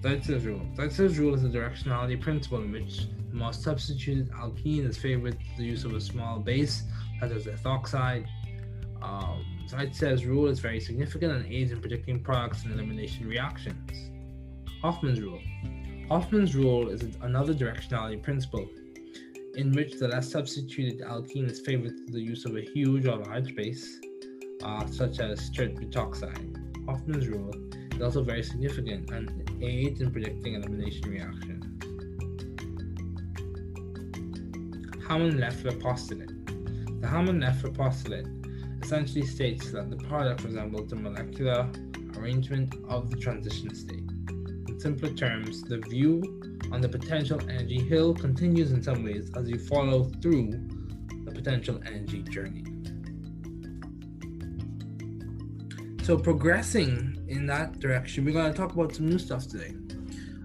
Zaitsev's 0.00 0.44
rule. 0.44 0.66
Zaitsev's 0.74 1.20
rule 1.20 1.34
is 1.34 1.44
a 1.44 1.48
directionality 1.48 2.20
principle 2.20 2.62
in 2.62 2.72
which 2.72 3.06
most 3.32 3.62
substituted 3.62 4.30
alkene 4.32 4.88
is 4.88 4.96
favored 4.96 5.38
the 5.56 5.64
use 5.64 5.84
of 5.84 5.94
a 5.94 6.00
small 6.00 6.38
base, 6.38 6.84
such 7.20 7.32
as 7.32 7.46
ethoxide. 7.46 8.26
Um, 9.02 9.44
Zaitsev's 9.66 10.26
rule 10.26 10.48
is 10.48 10.60
very 10.60 10.80
significant 10.80 11.32
and 11.32 11.46
aids 11.46 11.72
in 11.72 11.80
predicting 11.80 12.22
products 12.22 12.64
and 12.64 12.74
elimination 12.74 13.28
reactions. 13.28 14.10
Hofmann's 14.82 15.20
rule. 15.20 15.40
Hofmann's 16.08 16.54
rule 16.56 16.88
is 16.88 17.02
another 17.22 17.54
directionality 17.54 18.22
principle 18.22 18.68
in 19.54 19.72
which 19.72 19.98
the 19.98 20.08
less 20.08 20.30
substituted 20.30 21.00
alkene 21.00 21.50
is 21.50 21.60
favored 21.60 21.96
to 22.06 22.12
the 22.12 22.20
use 22.20 22.44
of 22.44 22.56
a 22.56 22.60
huge 22.60 23.06
or 23.06 23.16
large 23.18 23.54
base 23.54 23.98
uh, 24.62 24.86
such 24.86 25.20
as 25.20 25.40
straight 25.40 25.76
butoxide. 25.76 26.84
Hofmann's 26.86 27.28
rule 27.28 27.54
is 27.94 28.02
also 28.02 28.22
very 28.22 28.42
significant 28.42 29.10
and 29.10 29.50
aids 29.62 30.00
in 30.00 30.10
predicting 30.10 30.54
elimination 30.54 31.10
reactions. 31.10 31.59
Hammond-Leffler 35.10 35.72
postulate. 35.72 36.30
The 37.00 37.08
Hammond-Leffler 37.08 37.72
postulate 37.72 38.28
essentially 38.80 39.26
states 39.26 39.72
that 39.72 39.90
the 39.90 39.96
product 39.96 40.44
resembles 40.44 40.88
the 40.90 40.94
molecular 40.94 41.68
arrangement 42.16 42.76
of 42.88 43.10
the 43.10 43.16
transition 43.16 43.74
state. 43.74 44.08
In 44.68 44.78
simpler 44.78 45.10
terms, 45.10 45.62
the 45.62 45.78
view 45.78 46.22
on 46.70 46.80
the 46.80 46.88
potential 46.88 47.40
energy 47.50 47.80
hill 47.80 48.14
continues 48.14 48.70
in 48.70 48.84
some 48.84 49.02
ways 49.02 49.32
as 49.34 49.50
you 49.50 49.58
follow 49.58 50.04
through 50.22 50.52
the 51.24 51.32
potential 51.32 51.80
energy 51.84 52.22
journey. 52.22 52.62
So, 56.04 56.16
progressing 56.16 57.18
in 57.26 57.46
that 57.46 57.80
direction, 57.80 58.24
we're 58.24 58.30
going 58.30 58.52
to 58.52 58.56
talk 58.56 58.74
about 58.74 58.94
some 58.94 59.08
new 59.08 59.18
stuff 59.18 59.48
today. 59.48 59.74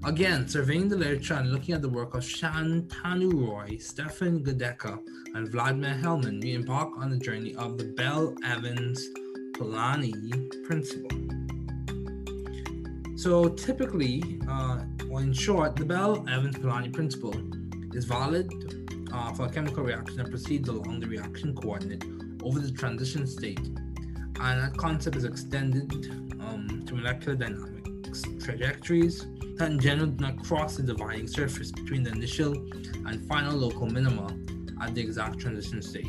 Again, 0.06 0.48
surveying 0.48 0.88
the 0.88 0.96
literature 0.96 1.34
and 1.34 1.52
looking 1.52 1.74
at 1.74 1.82
the 1.82 1.90
work 1.90 2.14
of 2.14 2.22
Shantanu 2.22 3.34
Roy, 3.34 3.78
Stefan 3.80 4.44
Goedecker, 4.44 5.00
and 5.34 5.50
Vladimir 5.50 5.96
Hellmann, 5.96 6.40
we 6.44 6.54
embark 6.54 6.92
on 7.00 7.10
the 7.10 7.18
journey 7.18 7.56
of 7.56 7.80
the 7.80 7.86
Bell 7.86 8.36
Evans 8.46 9.04
Polanyi 9.54 10.64
principle. 10.64 11.10
So, 13.18 13.50
typically, 13.50 14.40
uh, 14.48 14.82
or 15.10 15.22
in 15.22 15.34
short, 15.34 15.76
the 15.76 15.86
Bell 15.86 16.24
Evans 16.30 16.58
Polanyi 16.58 16.94
principle 16.94 17.34
is 17.96 18.06
valid 18.06 18.48
uh, 19.12 19.34
for 19.34 19.48
a 19.48 19.50
chemical 19.50 19.84
reaction 19.84 20.18
that 20.18 20.30
proceeds 20.30 20.70
along 20.70 21.00
the 21.00 21.08
reaction 21.08 21.56
coordinate 21.56 22.06
over 22.44 22.60
the 22.60 22.72
transition 22.72 23.26
state 23.26 23.66
and 24.40 24.62
that 24.62 24.78
concept 24.78 25.16
is 25.16 25.24
extended 25.24 25.92
um, 26.42 26.84
to 26.86 26.94
molecular 26.94 27.36
dynamics 27.36 27.75
trajectories 28.40 29.26
that 29.58 29.72
in 29.72 29.80
general 29.80 30.08
do 30.08 30.22
not 30.22 30.44
cross 30.44 30.78
the 30.78 30.84
dividing 30.84 31.28
surface 31.28 31.72
between 31.72 32.04
the 32.04 32.12
initial 32.12 32.54
and 33.08 33.26
final 33.28 33.56
local 33.56 33.88
minima 33.88 34.28
at 34.82 34.94
the 34.94 35.02
exact 35.02 35.40
transition 35.40 35.82
state. 35.82 36.06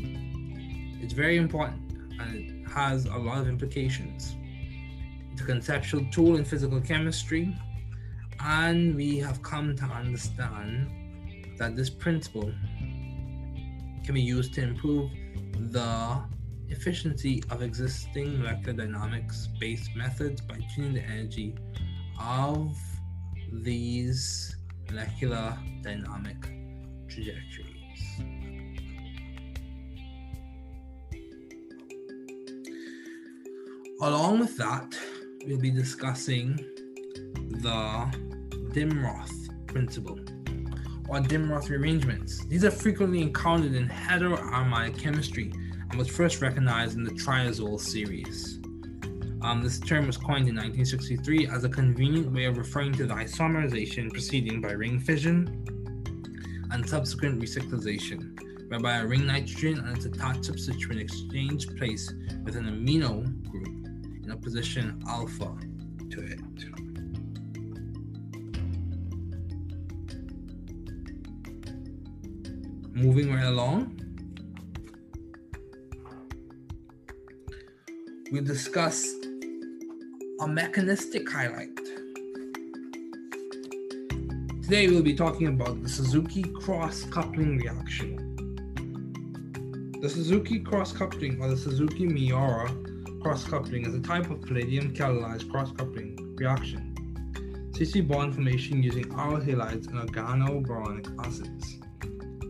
It's 1.00 1.14
very 1.14 1.36
important 1.36 1.80
and 2.20 2.34
it 2.34 2.68
has 2.68 3.06
a 3.06 3.16
lot 3.16 3.38
of 3.38 3.48
implications. 3.48 4.34
It's 5.32 5.42
a 5.42 5.44
conceptual 5.44 6.04
tool 6.10 6.36
in 6.36 6.44
physical 6.44 6.80
chemistry, 6.80 7.54
and 8.40 8.96
we 8.96 9.18
have 9.18 9.42
come 9.42 9.76
to 9.76 9.84
understand 9.84 10.90
that 11.58 11.76
this 11.76 11.90
principle 11.90 12.52
can 14.04 14.14
be 14.14 14.22
used 14.22 14.54
to 14.54 14.62
improve 14.62 15.10
the 15.72 16.22
efficiency 16.68 17.42
of 17.50 17.62
existing 17.62 18.40
molecular 18.40 18.72
dynamics 18.72 19.48
based 19.60 19.94
methods 19.94 20.40
by 20.40 20.58
tuning 20.74 20.94
the 20.94 21.02
energy 21.02 21.54
of 22.20 22.76
these 23.52 24.56
molecular 24.90 25.56
dynamic 25.82 26.36
trajectories. 27.08 27.76
Along 34.02 34.40
with 34.40 34.56
that, 34.58 34.94
we'll 35.46 35.58
be 35.58 35.70
discussing 35.70 36.56
the 37.34 38.06
Dimroth 38.74 39.66
principle 39.66 40.18
or 41.08 41.20
Dimroth 41.20 41.70
rearrangements. 41.70 42.44
These 42.46 42.64
are 42.64 42.70
frequently 42.70 43.22
encountered 43.22 43.74
in 43.74 43.88
heteroaromatic 43.88 44.98
chemistry 44.98 45.52
and 45.88 45.94
was 45.94 46.08
first 46.08 46.42
recognized 46.42 46.96
in 46.96 47.04
the 47.04 47.12
triazole 47.12 47.80
series. 47.80 48.60
Um, 49.46 49.62
this 49.62 49.78
term 49.78 50.08
was 50.08 50.16
coined 50.16 50.48
in 50.48 50.56
1963 50.56 51.46
as 51.46 51.62
a 51.62 51.68
convenient 51.68 52.32
way 52.32 52.46
of 52.46 52.58
referring 52.58 52.92
to 52.94 53.06
the 53.06 53.14
isomerization 53.14 54.12
proceeding 54.12 54.60
by 54.60 54.72
ring 54.72 54.98
fission 54.98 55.64
and 56.72 56.88
subsequent 56.88 57.40
recyclization, 57.40 58.36
whereby 58.68 58.96
a 58.96 59.06
ring 59.06 59.24
nitrogen 59.24 59.78
and 59.78 59.96
its 59.96 60.04
attached 60.04 60.46
substituent 60.46 61.00
exchange 61.00 61.68
place 61.76 62.12
with 62.42 62.56
an 62.56 62.64
amino 62.64 63.22
group 63.48 63.86
in 64.24 64.32
a 64.32 64.36
position 64.36 65.00
alpha 65.08 65.56
to 66.10 66.24
it. 66.24 66.40
Moving 72.92 73.32
right 73.32 73.44
along, 73.44 73.92
we 78.32 78.40
discuss 78.40 79.06
a 80.38 80.46
mechanistic 80.46 81.30
highlight. 81.30 81.74
Today 84.62 84.88
we'll 84.88 85.02
be 85.02 85.14
talking 85.14 85.46
about 85.46 85.82
the 85.82 85.88
Suzuki 85.88 86.42
cross-coupling 86.42 87.56
reaction. 87.56 88.34
The 90.02 90.10
Suzuki 90.10 90.60
cross-coupling 90.60 91.40
or 91.40 91.48
the 91.48 91.56
Suzuki 91.56 92.06
Miyaura 92.06 93.22
cross-coupling 93.22 93.86
is 93.86 93.94
a 93.94 94.00
type 94.00 94.28
of 94.30 94.42
palladium 94.42 94.92
catalyzed 94.92 95.50
cross-coupling 95.50 96.36
reaction. 96.36 96.92
CC 97.70 98.06
bond 98.06 98.34
formation 98.34 98.82
using 98.82 99.06
aryl 99.14 99.42
halides 99.42 99.86
and 99.88 100.06
organoboronic 100.06 101.26
acids. 101.26 101.78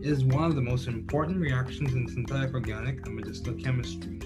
It 0.03 0.09
is 0.09 0.25
one 0.25 0.43
of 0.43 0.55
the 0.55 0.61
most 0.61 0.87
important 0.87 1.37
reactions 1.37 1.93
in 1.93 2.05
synthetic 2.09 2.53
organic 2.53 3.05
and 3.05 3.15
medicinal 3.15 3.55
chemistry. 3.55 4.19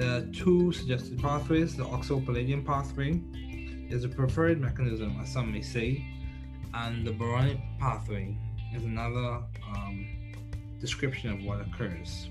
There 0.00 0.16
are 0.16 0.22
two 0.32 0.72
suggested 0.72 1.20
pathways. 1.20 1.76
The 1.76 1.84
oxo-palladium 1.84 2.64
pathway 2.64 3.20
is 3.90 4.02
a 4.02 4.08
preferred 4.08 4.58
mechanism, 4.58 5.20
as 5.20 5.30
some 5.30 5.52
may 5.52 5.60
say, 5.60 6.02
and 6.72 7.06
the 7.06 7.10
boronic 7.10 7.60
pathway 7.78 8.34
is 8.74 8.82
another 8.84 9.42
um, 9.76 10.06
description 10.80 11.30
of 11.30 11.44
what 11.44 11.60
occurs. 11.60 12.30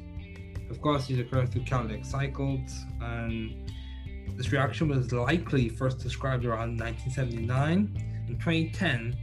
Of 0.71 0.81
course, 0.81 1.05
these 1.05 1.19
occur 1.19 1.45
through 1.45 1.65
catalytic 1.65 2.05
cycles, 2.05 2.85
and 3.01 3.71
this 4.29 4.51
reaction 4.51 4.87
was 4.87 5.13
likely 5.13 5.69
first 5.69 5.99
described 5.99 6.45
around 6.45 6.79
1979. 6.79 8.25
In 8.27 8.39
2010, 8.39 9.15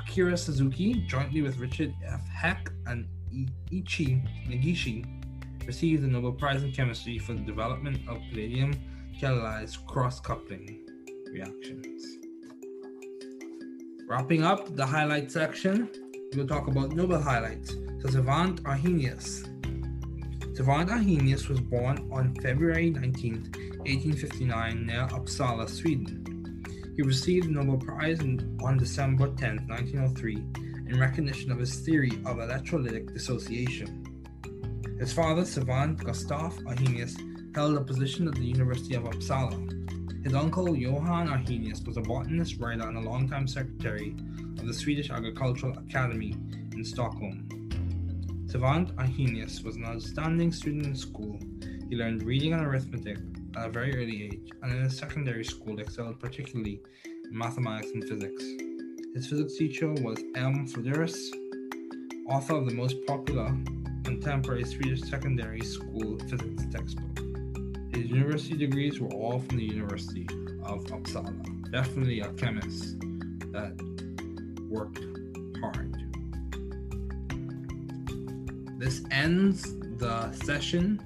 Akira 0.00 0.36
Suzuki, 0.36 0.94
jointly 1.06 1.42
with 1.42 1.58
Richard 1.58 1.94
F. 2.04 2.26
Heck 2.26 2.72
and 2.88 3.06
Ei-ichi 3.32 4.20
Negishi, 4.48 5.23
received 5.66 6.02
the 6.02 6.08
Nobel 6.08 6.32
Prize 6.32 6.62
in 6.62 6.72
Chemistry 6.72 7.18
for 7.18 7.34
the 7.34 7.40
development 7.40 8.00
of 8.08 8.18
palladium 8.30 8.74
catalyzed 9.20 9.86
cross 9.86 10.20
coupling 10.20 10.86
reactions. 11.30 12.04
Wrapping 14.06 14.42
up 14.42 14.76
the 14.76 14.84
highlight 14.84 15.32
section, 15.32 15.88
we'll 16.34 16.46
talk 16.46 16.68
about 16.68 16.92
Nobel 16.92 17.20
highlights. 17.20 17.70
So 18.00 18.08
Svante 18.08 18.60
Arrhenius. 18.62 19.44
Svante 20.52 20.90
Arrhenius 20.90 21.48
was 21.48 21.60
born 21.60 22.08
on 22.12 22.34
February 22.42 22.90
19, 22.90 23.34
1859, 23.86 24.86
near 24.86 25.06
Uppsala, 25.08 25.68
Sweden. 25.68 26.62
He 26.96 27.02
received 27.02 27.48
the 27.48 27.52
Nobel 27.52 27.78
Prize 27.78 28.20
on 28.20 28.76
December 28.78 29.28
10, 29.34 29.66
1903, 29.66 30.34
in 30.88 31.00
recognition 31.00 31.50
of 31.50 31.58
his 31.58 31.74
theory 31.80 32.12
of 32.26 32.36
electrolytic 32.36 33.12
dissociation. 33.12 34.03
His 34.98 35.12
father, 35.12 35.42
Svante 35.42 36.02
Gustaf 36.02 36.56
Arrhenius, 36.66 37.16
held 37.54 37.76
a 37.76 37.80
position 37.80 38.28
at 38.28 38.34
the 38.36 38.44
University 38.44 38.94
of 38.94 39.02
Uppsala. 39.02 40.24
His 40.24 40.34
uncle, 40.34 40.76
Johan 40.76 41.28
Arrhenius, 41.28 41.82
was 41.84 41.96
a 41.96 42.00
botanist, 42.00 42.60
writer, 42.60 42.88
and 42.88 42.96
a 42.96 43.00
longtime 43.00 43.48
secretary 43.48 44.14
of 44.58 44.66
the 44.66 44.72
Swedish 44.72 45.10
Agricultural 45.10 45.76
Academy 45.78 46.36
in 46.72 46.84
Stockholm. 46.84 47.48
Svante 48.46 48.94
Arrhenius 48.96 49.62
was 49.64 49.74
an 49.76 49.84
outstanding 49.84 50.52
student 50.52 50.86
in 50.86 50.94
school. 50.94 51.40
He 51.90 51.96
learned 51.96 52.22
reading 52.22 52.52
and 52.52 52.64
arithmetic 52.64 53.18
at 53.56 53.66
a 53.66 53.70
very 53.70 53.96
early 53.96 54.24
age, 54.24 54.50
and 54.62 54.72
in 54.72 54.82
his 54.84 54.96
secondary 54.96 55.44
school 55.44 55.80
excelled 55.80 56.20
particularly 56.20 56.80
in 57.04 57.36
mathematics 57.36 57.90
and 57.90 58.04
physics. 58.08 58.44
His 59.14 59.26
physics 59.26 59.56
teacher 59.56 59.92
was 59.92 60.18
M. 60.36 60.68
Flederis, 60.68 61.30
author 62.28 62.54
of 62.56 62.66
the 62.66 62.74
most 62.74 62.96
popular 63.06 63.54
contemporary 64.04 64.64
Swedish 64.64 65.02
secondary 65.02 65.60
school 65.60 66.18
physics 66.28 66.64
textbook. 66.72 67.18
His 67.94 68.10
university 68.10 68.56
degrees 68.56 69.00
were 69.00 69.12
all 69.12 69.38
from 69.38 69.58
the 69.58 69.64
University 69.64 70.26
of 70.64 70.84
Uppsala. 70.84 71.70
Definitely 71.70 72.20
a 72.20 72.32
chemist 72.34 72.98
that 73.52 73.74
worked 74.68 75.04
hard. 75.60 75.92
This 78.78 79.02
ends 79.10 79.62
the 79.98 80.32
session 80.32 81.00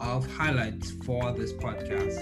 of 0.00 0.26
highlights 0.26 0.92
for 1.04 1.32
this 1.32 1.52
podcast. 1.52 2.18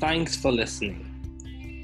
Thanks 0.00 0.36
for 0.36 0.52
listening. 0.52 1.11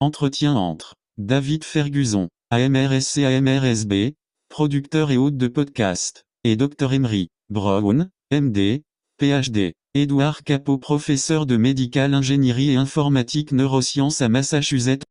Entretien 0.00 0.54
entre 0.54 0.94
David 1.16 1.64
Ferguson, 1.64 2.28
AMRSC 2.50 3.18
AMRSB, 3.18 4.14
producteur 4.48 5.10
et 5.10 5.16
hôte 5.16 5.38
de 5.38 5.48
podcast, 5.48 6.24
et 6.44 6.56
Dr 6.56 6.92
Emery 6.92 7.28
Brown, 7.48 8.10
MD, 8.30 8.82
PhD. 9.18 9.72
Edouard 9.94 10.42
Capot 10.42 10.76
professeur 10.76 11.46
de 11.46 11.56
médical 11.56 12.12
ingénierie 12.12 12.72
et 12.72 12.76
informatique 12.76 13.52
neurosciences 13.52 14.20
à 14.20 14.28
Massachusetts. 14.28 15.04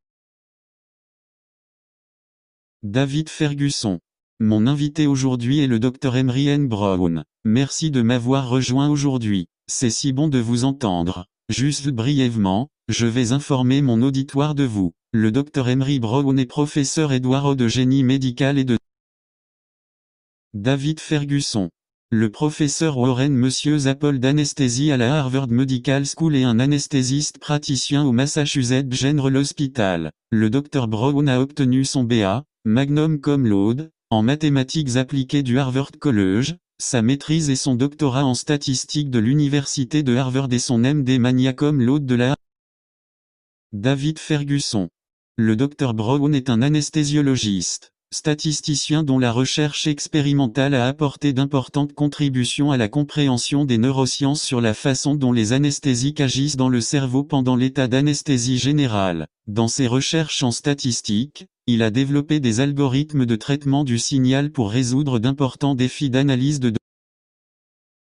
David 2.84 3.30
Ferguson. 3.30 4.00
Mon 4.40 4.68
invité 4.68 5.08
aujourd'hui 5.08 5.62
est 5.62 5.68
le 5.68 5.80
Dr 5.80 6.16
Emery 6.16 6.50
N. 6.50 6.68
Brown. 6.68 7.24
Merci 7.46 7.90
de 7.90 8.04
m'avoir 8.04 8.48
rejoint 8.48 8.88
aujourd'hui. 8.88 9.48
C'est 9.66 9.90
si 9.90 10.14
bon 10.14 10.28
de 10.28 10.38
vous 10.38 10.66
entendre. 10.66 11.26
Juste 11.50 11.90
brièvement, 11.90 12.70
je 12.88 13.08
vais 13.08 13.32
informer 13.32 13.82
mon 13.82 14.02
auditoire 14.02 14.54
de 14.54 14.64
vous. 14.64 14.94
Le 15.12 15.32
Dr 15.32 15.68
Emery 15.68 16.00
Brown 16.00 16.38
est 16.38 16.46
professeur 16.46 17.14
Edouard 17.14 17.56
de 17.56 17.68
génie 17.68 18.04
médical 18.04 18.58
et 18.58 18.64
de 18.64 18.78
David 20.54 21.00
Ferguson. 21.00 21.70
Le 22.12 22.30
professeur 22.30 22.98
Warren 22.98 23.34
Monsieur 23.34 23.80
Zapple 23.80 24.20
d'anesthésie 24.20 24.92
à 24.92 24.98
la 24.98 25.20
Harvard 25.20 25.50
Medical 25.50 26.06
School 26.06 26.36
et 26.36 26.44
un 26.44 26.60
anesthésiste 26.60 27.40
praticien 27.40 28.06
au 28.06 28.12
Massachusetts 28.12 28.94
General 28.94 29.36
Hospital. 29.36 30.12
Le 30.32 30.50
Dr 30.50 30.88
Brown 30.88 31.28
a 31.28 31.42
obtenu 31.42 31.86
son 31.86 32.04
BA, 32.04 32.44
Magnum 32.66 33.20
Cum 33.20 33.48
Laude, 33.48 33.90
en 34.12 34.22
mathématiques 34.22 34.96
appliquées 34.96 35.44
du 35.44 35.58
Harvard 35.58 35.92
College, 36.00 36.56
sa 36.78 37.02
maîtrise 37.02 37.50
et 37.50 37.56
son 37.56 37.76
doctorat 37.76 38.24
en 38.24 38.36
statistique 38.36 39.10
de 39.10 39.20
l'Université 39.20 40.04
de 40.04 40.16
Harvard 40.16 40.54
et 40.54 40.60
son 40.60 40.78
MD 40.78 41.18
Magna 41.20 41.52
Cum 41.52 41.82
Laude 41.82 42.06
de 42.06 42.16
la 42.16 42.36
David 43.78 44.20
Ferguson. 44.20 44.88
Le 45.36 45.58
Dr 45.58 45.94
Brown 45.94 46.34
est 46.34 46.50
un 46.50 46.62
anesthésiologiste, 46.62 47.92
statisticien 48.10 49.04
dont 49.04 49.20
la 49.20 49.34
recherche 49.34 49.86
expérimentale 49.86 50.76
a 50.76 50.88
apporté 50.88 51.34
d'importantes 51.34 51.92
contributions 51.92 52.72
à 52.72 52.78
la 52.78 52.88
compréhension 52.88 53.66
des 53.66 53.78
neurosciences 53.78 54.42
sur 54.42 54.62
la 54.62 54.74
façon 54.74 55.14
dont 55.14 55.34
les 55.34 55.52
anesthésiques 55.52 56.22
agissent 56.22 56.56
dans 56.56 56.70
le 56.70 56.80
cerveau 56.80 57.26
pendant 57.26 57.58
l'état 57.58 57.90
d'anesthésie 57.90 58.60
générale. 58.60 59.28
Dans 59.46 59.68
ses 59.68 59.88
recherches 59.88 60.42
en 60.42 60.52
statistique, 60.52 61.46
il 61.68 61.84
a 61.84 61.92
développé 61.92 62.40
des 62.40 62.62
algorithmes 62.62 63.26
de 63.26 63.36
traitement 63.36 63.84
du 63.84 64.00
signal 64.00 64.54
pour 64.54 64.72
résoudre 64.72 65.20
d'importants 65.20 65.76
défis 65.76 66.10
d'analyse 66.10 66.62
de 66.62 66.72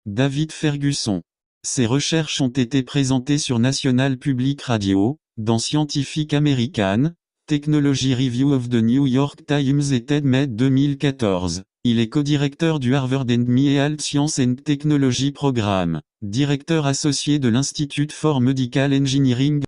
David 0.05 0.51
Ferguson. 0.51 1.23
Ses 1.65 1.87
recherches 1.87 2.41
ont 2.41 2.49
été 2.49 2.83
présentées 2.83 3.39
sur 3.39 3.57
National 3.57 4.19
Public 4.19 4.61
Radio, 4.61 5.17
dans 5.37 5.57
Scientific 5.57 6.33
American, 6.33 7.13
Technology 7.47 8.13
Review 8.13 8.53
of 8.53 8.69
the 8.69 8.75
New 8.75 9.07
York 9.07 9.45
Times 9.47 9.81
et 9.91 10.05
TEDMED 10.05 10.55
2014. 10.55 11.63
Il 11.83 11.99
est 11.99 12.07
co-directeur 12.07 12.79
du 12.79 12.93
Harvard 12.93 13.25
and 13.29 13.57
Health 13.57 13.99
Science 13.99 14.37
and 14.39 14.55
Technology 14.63 15.31
Programme, 15.31 16.01
directeur 16.21 16.85
associé 16.85 17.39
de 17.39 17.49
l'Institute 17.49 18.11
for 18.11 18.41
Medical 18.41 18.93
Engineering. 18.93 19.63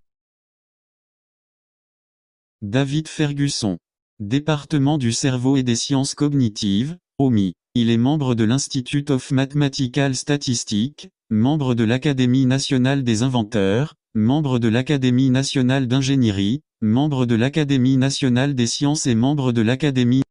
David 2.62 3.08
Ferguson. 3.08 3.80
Département 4.20 4.98
du 4.98 5.12
cerveau 5.12 5.58
et 5.58 5.64
des 5.64 5.76
sciences 5.76 6.14
cognitives, 6.14 6.98
OMI. 7.18 7.54
Il 7.74 7.90
est 7.90 7.98
membre 7.98 8.36
de 8.36 8.44
l'Institute 8.46 9.10
of 9.10 9.32
Mathematical 9.32 10.16
Statistics, 10.16 11.10
membre 11.30 11.74
de 11.74 11.84
l'Académie 11.84 12.46
nationale 12.46 13.04
des 13.04 13.24
inventeurs, 13.24 13.96
membre 14.18 14.60
de 14.60 14.70
l'Académie 14.70 15.30
nationale 15.30 15.90
d'ingénierie, 15.90 16.62
membre 16.80 17.26
de 17.26 17.36
l'Académie 17.36 17.98
nationale 17.98 18.56
des 18.56 18.66
sciences 18.66 19.08
et 19.08 19.16
membre 19.16 19.52
de 19.52 19.62
l'Académie 19.62 20.24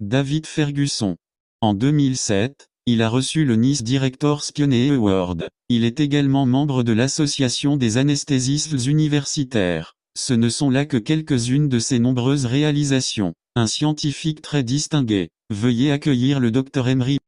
David 0.00 0.46
Ferguson. 0.46 1.16
En 1.62 1.72
2007, 1.72 2.68
il 2.84 3.00
a 3.00 3.08
reçu 3.08 3.46
le 3.46 3.56
Nice 3.56 3.82
Director 3.82 4.44
Spionnet 4.44 4.90
Award. 4.90 5.48
Il 5.70 5.84
est 5.84 6.00
également 6.00 6.44
membre 6.44 6.82
de 6.82 6.92
l'Association 6.92 7.78
des 7.78 7.96
anesthésistes 7.96 8.84
universitaires. 8.84 9.94
Ce 10.14 10.34
ne 10.34 10.50
sont 10.50 10.68
là 10.68 10.84
que 10.84 10.98
quelques-unes 10.98 11.70
de 11.70 11.78
ses 11.78 11.98
nombreuses 11.98 12.44
réalisations. 12.44 13.32
Un 13.56 13.66
scientifique 13.66 14.42
très 14.42 14.64
distingué. 14.64 15.30
Veuillez 15.48 15.92
accueillir 15.92 16.40
le 16.40 16.50
Dr 16.50 16.88
Emery. 16.88 17.20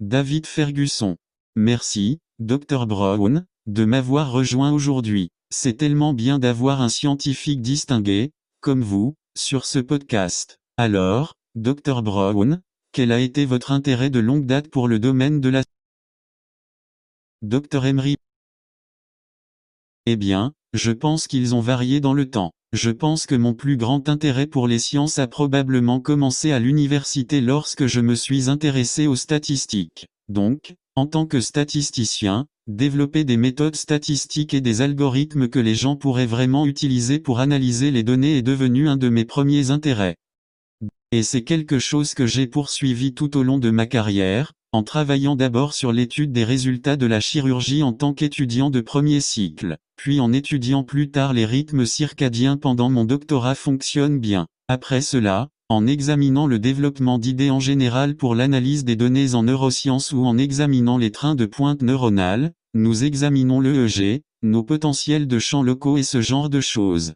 David 0.00 0.44
Ferguson. 0.44 1.16
Merci, 1.56 2.20
Dr 2.38 2.86
Brown, 2.86 3.44
de 3.66 3.84
m'avoir 3.84 4.30
rejoint 4.30 4.70
aujourd'hui. 4.72 5.30
C'est 5.50 5.76
tellement 5.76 6.14
bien 6.14 6.38
d'avoir 6.38 6.80
un 6.80 6.88
scientifique 6.88 7.60
distingué, 7.60 8.30
comme 8.60 8.82
vous, 8.82 9.16
sur 9.36 9.66
ce 9.66 9.80
podcast. 9.80 10.58
Alors, 10.76 11.34
Dr 11.56 12.02
Brown, 12.02 12.62
quel 12.92 13.10
a 13.10 13.18
été 13.18 13.46
votre 13.46 13.72
intérêt 13.72 14.10
de 14.10 14.20
longue 14.20 14.46
date 14.46 14.68
pour 14.68 14.86
le 14.86 15.00
domaine 15.00 15.40
de 15.40 15.48
la 15.48 15.64
Dr 17.42 17.84
Emery? 17.84 18.16
Eh 20.06 20.16
bien, 20.16 20.52
je 20.72 20.92
pense 20.92 21.26
qu'ils 21.26 21.56
ont 21.56 21.60
varié 21.60 22.00
dans 22.00 22.14
le 22.14 22.30
temps. 22.30 22.52
Je 22.72 22.90
pense 22.92 23.26
que 23.26 23.34
mon 23.34 23.54
plus 23.54 23.76
grand 23.76 24.08
intérêt 24.08 24.46
pour 24.46 24.68
les 24.68 24.78
sciences 24.78 25.18
a 25.18 25.26
probablement 25.26 25.98
commencé 25.98 26.52
à 26.52 26.60
l'université 26.60 27.40
lorsque 27.40 27.86
je 27.86 28.00
me 28.00 28.14
suis 28.14 28.48
intéressé 28.48 29.08
aux 29.08 29.16
statistiques. 29.16 30.06
Donc, 30.28 30.76
en 30.96 31.06
tant 31.06 31.26
que 31.26 31.40
statisticien, 31.40 32.46
développer 32.66 33.24
des 33.24 33.36
méthodes 33.36 33.76
statistiques 33.76 34.54
et 34.54 34.60
des 34.60 34.80
algorithmes 34.80 35.48
que 35.48 35.58
les 35.58 35.74
gens 35.74 35.96
pourraient 35.96 36.26
vraiment 36.26 36.66
utiliser 36.66 37.18
pour 37.18 37.40
analyser 37.40 37.90
les 37.90 38.02
données 38.02 38.38
est 38.38 38.42
devenu 38.42 38.88
un 38.88 38.96
de 38.96 39.08
mes 39.08 39.24
premiers 39.24 39.70
intérêts. 39.70 40.16
Et 41.12 41.22
c'est 41.22 41.42
quelque 41.42 41.78
chose 41.78 42.14
que 42.14 42.26
j'ai 42.26 42.46
poursuivi 42.46 43.14
tout 43.14 43.36
au 43.36 43.42
long 43.42 43.58
de 43.58 43.70
ma 43.70 43.86
carrière, 43.86 44.52
en 44.72 44.84
travaillant 44.84 45.34
d'abord 45.34 45.74
sur 45.74 45.92
l'étude 45.92 46.32
des 46.32 46.44
résultats 46.44 46.96
de 46.96 47.06
la 47.06 47.20
chirurgie 47.20 47.82
en 47.82 47.92
tant 47.92 48.14
qu'étudiant 48.14 48.70
de 48.70 48.80
premier 48.80 49.20
cycle, 49.20 49.76
puis 49.96 50.20
en 50.20 50.32
étudiant 50.32 50.84
plus 50.84 51.10
tard 51.10 51.32
les 51.32 51.46
rythmes 51.46 51.86
circadiens 51.86 52.56
pendant 52.56 52.88
mon 52.88 53.04
doctorat 53.04 53.56
fonctionne 53.56 54.20
bien. 54.20 54.46
Après 54.68 55.00
cela, 55.00 55.48
en 55.70 55.86
examinant 55.86 56.48
le 56.48 56.58
développement 56.58 57.20
d'idées 57.20 57.50
en 57.50 57.60
général 57.60 58.16
pour 58.16 58.34
l'analyse 58.34 58.84
des 58.84 58.96
données 58.96 59.36
en 59.36 59.44
neurosciences 59.44 60.10
ou 60.10 60.26
en 60.26 60.36
examinant 60.36 60.98
les 60.98 61.12
trains 61.12 61.36
de 61.36 61.46
pointe 61.46 61.82
neuronales, 61.82 62.52
nous 62.74 63.04
examinons 63.04 63.60
l'EEG, 63.60 64.22
nos 64.42 64.64
potentiels 64.64 65.28
de 65.28 65.38
champs 65.38 65.62
locaux 65.62 65.96
et 65.96 66.02
ce 66.02 66.20
genre 66.20 66.50
de 66.50 66.60
choses. 66.60 67.12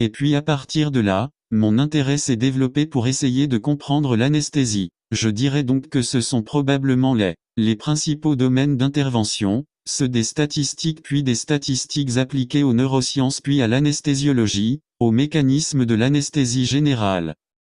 Et 0.00 0.08
puis 0.08 0.34
à 0.34 0.40
partir 0.40 0.90
de 0.90 1.00
là, 1.00 1.28
mon 1.50 1.78
intérêt 1.78 2.16
s'est 2.16 2.36
développé 2.36 2.86
pour 2.86 3.06
essayer 3.06 3.48
de 3.48 3.58
comprendre 3.58 4.16
l'anesthésie. 4.16 4.88
Je 5.10 5.28
dirais 5.28 5.62
donc 5.62 5.90
que 5.90 6.00
ce 6.00 6.22
sont 6.22 6.42
probablement 6.42 7.12
les, 7.12 7.34
les 7.58 7.76
principaux 7.76 8.34
domaines 8.34 8.78
d'intervention, 8.78 9.66
ceux 9.86 10.08
des 10.08 10.24
statistiques 10.24 11.02
puis 11.02 11.22
des 11.22 11.34
statistiques 11.34 12.16
appliquées 12.16 12.62
aux 12.62 12.72
neurosciences 12.72 13.42
puis 13.42 13.60
à 13.60 13.68
l'anesthésiologie, 13.68 14.80
aux 15.00 15.10
mécanismes 15.10 15.84
de 15.84 15.94
l'anesthésie 15.94 16.64
générale. 16.64 17.34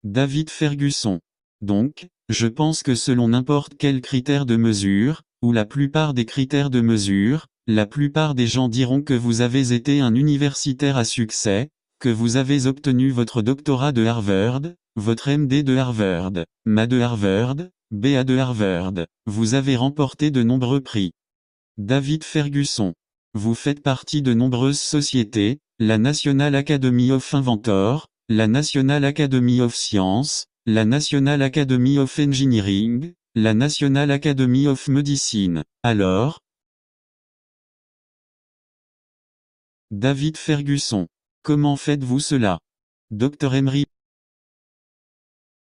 David 0.04 0.48
Ferguson. 0.48 1.18
Donc, 1.60 2.06
je 2.28 2.46
pense 2.46 2.84
que 2.84 2.94
selon 2.94 3.28
n'importe 3.28 3.74
quel 3.76 4.00
critère 4.00 4.46
de 4.46 4.54
mesure, 4.54 5.22
ou 5.42 5.52
la 5.52 5.64
plupart 5.64 6.14
des 6.14 6.24
critères 6.24 6.70
de 6.70 6.80
mesure, 6.80 7.46
la 7.66 7.84
plupart 7.84 8.36
des 8.36 8.46
gens 8.46 8.68
diront 8.68 9.02
que 9.02 9.14
vous 9.14 9.40
avez 9.40 9.72
été 9.72 10.00
un 10.00 10.14
universitaire 10.14 10.96
à 10.96 11.04
succès, 11.04 11.70
que 11.98 12.08
vous 12.08 12.36
avez 12.36 12.66
obtenu 12.66 13.10
votre 13.10 13.42
doctorat 13.42 13.90
de 13.90 14.04
Harvard, 14.04 14.62
votre 14.94 15.30
MD 15.30 15.64
de 15.64 15.76
Harvard, 15.76 16.44
MA 16.64 16.86
de 16.86 17.00
Harvard, 17.00 17.56
BA 17.90 18.22
de 18.22 18.36
Harvard, 18.36 19.06
vous 19.26 19.54
avez 19.54 19.74
remporté 19.74 20.30
de 20.30 20.44
nombreux 20.44 20.80
prix. 20.80 21.10
David 21.76 22.22
Ferguson. 22.22 22.94
Vous 23.34 23.54
faites 23.54 23.82
partie 23.82 24.22
de 24.22 24.32
nombreuses 24.32 24.80
sociétés, 24.80 25.58
la 25.80 25.98
National 25.98 26.54
Academy 26.54 27.10
of 27.10 27.34
Inventors, 27.34 28.08
la 28.30 28.46
National 28.46 29.06
Academy 29.06 29.62
of 29.62 29.74
Science, 29.74 30.48
la 30.66 30.84
National 30.84 31.40
Academy 31.40 31.98
of 31.98 32.18
Engineering, 32.18 33.14
la 33.34 33.54
National 33.54 34.10
Academy 34.10 34.66
of 34.66 34.86
Medicine. 34.88 35.64
Alors? 35.82 36.42
David 39.90 40.36
Ferguson. 40.36 41.08
Comment 41.42 41.76
faites-vous 41.76 42.20
cela? 42.20 42.58
Dr 43.10 43.54
Emery? 43.54 43.86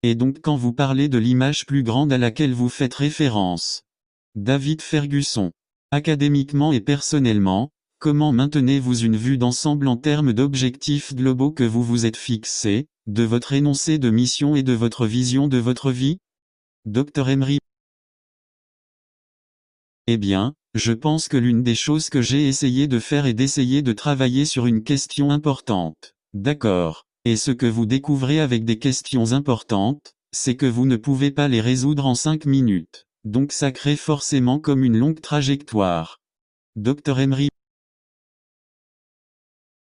Et 0.03 0.17
donc 0.17 0.41
quand 0.41 0.57
vous 0.57 0.73
parlez 0.73 1.09
de 1.09 1.19
l'image 1.19 1.65
plus 1.65 1.85
grande 1.85 2.13
à 2.13 2.19
laquelle 2.19 2.55
vous 2.55 2.69
faites 2.69 2.95
référence? 2.95 3.85
David 4.35 4.83
Ferguson. 4.83 5.53
Académiquement 5.93 6.73
et 6.73 6.81
personnellement, 6.81 7.71
comment 7.99 8.33
maintenez-vous 8.33 8.99
une 8.99 9.17
vue 9.17 9.39
d'ensemble 9.39 9.89
en 9.89 9.97
termes 9.97 10.33
d'objectifs 10.33 11.15
globaux 11.15 11.51
que 11.51 11.65
vous 11.65 11.83
vous 11.83 12.07
êtes 12.07 12.17
fixés, 12.17 12.87
de 13.07 13.25
votre 13.25 13.53
énoncé 13.53 13.99
de 13.99 14.11
mission 14.11 14.55
et 14.55 14.63
de 14.63 14.73
votre 14.73 15.07
vision 15.07 15.49
de 15.49 15.59
votre 15.59 15.91
vie? 15.91 16.19
Dr 16.85 17.29
Emery. 17.29 17.59
Eh 20.07 20.17
bien, 20.17 20.55
je 20.75 20.93
pense 20.93 21.29
que 21.29 21.37
l'une 21.37 21.63
des 21.63 21.75
choses 21.75 22.09
que 22.09 22.23
j'ai 22.23 22.47
essayé 22.47 22.87
de 22.87 23.01
faire 23.01 23.27
est 23.27 23.35
d'essayer 23.35 23.83
de 23.83 23.93
travailler 23.93 24.45
sur 24.45 24.67
une 24.67 24.85
question 24.85 25.31
importante. 25.31 26.15
D'accord. 26.35 27.05
Et 27.25 27.37
ce 27.37 27.51
que 27.51 27.67
vous 27.67 27.85
découvrez 27.85 28.41
avec 28.41 28.65
des 28.65 28.79
questions 28.79 29.33
importantes, 29.33 30.15
c'est 30.33 30.57
que 30.57 30.67
vous 30.67 30.87
ne 30.87 30.97
pouvez 30.97 31.31
pas 31.31 31.49
les 31.49 31.61
résoudre 31.61 32.07
en 32.07 32.15
5 32.15 32.47
minutes. 32.47 33.07
Donc 33.25 33.51
ça 33.53 33.73
crée 33.73 33.97
forcément 33.97 34.61
comme 34.61 34.85
une 34.85 34.97
longue 34.97 35.21
trajectoire. 35.21 36.21
Dr 36.77 37.19
Emery. 37.19 37.49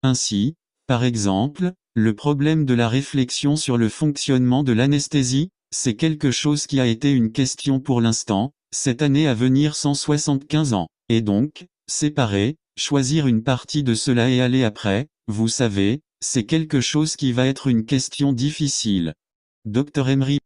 Ainsi, 0.03 0.55
par 0.87 1.05
exemple, 1.05 1.73
le 1.95 2.15
problème 2.15 2.65
de 2.65 2.75
la 2.75 2.89
réflexion 2.89 3.57
sur 3.57 3.77
le 3.77 3.89
fonctionnement 3.89 4.65
de 4.65 4.73
l'anesthésie, 4.73 5.51
c'est 5.71 5.95
quelque 5.95 6.31
chose 6.31 6.67
qui 6.67 6.81
a 6.81 6.87
été 6.87 7.13
une 7.13 7.33
question 7.33 7.81
pour 7.81 8.01
l'instant, 8.01 8.53
cette 8.73 9.03
année 9.03 9.29
à 9.29 9.35
venir 9.35 9.77
175 9.77 10.73
ans. 10.73 10.89
Et 11.09 11.21
donc, 11.21 11.67
séparer, 11.87 12.57
choisir 12.77 13.27
une 13.27 13.43
partie 13.43 13.83
de 13.83 13.95
cela 13.95 14.31
et 14.31 14.41
aller 14.41 14.65
après, 14.65 15.09
vous 15.29 15.49
savez, 15.49 16.01
c'est 16.21 16.45
quelque 16.45 16.81
chose 16.81 17.17
qui 17.17 17.33
va 17.33 17.47
être 17.47 17.67
une 17.67 17.85
question 17.85 18.33
difficile. 18.33 19.15
Dr 19.65 20.09
Emery. 20.09 20.39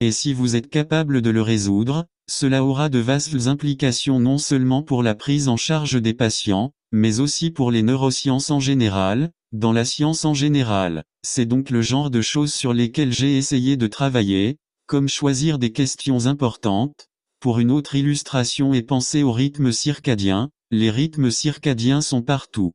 Et 0.00 0.12
si 0.12 0.34
vous 0.34 0.56
êtes 0.56 0.68
capable 0.68 1.22
de 1.22 1.30
le 1.30 1.40
résoudre, 1.40 2.06
cela 2.28 2.62
aura 2.64 2.88
de 2.88 2.98
vastes 2.98 3.46
implications 3.46 4.20
non 4.20 4.36
seulement 4.36 4.82
pour 4.82 5.02
la 5.02 5.14
prise 5.14 5.48
en 5.48 5.56
charge 5.56 6.00
des 6.02 6.12
patients, 6.12 6.72
mais 6.92 7.20
aussi 7.20 7.50
pour 7.50 7.70
les 7.70 7.82
neurosciences 7.82 8.50
en 8.50 8.60
général, 8.60 9.30
dans 9.52 9.72
la 9.72 9.84
science 9.84 10.24
en 10.24 10.34
général. 10.34 11.04
C'est 11.22 11.46
donc 11.46 11.70
le 11.70 11.80
genre 11.80 12.10
de 12.10 12.20
choses 12.20 12.52
sur 12.52 12.74
lesquelles 12.74 13.12
j'ai 13.12 13.38
essayé 13.38 13.76
de 13.76 13.86
travailler, 13.86 14.58
comme 14.86 15.08
choisir 15.08 15.58
des 15.58 15.72
questions 15.72 16.26
importantes. 16.26 17.08
Pour 17.40 17.58
une 17.58 17.70
autre 17.70 17.94
illustration 17.94 18.74
et 18.74 18.82
penser 18.82 19.22
au 19.22 19.32
rythme 19.32 19.72
circadien, 19.72 20.50
les 20.70 20.90
rythmes 20.90 21.30
circadiens 21.30 22.00
sont 22.00 22.22
partout. 22.22 22.72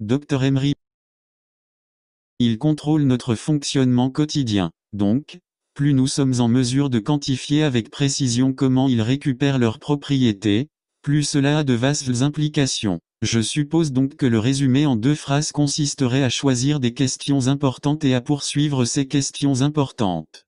Dr 0.00 0.42
Emery. 0.42 0.74
Ils 2.38 2.58
contrôlent 2.58 3.06
notre 3.06 3.34
fonctionnement 3.34 4.10
quotidien. 4.10 4.70
Donc, 4.92 5.40
plus 5.78 5.94
nous 5.94 6.08
sommes 6.08 6.40
en 6.40 6.48
mesure 6.48 6.90
de 6.90 6.98
quantifier 6.98 7.62
avec 7.62 7.88
précision 7.88 8.52
comment 8.52 8.88
ils 8.88 9.00
récupèrent 9.00 9.60
leurs 9.60 9.78
propriétés, 9.78 10.66
plus 11.02 11.22
cela 11.22 11.58
a 11.58 11.62
de 11.62 11.72
vastes 11.72 12.22
implications. 12.22 12.98
Je 13.22 13.40
suppose 13.40 13.92
donc 13.92 14.16
que 14.16 14.26
le 14.26 14.40
résumé 14.40 14.86
en 14.86 14.96
deux 14.96 15.14
phrases 15.14 15.52
consisterait 15.52 16.24
à 16.24 16.30
choisir 16.30 16.80
des 16.80 16.94
questions 16.94 17.46
importantes 17.46 18.02
et 18.02 18.16
à 18.16 18.20
poursuivre 18.20 18.86
ces 18.86 19.06
questions 19.06 19.62
importantes. 19.62 20.46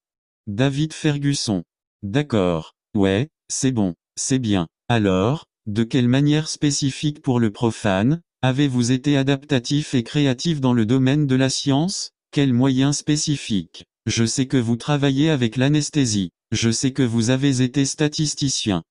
David 0.48 0.92
Ferguson. 0.92 1.62
D'accord. 2.02 2.72
Ouais, 2.96 3.28
c'est 3.46 3.70
bon, 3.70 3.94
c'est 4.16 4.40
bien. 4.40 4.66
Alors, 4.88 5.44
de 5.66 5.84
quelle 5.84 6.08
manière 6.08 6.48
spécifique 6.48 7.22
pour 7.22 7.38
le 7.38 7.52
profane, 7.52 8.20
avez-vous 8.42 8.90
été 8.90 9.16
adaptatif 9.16 9.94
et 9.94 10.02
créatif 10.02 10.60
dans 10.60 10.72
le 10.72 10.86
domaine 10.86 11.28
de 11.28 11.36
la 11.36 11.50
science? 11.50 12.10
Quels 12.32 12.52
moyens 12.52 12.96
spécifiques? 12.96 13.84
Je 14.06 14.24
sais 14.24 14.46
que 14.46 14.56
vous 14.56 14.76
travaillez 14.76 15.28
avec 15.28 15.56
l'anesthésie. 15.56 16.30
Je 16.52 16.70
sais 16.70 16.92
que 16.92 17.02
vous 17.02 17.30
avez 17.30 17.62
été 17.62 17.84
statisticien. 17.84 18.82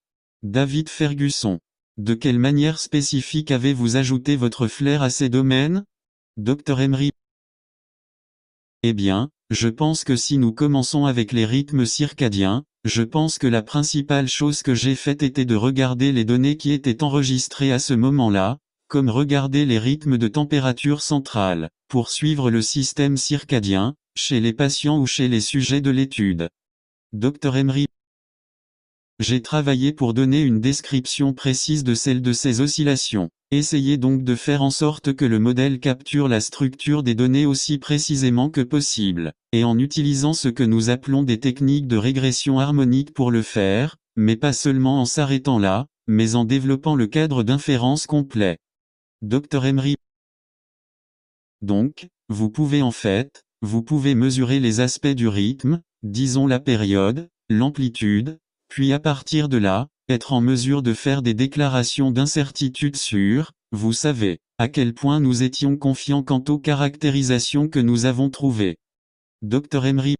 David 0.44 0.88
Ferguson. 0.88 1.60
De 1.98 2.14
quelle 2.14 2.40
manière 2.40 2.80
spécifique 2.80 3.52
avez-vous 3.52 3.98
ajouté 3.98 4.36
votre 4.36 4.68
flair 4.68 5.02
à 5.02 5.10
ces 5.10 5.30
domaines? 5.30 5.84
Dr 6.38 6.80
Emery. 6.80 7.12
Eh 8.84 8.94
bien, 8.94 9.30
je 9.50 9.68
pense 9.68 10.04
que 10.04 10.16
si 10.16 10.38
nous 10.38 10.54
commençons 10.54 11.06
avec 11.06 11.32
les 11.32 11.46
rythmes 11.46 11.86
circadiens, 11.86 12.64
je 12.86 13.02
pense 13.04 13.40
que 13.40 13.48
la 13.48 13.64
principale 13.64 14.30
chose 14.30 14.62
que 14.62 14.76
j'ai 14.76 14.96
faite 14.96 15.24
était 15.24 15.44
de 15.44 15.56
regarder 15.56 16.12
les 16.12 16.24
données 16.24 16.56
qui 16.56 16.72
étaient 16.72 17.04
enregistrées 17.04 17.74
à 17.74 17.80
ce 17.80 17.94
moment-là, 17.96 18.60
comme 18.88 19.10
regarder 19.10 19.66
les 19.66 19.80
rythmes 19.80 20.18
de 20.18 20.28
température 20.28 21.02
centrale, 21.02 21.70
pour 21.90 22.10
suivre 22.10 22.52
le 22.52 22.62
système 22.62 23.18
circadien, 23.18 23.96
chez 24.20 24.40
les 24.40 24.54
patients 24.54 25.00
ou 25.00 25.08
chez 25.08 25.28
les 25.28 25.42
sujets 25.42 25.82
de 25.82 25.90
l'étude. 25.90 26.50
Dr 27.14 27.56
Emery 27.56 27.88
j'ai 29.20 29.42
travaillé 29.42 29.92
pour 29.92 30.14
donner 30.14 30.42
une 30.42 30.62
description 30.62 31.34
précise 31.34 31.84
de 31.84 31.94
celle 31.94 32.22
de 32.22 32.32
ces 32.32 32.62
oscillations. 32.62 33.30
Essayez 33.52 33.98
donc 33.98 34.24
de 34.24 34.34
faire 34.34 34.62
en 34.62 34.70
sorte 34.72 35.14
que 35.14 35.26
le 35.26 35.40
modèle 35.40 35.82
capture 35.82 36.30
la 36.30 36.40
structure 36.40 37.04
des 37.04 37.16
données 37.16 37.46
aussi 37.46 37.80
précisément 37.80 38.50
que 38.50 38.62
possible, 38.62 39.34
et 39.52 39.66
en 39.66 39.78
utilisant 39.78 40.32
ce 40.32 40.48
que 40.48 40.64
nous 40.64 40.90
appelons 40.90 41.24
des 41.24 41.38
techniques 41.38 41.88
de 41.88 41.98
régression 41.98 42.60
harmonique 42.60 43.14
pour 43.14 43.30
le 43.30 43.42
faire, 43.42 43.98
mais 44.16 44.38
pas 44.38 44.54
seulement 44.54 45.02
en 45.02 45.06
s'arrêtant 45.06 45.60
là, 45.60 45.88
mais 46.08 46.36
en 46.36 46.46
développant 46.46 46.96
le 46.96 47.08
cadre 47.08 47.44
d'inférence 47.44 48.08
complet. 48.08 48.58
Dr 49.22 49.66
Emery 49.66 49.98
Donc, 51.62 52.08
vous 52.30 52.50
pouvez 52.50 52.82
en 52.82 52.92
fait, 52.92 53.44
vous 53.62 53.84
pouvez 53.84 54.16
mesurer 54.16 54.60
les 54.60 54.80
aspects 54.80 55.08
du 55.08 55.28
rythme, 55.28 55.82
disons 56.04 56.48
la 56.48 56.60
période, 56.60 57.30
l'amplitude, 57.50 58.40
puis 58.70 58.94
à 58.94 59.00
partir 59.00 59.50
de 59.50 59.58
là, 59.58 59.88
être 60.08 60.34
en 60.34 60.42
mesure 60.42 60.82
de 60.82 60.94
faire 60.94 61.22
des 61.22 61.34
déclarations 61.34 62.12
d'incertitude 62.12 62.96
sur, 62.96 63.52
vous 63.72 63.94
savez, 63.94 64.40
à 64.58 64.68
quel 64.68 64.94
point 64.94 65.20
nous 65.20 65.44
étions 65.44 65.78
confiants 65.78 66.24
quant 66.24 66.44
aux 66.48 66.60
caractérisations 66.60 67.68
que 67.68 67.80
nous 67.80 68.06
avons 68.06 68.30
trouvées. 68.30 68.78
Dr 69.42 69.86
Emery 69.86 70.16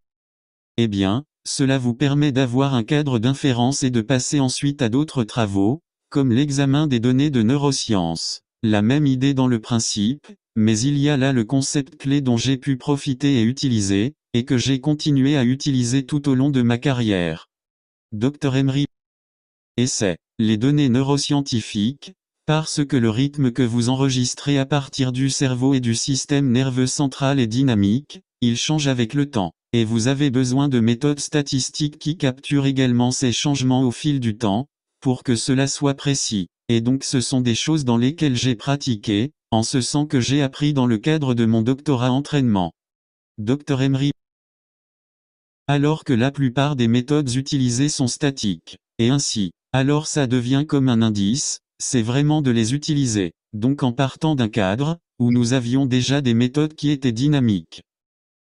Eh 0.78 0.88
bien, 0.88 1.24
cela 1.46 1.78
vous 1.78 1.96
permet 1.96 2.32
d'avoir 2.32 2.74
un 2.74 2.84
cadre 2.84 3.20
d'inférence 3.20 3.84
et 3.84 3.90
de 3.90 4.02
passer 4.02 4.40
ensuite 4.40 4.82
à 4.82 4.90
d'autres 4.90 5.24
travaux, 5.24 5.82
comme 6.10 6.32
l'examen 6.32 6.88
des 6.88 7.00
données 7.00 7.30
de 7.30 7.42
neurosciences. 7.42 8.42
La 8.62 8.82
même 8.82 9.08
idée 9.08 9.34
dans 9.34 9.48
le 9.48 9.62
principe, 9.62 10.28
mais 10.58 10.78
il 10.78 10.98
y 10.98 11.08
a 11.08 11.16
là 11.16 11.32
le 11.32 11.46
concept 11.46 11.96
clé 11.96 12.20
dont 12.20 12.36
j'ai 12.36 12.58
pu 12.58 12.76
profiter 12.76 13.40
et 13.40 13.44
utiliser, 13.44 14.16
et 14.34 14.44
que 14.44 14.58
j'ai 14.58 14.82
continué 14.82 15.38
à 15.38 15.46
utiliser 15.46 16.06
tout 16.06 16.28
au 16.28 16.36
long 16.36 16.50
de 16.50 16.62
ma 16.62 16.78
carrière. 16.78 17.48
Dr 18.12 18.58
Emery. 18.58 18.86
Essai. 19.78 20.18
Les 20.40 20.58
données 20.58 20.90
neuroscientifiques, 20.90 22.12
parce 22.46 22.84
que 22.84 22.98
le 22.98 23.10
rythme 23.10 23.52
que 23.52 23.64
vous 23.64 23.88
enregistrez 23.88 24.58
à 24.58 24.66
partir 24.66 25.14
du 25.14 25.30
cerveau 25.30 25.74
et 25.74 25.80
du 25.80 25.96
système 25.96 26.52
nerveux 26.52 26.88
central 26.88 27.40
est 27.40 27.48
dynamique, 27.48 28.20
il 28.42 28.58
change 28.58 28.88
avec 28.88 29.14
le 29.14 29.30
temps, 29.30 29.54
et 29.72 29.86
vous 29.86 30.10
avez 30.10 30.32
besoin 30.32 30.68
de 30.68 30.82
méthodes 30.82 31.22
statistiques 31.22 31.98
qui 31.98 32.18
capturent 32.18 32.66
également 32.66 33.12
ces 33.12 33.32
changements 33.32 33.84
au 33.84 33.92
fil 33.92 34.20
du 34.20 34.36
temps, 34.36 34.68
pour 35.00 35.24
que 35.24 35.36
cela 35.36 35.68
soit 35.68 35.96
précis. 35.96 36.48
Et 36.68 36.82
donc 36.82 37.04
ce 37.04 37.22
sont 37.22 37.42
des 37.42 37.56
choses 37.56 37.86
dans 37.86 37.98
lesquelles 37.98 38.36
j'ai 38.36 38.56
pratiqué, 38.56 39.32
en 39.52 39.64
ce 39.64 39.82
sens 39.82 40.08
que 40.08 40.20
j'ai 40.20 40.42
appris 40.42 40.74
dans 40.74 40.86
le 40.86 40.98
cadre 40.98 41.34
de 41.34 41.46
mon 41.46 41.62
doctorat 41.62 42.12
entraînement. 42.12 42.72
Dr 43.38 43.82
Emery 43.82 44.12
alors 45.70 46.04
que 46.04 46.14
la 46.14 46.32
plupart 46.32 46.76
des 46.76 46.88
méthodes 46.88 47.36
utilisées 47.36 47.90
sont 47.90 48.08
statiques. 48.08 48.80
Et 48.98 49.10
ainsi, 49.10 49.52
alors 49.72 50.08
ça 50.08 50.26
devient 50.26 50.66
comme 50.68 50.90
un 50.90 51.04
indice, 51.04 51.60
c'est 51.78 52.02
vraiment 52.02 52.42
de 52.42 52.50
les 52.50 52.74
utiliser. 52.74 53.34
Donc 53.54 53.84
en 53.84 53.94
partant 53.94 54.34
d'un 54.34 54.50
cadre, 54.50 54.98
où 55.20 55.32
nous 55.32 55.54
avions 55.54 55.86
déjà 55.86 56.22
des 56.22 56.34
méthodes 56.34 56.74
qui 56.74 56.90
étaient 56.90 57.12
dynamiques. 57.12 57.84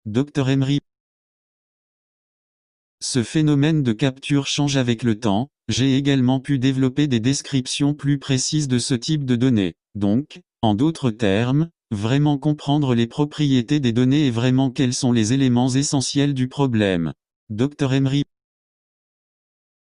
Dr 0.06 0.50
Emery 0.50 0.82
Ce 3.02 3.24
phénomène 3.24 3.84
de 3.84 3.94
capture 3.94 4.48
change 4.48 4.78
avec 4.78 5.04
le 5.04 5.20
temps, 5.20 5.50
j'ai 5.68 5.98
également 5.98 6.40
pu 6.40 6.60
développer 6.60 7.08
des 7.08 7.20
descriptions 7.20 7.94
plus 7.94 8.20
précises 8.20 8.68
de 8.68 8.80
ce 8.80 8.94
type 8.94 9.26
de 9.26 9.36
données. 9.36 9.76
Donc, 9.96 10.42
en 10.62 10.76
d'autres 10.76 11.12
termes, 11.12 11.70
Vraiment 11.92 12.40
comprendre 12.40 12.96
les 12.96 13.06
propriétés 13.06 13.80
des 13.80 13.94
données 13.94 14.26
et 14.26 14.32
vraiment 14.32 14.72
quels 14.72 14.94
sont 14.94 15.12
les 15.12 15.34
éléments 15.34 15.70
essentiels 15.70 16.34
du 16.34 16.48
problème. 16.48 17.14
Dr 17.52 17.94
Emery 17.94 18.24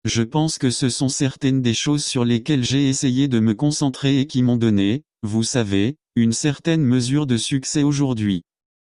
Je 0.03 0.21
pense 0.21 0.57
que 0.57 0.69
ce 0.69 0.89
sont 0.89 1.07
certaines 1.07 1.61
des 1.61 1.73
choses 1.73 2.03
sur 2.03 2.25
lesquelles 2.25 2.65
j'ai 2.65 2.89
essayé 2.89 3.29
de 3.29 3.39
me 3.39 3.53
concentrer 3.53 4.19
et 4.19 4.27
qui 4.27 4.43
m'ont 4.43 4.57
donné, 4.57 5.03
vous 5.23 5.43
savez, 5.43 5.95
une 6.17 6.33
certaine 6.33 6.83
mesure 6.83 7.25
de 7.27 7.37
succès 7.37 7.83
aujourd'hui. 7.83 8.43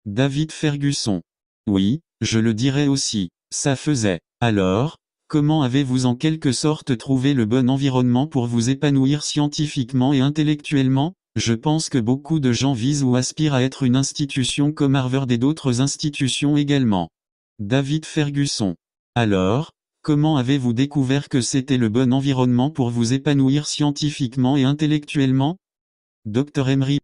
David 0.06 0.50
Ferguson. 0.50 1.20
Oui, 1.66 2.00
je 2.22 2.38
le 2.38 2.54
dirais 2.54 2.86
aussi, 2.86 3.28
ça 3.54 3.76
faisait. 3.76 4.20
Alors, 4.40 4.98
comment 5.28 5.62
avez-vous 5.62 6.06
en 6.06 6.16
quelque 6.16 6.50
sorte 6.50 6.98
trouvé 6.98 7.34
le 7.34 7.46
bon 7.46 7.70
environnement 7.70 8.26
pour 8.26 8.46
vous 8.46 8.68
épanouir 8.68 9.22
scientifiquement 9.22 10.12
et 10.12 10.20
intellectuellement? 10.20 11.14
Je 11.36 11.54
pense 11.54 11.88
que 11.88 11.98
beaucoup 11.98 12.40
de 12.40 12.52
gens 12.52 12.72
visent 12.72 13.04
ou 13.04 13.14
aspirent 13.14 13.54
à 13.54 13.62
être 13.62 13.84
une 13.84 13.94
institution 13.96 14.72
comme 14.72 14.96
Harvard 14.96 15.30
et 15.30 15.38
d'autres 15.38 15.80
institutions 15.80 16.56
également. 16.56 17.10
David 17.60 18.06
Ferguson. 18.06 18.74
Alors, 19.14 19.70
comment 20.02 20.36
avez-vous 20.36 20.72
découvert 20.72 21.28
que 21.28 21.40
c'était 21.40 21.78
le 21.78 21.88
bon 21.88 22.12
environnement 22.12 22.70
pour 22.70 22.90
vous 22.90 23.12
épanouir 23.12 23.68
scientifiquement 23.68 24.56
et 24.56 24.64
intellectuellement? 24.64 25.58
Dr 26.24 26.68
Emery. 26.68 26.98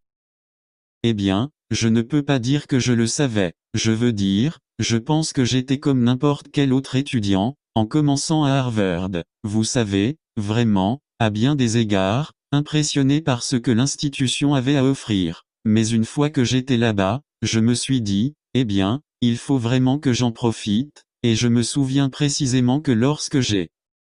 Eh 1.04 1.14
bien, 1.14 1.50
je 1.70 1.86
ne 1.86 2.02
peux 2.02 2.24
pas 2.24 2.40
dire 2.40 2.66
que 2.66 2.80
je 2.80 2.92
le 2.92 3.06
savais. 3.06 3.52
Je 3.74 3.92
veux 3.92 4.12
dire, 4.12 4.58
je 4.80 4.96
pense 4.96 5.34
que 5.34 5.44
j'étais 5.44 5.78
comme 5.78 6.02
n'importe 6.02 6.48
quel 6.50 6.72
autre 6.72 6.96
étudiant, 6.96 7.54
en 7.74 7.84
commençant 7.84 8.44
à 8.44 8.52
Harvard. 8.52 9.10
Vous 9.44 9.62
savez, 9.62 10.16
vraiment, 10.38 11.00
à 11.18 11.28
bien 11.28 11.54
des 11.54 11.76
égards, 11.76 12.32
impressionné 12.50 13.20
par 13.20 13.42
ce 13.42 13.56
que 13.56 13.70
l'institution 13.70 14.54
avait 14.54 14.76
à 14.76 14.84
offrir. 14.84 15.44
Mais 15.66 15.86
une 15.86 16.06
fois 16.06 16.30
que 16.30 16.44
j'étais 16.44 16.78
là-bas, 16.78 17.20
je 17.42 17.60
me 17.60 17.74
suis 17.74 18.00
dit, 18.00 18.32
eh 18.54 18.64
bien, 18.64 19.02
il 19.20 19.36
faut 19.36 19.58
vraiment 19.58 19.98
que 19.98 20.14
j'en 20.14 20.32
profite, 20.32 21.04
et 21.22 21.36
je 21.36 21.48
me 21.48 21.62
souviens 21.62 22.08
précisément 22.08 22.80
que 22.80 22.90
lorsque 22.90 23.40
j'ai 23.40 23.68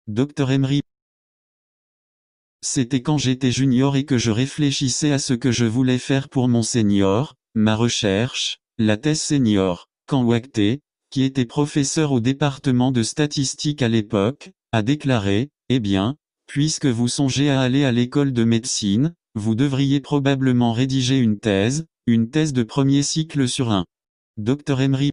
Dr 0.07 0.51
Emery 0.51 0.82
c'était 2.61 3.01
quand 3.01 3.17
j'étais 3.17 3.51
junior 3.51 3.95
et 3.95 4.05
que 4.05 4.17
je 4.20 4.32
réfléchissais 4.32 5.13
à 5.13 5.17
ce 5.17 5.34
que 5.34 5.51
je 5.51 5.65
voulais 5.65 5.97
faire 5.97 6.30
pour 6.30 6.47
mon 6.47 6.61
senior, 6.61 7.36
ma 7.55 7.76
recherche, 7.76 8.59
la 8.78 8.97
thèse 8.97 9.22
senior, 9.22 9.88
quand 10.10 10.24
Wacté, 10.24 10.82
qui 11.12 11.22
était 11.22 11.45
professeur 11.45 12.12
au 12.12 12.20
département 12.20 12.91
de 12.91 13.03
statistique 13.03 13.84
à 13.84 13.88
l'époque, 13.88 14.49
a 14.72 14.82
déclaré, 14.82 15.49
eh 15.70 15.80
bien, 15.80 16.18
Puisque 16.49 16.88
vous 16.88 17.07
songez 17.07 17.51
à 17.51 17.62
aller 17.62 17.86
à 17.86 17.91
l'école 17.91 18.34
de 18.34 18.43
médecine, 18.43 19.14
vous 19.36 19.53
devriez 19.53 19.99
probablement 19.99 20.74
rédiger 20.74 21.20
une 21.20 21.38
thèse, 21.38 21.86
une 22.07 22.32
thèse 22.32 22.53
de 22.53 22.64
premier 22.64 23.03
cycle 23.03 23.47
sur 23.47 23.70
un. 23.70 23.86
Dr 24.38 24.82
Emery. 24.82 25.12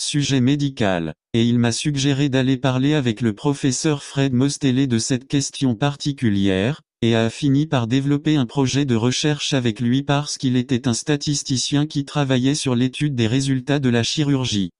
Sujet 0.00 0.40
médical, 0.40 1.12
et 1.34 1.44
il 1.44 1.58
m'a 1.58 1.72
suggéré 1.72 2.30
d'aller 2.30 2.56
parler 2.56 2.94
avec 2.94 3.20
le 3.20 3.34
professeur 3.34 4.02
Fred 4.02 4.32
Mostellet 4.32 4.86
de 4.86 4.98
cette 4.98 5.28
question 5.28 5.74
particulière, 5.74 6.80
et 7.00 7.14
a 7.14 7.30
fini 7.30 7.66
par 7.66 7.86
développer 7.86 8.34
un 8.34 8.46
projet 8.46 8.84
de 8.84 8.96
recherche 8.96 9.52
avec 9.52 9.78
lui 9.78 10.02
parce 10.02 10.36
qu'il 10.36 10.56
était 10.56 10.88
un 10.88 10.94
statisticien 10.94 11.86
qui 11.86 12.04
travaillait 12.04 12.56
sur 12.56 12.74
l'étude 12.74 13.14
des 13.14 13.28
résultats 13.28 13.78
de 13.78 13.88
la 13.88 14.02
chirurgie. 14.02 14.70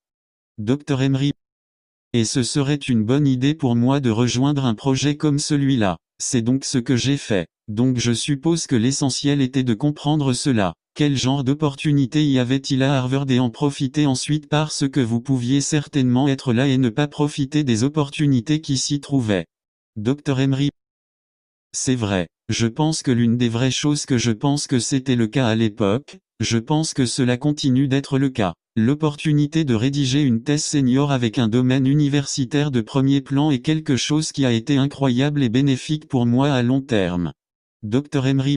Dr 0.58 1.00
Emery. 1.00 1.32
Et 2.12 2.24
ce 2.24 2.42
serait 2.42 2.74
une 2.74 3.04
bonne 3.04 3.28
idée 3.28 3.54
pour 3.54 3.76
moi 3.76 4.00
de 4.00 4.10
rejoindre 4.10 4.64
un 4.64 4.74
projet 4.74 5.16
comme 5.16 5.38
celui-là. 5.38 5.96
C'est 6.20 6.42
donc 6.42 6.64
ce 6.64 6.78
que 6.78 6.96
j'ai 6.96 7.16
fait. 7.16 7.46
Donc 7.68 7.98
je 7.98 8.12
suppose 8.12 8.66
que 8.66 8.74
l'essentiel 8.74 9.40
était 9.40 9.62
de 9.62 9.74
comprendre 9.74 10.32
cela. 10.32 10.74
Quel 10.94 11.16
genre 11.16 11.44
d'opportunité 11.44 12.26
y 12.26 12.40
avait-il 12.40 12.82
à 12.82 12.98
Harvard 12.98 13.30
et 13.30 13.38
en 13.38 13.50
profiter 13.50 14.06
ensuite 14.06 14.48
parce 14.48 14.88
que 14.88 14.98
vous 14.98 15.20
pouviez 15.20 15.60
certainement 15.60 16.26
être 16.26 16.52
là 16.52 16.66
et 16.66 16.78
ne 16.78 16.88
pas 16.88 17.06
profiter 17.06 17.62
des 17.62 17.84
opportunités 17.84 18.60
qui 18.60 18.76
s'y 18.76 18.98
trouvaient. 18.98 19.46
Dr 19.94 20.40
Emery. 20.40 20.70
C'est 21.72 21.96
vrai. 21.96 22.28
Je 22.48 22.66
pense 22.66 23.02
que 23.02 23.10
l'une 23.10 23.36
des 23.36 23.48
vraies 23.48 23.70
choses 23.70 24.06
que 24.06 24.16
je 24.16 24.32
pense 24.32 24.66
que 24.66 24.78
c'était 24.78 25.16
le 25.16 25.26
cas 25.26 25.46
à 25.46 25.54
l'époque, 25.54 26.18
je 26.40 26.58
pense 26.58 26.94
que 26.94 27.04
cela 27.04 27.36
continue 27.36 27.88
d'être 27.88 28.18
le 28.18 28.30
cas. 28.30 28.54
L'opportunité 28.76 29.64
de 29.64 29.74
rédiger 29.74 30.22
une 30.22 30.42
thèse 30.42 30.64
senior 30.64 31.10
avec 31.10 31.38
un 31.38 31.48
domaine 31.48 31.86
universitaire 31.86 32.70
de 32.70 32.80
premier 32.80 33.20
plan 33.20 33.50
est 33.50 33.60
quelque 33.60 33.96
chose 33.96 34.32
qui 34.32 34.46
a 34.46 34.52
été 34.52 34.76
incroyable 34.76 35.42
et 35.42 35.48
bénéfique 35.48 36.08
pour 36.08 36.26
moi 36.26 36.52
à 36.52 36.62
long 36.62 36.80
terme. 36.80 37.32
Dr 37.82 38.26
Emery 38.26 38.56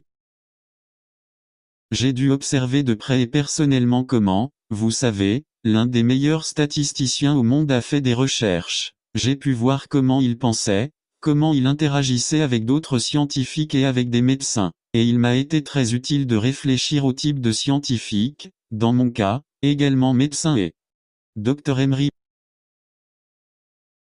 J'ai 1.92 2.14
dû 2.14 2.30
observer 2.30 2.84
de 2.84 2.94
près 2.94 3.22
et 3.22 3.28
personnellement 3.28 4.04
comment, 4.04 4.52
vous 4.70 4.92
savez, 4.92 5.44
l'un 5.64 5.86
des 5.86 6.04
meilleurs 6.04 6.46
statisticiens 6.46 7.36
au 7.36 7.44
monde 7.44 7.72
a 7.72 7.82
fait 7.82 8.02
des 8.02 8.14
recherches. 8.14 8.94
J'ai 9.16 9.36
pu 9.36 9.54
voir 9.54 9.90
comment 9.90 10.22
il 10.22 10.38
pensait, 10.38 10.92
comment 11.22 11.54
il 11.54 11.68
interagissait 11.68 12.42
avec 12.42 12.66
d'autres 12.66 12.98
scientifiques 12.98 13.76
et 13.76 13.86
avec 13.86 14.10
des 14.10 14.24
médecins. 14.24 14.72
Et 14.94 15.06
il 15.06 15.20
m'a 15.20 15.36
été 15.36 15.64
très 15.64 15.94
utile 15.94 16.28
de 16.28 16.36
réfléchir 16.36 17.06
au 17.06 17.14
type 17.14 17.40
de 17.40 17.52
scientifique, 17.52 18.50
dans 18.72 18.92
mon 18.92 19.12
cas, 19.12 19.42
également 19.62 20.14
médecin 20.14 20.58
et 20.58 20.74
Dr 21.36 21.80
Emery. 21.80 22.10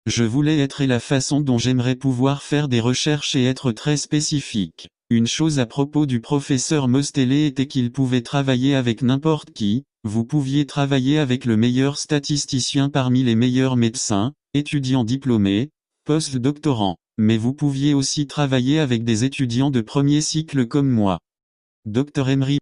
Je 0.05 0.23
voulais 0.23 0.59
être 0.59 0.83
et 0.83 0.87
la 0.87 1.01
façon 1.01 1.41
dont 1.41 1.59
j'aimerais 1.59 1.97
pouvoir 1.97 2.43
faire 2.43 2.69
des 2.69 2.81
recherches 2.81 3.35
et 3.35 3.45
être 3.45 3.73
très 3.73 3.97
spécifique. 3.97 4.89
Une 5.09 5.27
chose 5.27 5.59
à 5.59 5.67
propos 5.67 6.05
du 6.05 6.21
professeur 6.21 6.87
Mostele 6.87 7.33
était 7.33 7.67
qu'il 7.67 7.91
pouvait 7.93 8.21
travailler 8.21 8.75
avec 8.75 9.03
n'importe 9.03 9.53
qui, 9.53 9.85
vous 10.05 10.25
pouviez 10.25 10.67
travailler 10.67 11.19
avec 11.19 11.47
le 11.47 11.57
meilleur 11.57 11.99
statisticien 11.99 12.91
parmi 12.91 13.25
les 13.25 13.35
meilleurs 13.35 13.77
médecins, 13.77 14.35
étudiants 14.55 15.05
diplômés, 15.05 15.71
post-doctorants, 16.05 16.99
mais 17.19 17.39
vous 17.39 17.55
pouviez 17.55 17.95
aussi 17.95 18.27
travailler 18.27 18.79
avec 18.79 19.05
des 19.05 19.25
étudiants 19.25 19.71
de 19.71 19.81
premier 19.81 20.21
cycle 20.21 20.67
comme 20.67 20.91
moi. 20.91 21.19
Dr 21.85 22.29
Emery. 22.29 22.59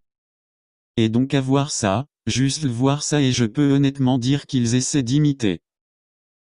Et 0.97 1.09
donc 1.09 1.35
avoir 1.35 1.71
ça, 1.71 2.07
juste 2.27 2.65
voir 2.65 3.03
ça 3.03 3.21
et 3.21 3.33
je 3.33 3.45
peux 3.45 3.73
honnêtement 3.73 4.19
dire 4.19 4.47
qu'ils 4.47 4.75
essaient 4.75 5.03
d'imiter. 5.03 5.61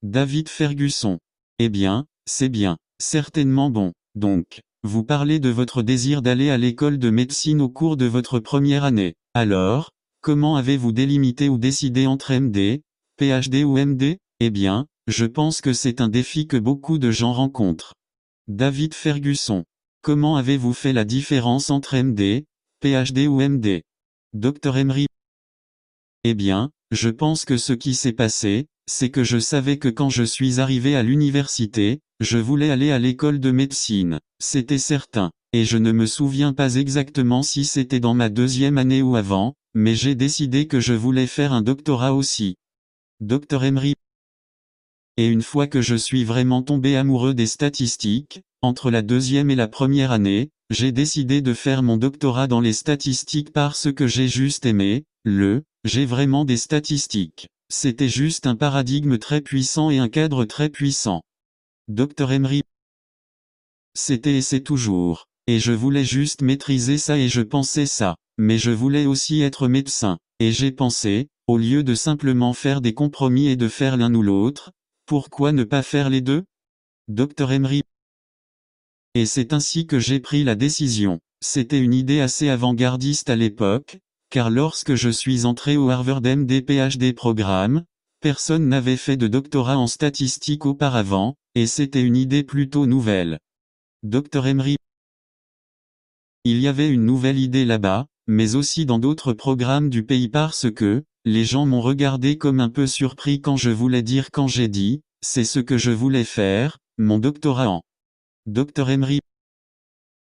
David 0.03 0.49
Fergusson. 0.49 1.19
Eh 1.59 1.69
bien, 1.69 2.07
c'est 2.27 2.49
bien, 2.49 2.77
certainement 2.99 3.71
bon. 3.71 3.93
Donc, 4.15 4.61
vous 4.83 5.05
parlez 5.05 5.39
de 5.39 5.49
votre 5.49 5.83
désir 5.83 6.23
d'aller 6.23 6.51
à 6.51 6.59
l'école 6.59 6.99
de 6.99 7.09
médecine 7.09 7.61
au 7.61 7.69
cours 7.69 7.97
de 7.97 8.07
votre 8.07 8.41
première 8.41 8.85
année. 8.85 9.15
Alors, 9.33 9.91
comment 10.21 10.57
avez-vous 10.57 10.93
délimité 10.93 11.49
ou 11.49 11.57
décidé 11.57 12.07
entre 12.07 12.35
MD, 12.35 12.83
PhD 13.17 13.65
ou 13.65 13.79
MD 13.79 14.19
Eh 14.41 14.51
bien, 14.51 14.87
je 15.07 15.25
pense 15.25 15.61
que 15.61 15.73
c'est 15.73 16.01
un 16.01 16.09
défi 16.09 16.47
que 16.47 16.57
beaucoup 16.57 16.99
de 16.99 17.11
gens 17.11 17.33
rencontrent. 17.33 17.95
David 18.49 18.93
Fergusson. 18.93 19.65
Comment 20.03 20.37
avez-vous 20.37 20.73
fait 20.73 20.93
la 20.93 21.05
différence 21.05 21.71
entre 21.71 21.97
MD, 21.97 22.45
PhD 22.81 23.29
ou 23.29 23.41
MD 23.41 23.83
Dr 24.33 24.77
Emery. 24.77 25.07
Eh 26.25 26.35
bien, 26.35 26.73
je 26.91 27.09
pense 27.09 27.45
que 27.45 27.57
ce 27.57 27.73
qui 27.73 27.95
s'est 27.95 28.13
passé, 28.13 28.67
c'est 28.89 29.11
que 29.11 29.23
je 29.23 29.39
savais 29.39 29.79
que 29.79 29.89
quand 29.89 30.11
je 30.11 30.25
suis 30.25 30.59
arrivé 30.59 30.97
à 30.97 31.05
l'université, 31.05 32.01
je 32.19 32.39
voulais 32.39 32.71
aller 32.71 32.91
à 32.91 32.99
l'école 32.99 33.39
de 33.39 33.53
médecine, 33.53 34.19
c'était 34.41 34.79
certain, 34.79 35.31
et 35.53 35.65
je 35.65 35.79
ne 35.79 35.93
me 35.93 36.07
souviens 36.07 36.53
pas 36.53 36.75
exactement 36.75 37.45
si 37.45 37.65
c'était 37.65 38.01
dans 38.01 38.15
ma 38.15 38.29
deuxième 38.29 38.77
année 38.77 39.03
ou 39.03 39.15
avant, 39.15 39.55
mais 39.75 39.95
j'ai 39.95 40.17
décidé 40.17 40.67
que 40.67 40.81
je 40.81 40.95
voulais 40.95 41.29
faire 41.29 41.53
un 41.53 41.63
doctorat 41.63 42.13
aussi. 42.13 42.57
Dr 43.21 43.63
Emery. 43.63 43.95
Et 45.19 45.27
une 45.27 45.43
fois 45.43 45.67
que 45.67 45.83
je 45.83 45.95
suis 45.95 46.25
vraiment 46.25 46.63
tombé 46.63 46.97
amoureux 46.97 47.35
des 47.35 47.47
statistiques, 47.47 48.41
entre 48.63 48.91
la 48.91 49.03
deuxième 49.03 49.51
et 49.51 49.55
la 49.55 49.69
première 49.69 50.11
année, 50.11 50.51
j'ai 50.71 50.91
décidé 50.91 51.43
de 51.43 51.53
faire 51.53 51.83
mon 51.83 51.99
doctorat 51.99 52.47
dans 52.47 52.61
les 52.61 52.73
statistiques 52.73 53.53
parce 53.53 53.93
que 53.93 54.07
j'ai 54.07 54.29
juste 54.29 54.65
aimé, 54.65 55.05
le, 55.25 55.65
j'ai 55.85 56.07
vraiment 56.07 56.47
des 56.47 56.57
statistiques. 56.57 57.49
C'était 57.69 58.09
juste 58.09 58.47
un 58.47 58.57
paradigme 58.57 59.19
très 59.19 59.43
puissant 59.43 59.91
et 59.91 59.99
un 59.99 60.09
cadre 60.09 60.47
très 60.47 60.71
puissant. 60.71 61.23
Dr 61.89 62.33
Emery. 62.33 62.63
C'était 63.95 64.37
et 64.37 64.43
c'est 64.43 64.63
toujours. 64.63 65.27
Et 65.47 65.59
je 65.59 65.73
voulais 65.73 66.05
juste 66.05 66.41
maîtriser 66.41 66.97
ça 66.97 67.19
et 67.19 67.29
je 67.29 67.43
pensais 67.43 67.87
ça. 67.87 68.17
Mais 68.39 68.57
je 68.57 68.71
voulais 68.71 69.05
aussi 69.05 69.43
être 69.43 69.69
médecin. 69.69 70.17
Et 70.41 70.53
j'ai 70.53 70.73
pensé, 70.73 71.29
au 71.47 71.59
lieu 71.59 71.83
de 71.83 71.95
simplement 71.95 72.55
faire 72.55 72.81
des 72.81 72.95
compromis 72.95 73.49
et 73.49 73.57
de 73.57 73.69
faire 73.69 73.99
l'un 73.99 74.15
ou 74.15 74.23
l'autre, 74.23 74.73
pourquoi 75.07 75.53
ne 75.53 75.65
pas 75.65 75.83
faire 75.83 76.11
les 76.11 76.21
deux? 76.21 76.45
Dr 77.09 77.51
Emery. 77.51 77.83
Et 79.15 79.27
c'est 79.27 79.53
ainsi 79.53 79.87
que 79.87 79.99
j'ai 79.99 80.21
pris 80.21 80.45
la 80.45 80.55
décision. 80.55 81.21
C'était 81.41 81.81
une 81.81 81.95
idée 81.95 82.21
assez 82.21 82.49
avant-gardiste 82.49 83.29
à 83.29 83.37
l'époque, 83.37 83.99
car 84.31 84.49
lorsque 84.49 84.95
je 84.95 85.11
suis 85.11 85.45
entré 85.45 85.77
au 85.77 85.91
Harvard 85.91 86.23
MD 86.23 86.65
PhD 86.65 87.13
programme, 87.13 87.85
personne 88.21 88.69
n'avait 88.69 88.97
fait 88.97 89.17
de 89.17 89.27
doctorat 89.27 89.77
en 89.77 89.87
statistique 89.87 90.65
auparavant, 90.65 91.35
et 91.55 91.67
c'était 91.67 92.03
une 92.03 92.17
idée 92.17 92.45
plutôt 92.45 92.87
nouvelle. 92.87 93.39
Dr 94.05 94.47
Emery. 94.47 94.77
Il 96.45 96.61
y 96.61 96.69
avait 96.69 96.89
une 96.89 97.05
nouvelle 97.05 97.39
idée 97.39 97.65
là-bas, 97.65 98.07
mais 98.27 98.55
aussi 98.55 98.87
dans 98.87 98.99
d'autres 98.99 99.33
programmes 99.33 99.91
du 99.91 100.05
pays 100.05 100.29
parce 100.29 100.71
que, 100.71 101.05
les 101.25 101.45
gens 101.45 101.67
m'ont 101.67 101.81
regardé 101.81 102.37
comme 102.37 102.61
un 102.61 102.69
peu 102.69 102.87
surpris 102.87 103.41
quand 103.41 103.57
je 103.57 103.71
voulais 103.71 104.03
dire 104.03 104.31
quand 104.33 104.49
j'ai 104.49 104.69
dit, 104.69 105.03
c'est 105.21 105.45
ce 105.45 105.61
que 105.61 105.79
je 105.79 105.91
voulais 105.91 106.25
faire, 106.25 106.79
mon 106.99 107.19
doctorat 107.19 107.69
en. 107.69 107.83
Dr 108.47 108.91
Emery 108.91 109.21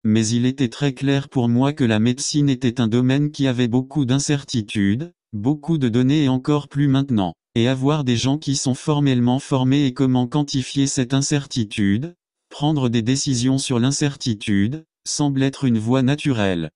mais 0.05 0.27
il 0.29 0.47
était 0.47 0.69
très 0.69 0.95
clair 0.95 1.29
pour 1.29 1.49
moi 1.49 1.73
que 1.73 1.85
la 1.85 1.99
médecine 1.99 2.49
était 2.49 2.81
un 2.81 2.89
domaine 2.89 3.31
qui 3.31 3.47
avait 3.47 3.69
beaucoup 3.69 4.05
d'incertitudes, 4.05 5.13
beaucoup 5.33 5.77
de 5.77 5.89
données 5.89 6.25
et 6.25 6.29
encore 6.29 6.69
plus 6.69 6.89
maintenant. 6.89 7.35
Et 7.55 7.67
avoir 7.67 8.05
des 8.05 8.17
gens 8.17 8.39
qui 8.39 8.55
sont 8.55 8.75
formellement 8.75 9.41
formés 9.41 9.85
et 9.85 9.93
comment 9.93 10.29
quantifier 10.29 10.87
cette 10.87 11.13
incertitude, 11.13 12.15
prendre 12.49 12.89
des 12.89 13.03
décisions 13.03 13.59
sur 13.59 13.81
l'incertitude, 13.81 14.85
semble 15.05 15.43
être 15.43 15.65
une 15.65 15.79
voie 15.79 16.03
naturelle. 16.03 16.71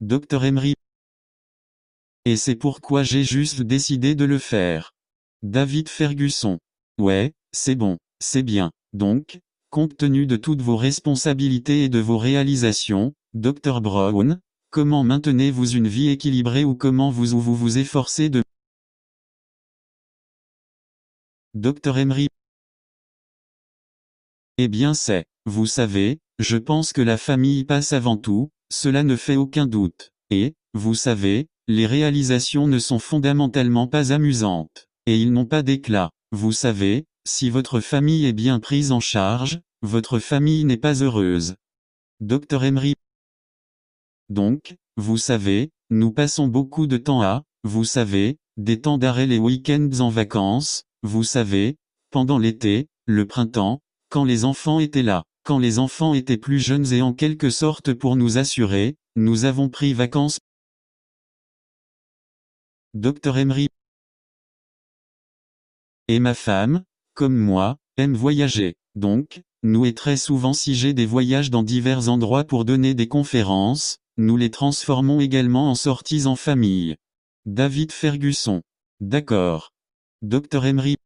Dr 0.00 0.44
Emery. 0.44 0.74
Et 2.26 2.36
c'est 2.36 2.56
pourquoi 2.56 3.04
j'ai 3.04 3.24
juste 3.24 3.62
décidé 3.62 4.14
de 4.14 4.26
le 4.26 4.38
faire. 4.38 4.92
David 5.42 5.88
Fergusson. 5.88 6.58
Ouais, 6.98 7.32
c'est 7.52 7.76
bon, 7.76 7.96
c'est 8.20 8.42
bien. 8.42 8.70
Donc, 8.92 9.38
Compte 9.70 9.96
tenu 9.96 10.26
de 10.26 10.36
toutes 10.36 10.62
vos 10.62 10.76
responsabilités 10.76 11.84
et 11.84 11.88
de 11.88 11.98
vos 11.98 12.18
réalisations, 12.18 13.12
Dr 13.34 13.80
Brown, 13.80 14.40
comment 14.70 15.04
maintenez-vous 15.04 15.68
une 15.70 15.86
vie 15.86 16.08
équilibrée 16.08 16.64
ou 16.64 16.74
comment 16.74 17.10
vous 17.10 17.34
ou 17.34 17.40
vous 17.40 17.54
vous 17.54 17.76
efforcez 17.76 18.30
de 18.30 18.42
Dr 21.54 21.98
Emery 21.98 22.28
Eh 24.56 24.68
bien 24.68 24.94
c'est, 24.94 25.26
vous 25.44 25.66
savez, 25.66 26.20
je 26.38 26.56
pense 26.56 26.92
que 26.92 27.02
la 27.02 27.18
famille 27.18 27.64
passe 27.64 27.92
avant 27.92 28.16
tout, 28.16 28.50
cela 28.72 29.02
ne 29.02 29.16
fait 29.16 29.36
aucun 29.36 29.66
doute. 29.66 30.12
Et, 30.30 30.54
vous 30.74 30.94
savez, 30.94 31.48
les 31.68 31.86
réalisations 31.86 32.68
ne 32.68 32.78
sont 32.78 32.98
fondamentalement 32.98 33.88
pas 33.88 34.12
amusantes. 34.12 34.88
Et 35.06 35.20
ils 35.20 35.32
n'ont 35.32 35.46
pas 35.46 35.62
d'éclat. 35.62 36.10
Vous 36.32 36.52
savez, 36.52 37.06
si 37.24 37.50
votre 37.50 37.80
famille 37.80 38.26
est 38.26 38.32
bien 38.32 38.60
prise 38.60 38.92
en 38.92 39.00
charge, 39.00 39.60
votre 39.82 40.18
famille 40.18 40.64
n'est 40.64 40.76
pas 40.76 41.02
heureuse. 41.02 41.56
Dr 42.20 42.64
Emery. 42.64 42.94
Donc, 44.28 44.76
vous 44.96 45.18
savez, 45.18 45.70
nous 45.90 46.12
passons 46.12 46.48
beaucoup 46.48 46.86
de 46.86 46.96
temps 46.96 47.22
à, 47.22 47.42
vous 47.62 47.84
savez, 47.84 48.38
des 48.56 48.80
temps 48.80 48.98
d'arrêt 48.98 49.26
les 49.26 49.38
week-ends 49.38 50.00
en 50.00 50.08
vacances, 50.08 50.84
vous 51.02 51.24
savez, 51.24 51.76
pendant 52.10 52.38
l'été, 52.38 52.88
le 53.06 53.26
printemps, 53.26 53.80
quand 54.08 54.24
les 54.24 54.44
enfants 54.44 54.80
étaient 54.80 55.02
là, 55.02 55.24
quand 55.44 55.58
les 55.58 55.78
enfants 55.78 56.14
étaient 56.14 56.38
plus 56.38 56.58
jeunes 56.58 56.92
et 56.92 57.02
en 57.02 57.12
quelque 57.12 57.50
sorte 57.50 57.92
pour 57.92 58.16
nous 58.16 58.38
assurer, 58.38 58.96
nous 59.14 59.44
avons 59.44 59.68
pris 59.68 59.92
vacances. 59.94 60.38
Dr 62.98 63.36
Emery. 63.36 63.68
Et 66.08 66.18
ma 66.18 66.32
femme, 66.32 66.82
comme 67.12 67.36
moi, 67.36 67.76
aime 67.98 68.14
voyager. 68.14 68.76
Donc, 68.94 69.42
nous 69.62 69.84
et 69.84 69.92
très 69.92 70.16
souvent 70.16 70.54
si 70.54 70.74
j'ai 70.74 70.94
des 70.94 71.04
voyages 71.04 71.50
dans 71.50 71.62
divers 71.62 72.08
endroits 72.08 72.44
pour 72.44 72.64
donner 72.64 72.94
des 72.94 73.06
conférences, 73.06 73.98
nous 74.16 74.38
les 74.38 74.50
transformons 74.50 75.20
également 75.20 75.70
en 75.70 75.74
sorties 75.74 76.24
en 76.24 76.36
famille. 76.36 76.96
David 77.44 77.92
Fergusson. 77.92 78.62
D'accord. 79.00 79.74
Dr 80.22 80.64
Emery. 80.64 80.96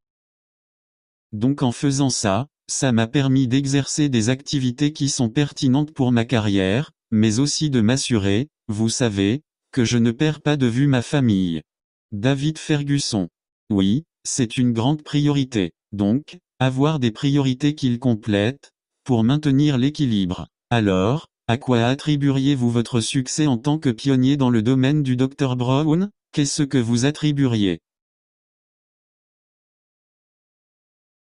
Donc 1.32 1.64
en 1.64 1.72
faisant 1.72 2.10
ça, 2.10 2.46
ça 2.68 2.92
m'a 2.92 3.08
permis 3.08 3.48
d'exercer 3.48 4.08
des 4.08 4.28
activités 4.28 4.92
qui 4.92 5.08
sont 5.08 5.28
pertinentes 5.28 5.92
pour 5.92 6.12
ma 6.12 6.24
carrière, 6.24 6.92
mais 7.10 7.40
aussi 7.40 7.68
de 7.68 7.80
m'assurer, 7.80 8.46
vous 8.68 8.90
savez, 8.90 9.42
que 9.72 9.84
je 9.84 9.98
ne 9.98 10.12
perds 10.12 10.40
pas 10.40 10.56
de 10.56 10.66
vue 10.66 10.86
ma 10.86 11.02
famille. 11.02 11.62
David 12.12 12.58
Fergusson. 12.58 13.28
Oui, 13.70 14.02
c'est 14.24 14.58
une 14.58 14.72
grande 14.72 15.02
priorité. 15.02 15.70
Donc, 15.92 16.38
avoir 16.58 16.98
des 16.98 17.12
priorités 17.12 17.76
qu'ils 17.76 18.00
complètent, 18.00 18.72
pour 19.04 19.22
maintenir 19.22 19.78
l'équilibre. 19.78 20.48
Alors, 20.70 21.28
à 21.46 21.56
quoi 21.56 21.86
attribueriez-vous 21.86 22.68
votre 22.68 23.00
succès 23.00 23.46
en 23.46 23.58
tant 23.58 23.78
que 23.78 23.90
pionnier 23.90 24.36
dans 24.36 24.50
le 24.50 24.60
domaine 24.60 25.04
du 25.04 25.16
Dr 25.16 25.54
Brown? 25.54 26.10
Qu'est-ce 26.32 26.64
que 26.64 26.78
vous 26.78 27.04
attribueriez? 27.04 27.78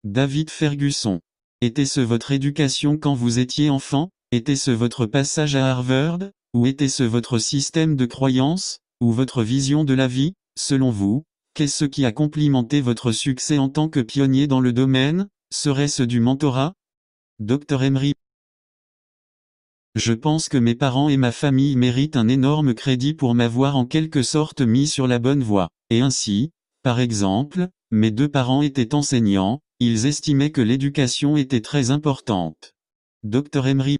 David 0.03 0.49
Fergusson. 0.49 1.21
Était-ce 1.61 2.01
votre 2.01 2.33
éducation 2.33 2.97
quand 2.97 3.13
vous 3.13 3.39
étiez 3.39 3.69
enfant? 3.69 4.09
Était-ce 4.33 4.71
votre 4.71 5.05
passage 5.05 5.55
à 5.55 5.71
Harvard? 5.71 6.19
Ou 6.53 6.65
était-ce 6.65 7.03
votre 7.03 7.37
système 7.37 7.95
de 7.95 8.05
croyance 8.05 8.79
Ou 8.99 9.13
votre 9.13 9.43
vision 9.43 9.85
de 9.85 9.93
la 9.93 10.09
vie? 10.09 10.33
Selon 10.55 10.91
vous, 10.91 11.23
Qu'est-ce 11.55 11.85
qui 11.85 12.03
a 12.03 12.11
complimenté 12.11 12.81
votre 12.81 13.11
succès 13.11 13.59
en 13.59 13.69
tant 13.69 13.87
que 13.87 13.99
pionnier 13.99 14.47
dans 14.47 14.59
le 14.59 14.73
domaine? 14.73 15.29
Serait-ce 15.51 16.01
du 16.01 16.19
mentorat? 16.19 16.73
Dr 17.39 17.83
Emery 17.83 18.13
je 19.95 20.13
pense 20.13 20.49
que 20.49 20.57
mes 20.57 20.73
parents 20.73 21.07
et 21.07 21.17
ma 21.17 21.31
famille 21.31 21.75
méritent 21.75 22.15
un 22.15 22.27
énorme 22.27 22.73
crédit 22.73 23.13
pour 23.13 23.35
m'avoir 23.35 23.77
en 23.77 23.85
quelque 23.85 24.23
sorte 24.23 24.61
mis 24.61 24.87
sur 24.87 25.05
la 25.05 25.19
bonne 25.19 25.43
voie. 25.43 25.69
Et 25.91 26.01
ainsi, 26.01 26.49
par 26.81 26.99
exemple, 26.99 27.69
mes 27.91 28.09
deux 28.09 28.27
parents 28.27 28.63
étaient 28.63 28.95
enseignants, 28.95 29.59
ils 29.79 30.07
estimaient 30.07 30.49
que 30.49 30.61
l'éducation 30.61 31.37
était 31.37 31.61
très 31.61 31.91
importante. 31.91 32.73
Dr 33.21 33.67
Emery 33.67 33.99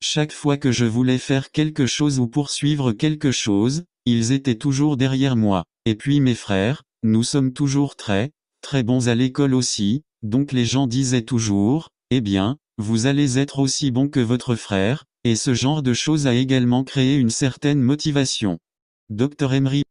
chaque 0.00 0.32
fois 0.32 0.56
que 0.56 0.72
je 0.72 0.86
voulais 0.86 1.18
faire 1.18 1.50
quelque 1.50 1.84
chose 1.84 2.18
ou 2.18 2.26
poursuivre 2.26 2.92
quelque 2.92 3.32
chose, 3.32 3.84
ils 4.06 4.32
étaient 4.32 4.54
toujours 4.54 4.96
derrière 4.96 5.36
moi. 5.36 5.64
Et 5.84 5.96
puis 5.96 6.20
mes 6.20 6.34
frères, 6.34 6.82
nous 7.02 7.24
sommes 7.24 7.52
toujours 7.52 7.96
très, 7.96 8.30
très 8.62 8.82
bons 8.82 9.08
à 9.08 9.14
l'école 9.14 9.54
aussi, 9.54 10.02
donc 10.22 10.52
les 10.52 10.64
gens 10.64 10.86
disaient 10.86 11.22
toujours, 11.22 11.90
eh 12.10 12.20
bien, 12.20 12.56
vous 12.78 13.06
allez 13.06 13.38
être 13.38 13.58
aussi 13.58 13.90
bon 13.90 14.08
que 14.08 14.20
votre 14.20 14.54
frère, 14.54 15.04
et 15.24 15.34
ce 15.34 15.54
genre 15.54 15.82
de 15.82 15.92
choses 15.92 16.26
a 16.26 16.34
également 16.34 16.84
créé 16.84 17.16
une 17.16 17.30
certaine 17.30 17.80
motivation. 17.80 18.58
Dr 19.10 19.52
Emery. 19.52 19.82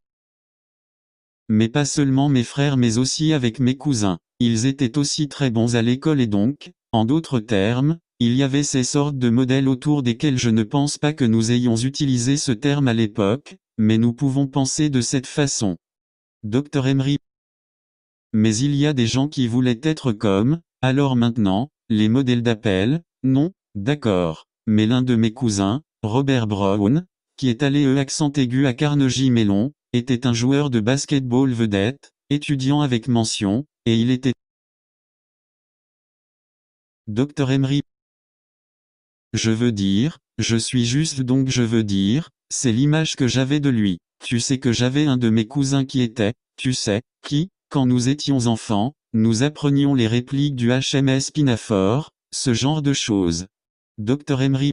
Mais 1.49 1.69
pas 1.69 1.85
seulement 1.85 2.29
mes 2.29 2.43
frères 2.43 2.77
mais 2.77 2.97
aussi 2.97 3.33
avec 3.33 3.59
mes 3.59 3.77
cousins. 3.77 4.17
Ils 4.39 4.65
étaient 4.65 4.97
aussi 4.97 5.27
très 5.27 5.51
bons 5.51 5.75
à 5.75 5.81
l'école 5.81 6.21
et 6.21 6.27
donc, 6.27 6.71
en 6.91 7.05
d'autres 7.05 7.39
termes, 7.39 7.97
il 8.19 8.35
y 8.35 8.43
avait 8.43 8.63
ces 8.63 8.83
sortes 8.83 9.17
de 9.17 9.29
modèles 9.29 9.67
autour 9.67 10.03
desquels 10.03 10.37
je 10.37 10.49
ne 10.49 10.63
pense 10.63 10.97
pas 10.97 11.13
que 11.13 11.25
nous 11.25 11.51
ayons 11.51 11.75
utilisé 11.75 12.37
ce 12.37 12.53
terme 12.53 12.87
à 12.87 12.93
l'époque, 12.93 13.57
mais 13.77 13.97
nous 13.97 14.13
pouvons 14.13 14.47
penser 14.47 14.89
de 14.89 15.01
cette 15.01 15.27
façon. 15.27 15.77
Dr 16.43 16.87
Emery. 16.87 17.17
Mais 18.33 18.55
il 18.55 18.75
y 18.75 18.85
a 18.85 18.93
des 18.93 19.07
gens 19.07 19.27
qui 19.27 19.47
voulaient 19.47 19.79
être 19.83 20.11
comme, 20.11 20.61
alors 20.81 21.15
maintenant, 21.15 21.69
les 21.89 22.09
modèles 22.09 22.43
d'appel, 22.43 23.03
non, 23.23 23.51
d'accord. 23.75 24.45
Mais 24.67 24.85
l'un 24.85 25.01
de 25.01 25.15
mes 25.15 25.33
cousins, 25.33 25.81
Robert 26.03 26.47
Brown, 26.47 27.05
qui 27.37 27.49
est 27.49 27.63
allé 27.63 27.85
E 27.85 27.97
accent 27.97 28.31
aigu 28.33 28.67
à 28.67 28.73
Carnegie 28.73 29.31
Mellon, 29.31 29.71
était 29.93 30.27
un 30.27 30.33
joueur 30.33 30.69
de 30.69 30.79
basketball 30.79 31.51
vedette, 31.51 32.11
étudiant 32.29 32.81
avec 32.81 33.07
mention, 33.07 33.65
et 33.85 33.99
il 33.99 34.11
était 34.11 34.33
Dr 37.07 37.51
Emery. 37.51 37.81
Je 39.33 39.51
veux 39.51 39.71
dire, 39.71 40.17
je 40.37 40.55
suis 40.55 40.85
juste 40.85 41.21
donc 41.21 41.49
je 41.49 41.61
veux 41.61 41.83
dire, 41.83 42.29
c'est 42.55 42.71
l'image 42.71 43.17
que 43.17 43.27
j'avais 43.27 43.59
de 43.59 43.69
lui. 43.69 43.97
Tu 44.23 44.39
sais 44.39 44.59
que 44.59 44.71
j'avais 44.71 45.07
un 45.07 45.17
de 45.17 45.29
mes 45.29 45.45
cousins 45.45 45.83
qui 45.83 46.01
était, 46.01 46.33
tu 46.55 46.73
sais, 46.73 47.01
qui, 47.21 47.49
quand 47.69 47.85
nous 47.85 48.07
étions 48.07 48.47
enfants, 48.47 48.93
nous 49.13 49.43
apprenions 49.43 49.93
les 49.93 50.07
répliques 50.07 50.55
du 50.55 50.69
HMS 50.71 51.31
Pinafore, 51.33 52.11
ce 52.33 52.53
genre 52.53 52.81
de 52.81 52.93
choses. 52.93 53.47
Dr 53.97 54.41
Emery. 54.41 54.71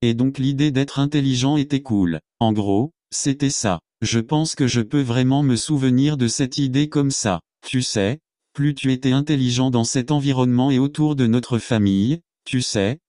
Et 0.00 0.14
donc 0.14 0.38
l'idée 0.38 0.70
d'être 0.70 0.98
intelligent 0.98 1.58
était 1.58 1.82
cool. 1.82 2.18
En 2.38 2.54
gros, 2.54 2.92
c'était 3.10 3.50
ça. 3.50 3.80
Je 4.00 4.18
pense 4.18 4.54
que 4.54 4.66
je 4.66 4.80
peux 4.80 5.02
vraiment 5.02 5.42
me 5.42 5.56
souvenir 5.56 6.16
de 6.16 6.28
cette 6.28 6.56
idée 6.56 6.88
comme 6.88 7.10
ça. 7.10 7.40
Tu 7.62 7.82
sais, 7.82 8.20
plus 8.54 8.74
tu 8.74 8.90
étais 8.90 9.12
intelligent 9.12 9.70
dans 9.70 9.84
cet 9.84 10.10
environnement 10.10 10.70
et 10.70 10.78
autour 10.78 11.14
de 11.14 11.26
notre 11.26 11.58
famille, 11.58 12.20
tu 12.46 12.62
sais, 12.62 13.00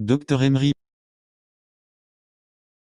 Dr 0.00 0.44
Emery. 0.44 0.74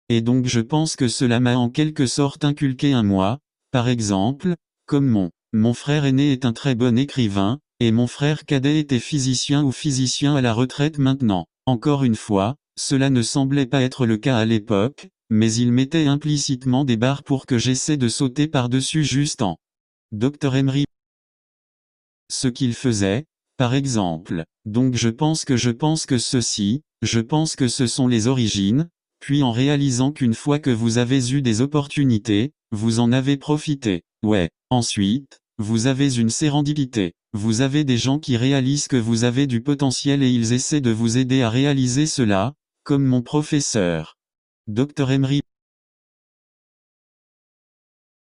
Et 0.09 0.21
donc 0.21 0.47
je 0.47 0.61
pense 0.61 0.95
que 0.95 1.09
cela 1.09 1.41
m'a 1.41 1.57
en 1.57 1.69
quelque 1.69 2.07
sorte 2.07 2.45
inculqué 2.45 2.93
un 2.93 3.03
moi, 3.03 3.41
par 3.73 3.89
exemple, 3.89 4.55
comme 4.87 5.09
mon, 5.09 5.31
mon 5.53 5.75
frère 5.75 6.05
aîné 6.05 6.31
est 6.31 6.45
un 6.45 6.53
très 6.53 6.77
bon 6.77 6.97
écrivain, 6.97 7.59
et 7.81 7.91
mon 7.91 8.07
frère 8.07 8.45
cadet 8.45 8.79
était 8.79 9.01
physicien 9.01 9.65
ou 9.65 9.73
physicien 9.73 10.37
à 10.37 10.41
la 10.41 10.53
retraite 10.53 10.99
maintenant. 10.99 11.47
Encore 11.67 12.05
une 12.05 12.15
fois, 12.15 12.55
cela 12.79 13.11
ne 13.11 13.23
semblait 13.23 13.67
pas 13.67 13.83
être 13.83 14.07
le 14.07 14.17
cas 14.17 14.39
à 14.39 14.45
l'époque, 14.45 15.09
mais 15.31 15.53
il 15.53 15.73
mettait 15.73 16.07
implicitement 16.07 16.85
des 16.85 16.97
barres 16.97 17.25
pour 17.25 17.45
que 17.45 17.59
j'essaie 17.59 17.97
de 17.97 18.09
sauter 18.09 18.47
par-dessus 18.47 19.03
juste 19.03 19.43
en. 19.43 19.57
Dr 20.13 20.55
Emery. 20.55 20.85
Ce 22.31 22.47
qu'il 22.47 22.75
faisait, 22.75 23.25
par 23.57 23.75
exemple. 23.75 24.45
Donc 24.65 24.95
je 24.95 25.09
pense 25.09 25.45
que 25.45 25.57
je 25.57 25.71
pense 25.71 26.07
que 26.07 26.19
ceci, 26.19 26.83
je 27.03 27.21
pense 27.21 27.57
que 27.57 27.69
ce 27.69 27.87
sont 27.87 28.07
les 28.07 28.27
origines, 28.27 28.89
puis 29.21 29.43
en 29.43 29.53
réalisant 29.53 30.13
qu'une 30.13 30.35
fois 30.35 30.59
que 30.59 30.71
vous 30.71 30.99
avez 30.99 31.33
eu 31.33 31.43
des 31.43 31.61
opportunités, 31.61 32.53
vous 32.71 33.01
en 33.01 33.13
avez 33.13 33.37
profité. 33.37 34.03
Ouais. 34.23 34.51
Ensuite, 34.71 35.41
vous 35.59 35.87
avez 35.87 36.15
une 36.17 36.31
sérendipité. 36.31 37.15
Vous 37.33 37.61
avez 37.61 37.85
des 37.85 37.99
gens 37.99 38.19
qui 38.19 38.37
réalisent 38.37 38.89
que 38.89 38.97
vous 38.97 39.25
avez 39.25 39.47
du 39.47 39.63
potentiel 39.63 40.23
et 40.23 40.31
ils 40.31 40.53
essaient 40.53 40.81
de 40.81 40.91
vous 40.91 41.17
aider 41.17 41.43
à 41.43 41.51
réaliser 41.51 42.07
cela, 42.07 42.55
comme 42.85 43.05
mon 43.05 43.23
professeur. 43.23 44.17
Dr 44.67 45.11
Emery 45.11 45.43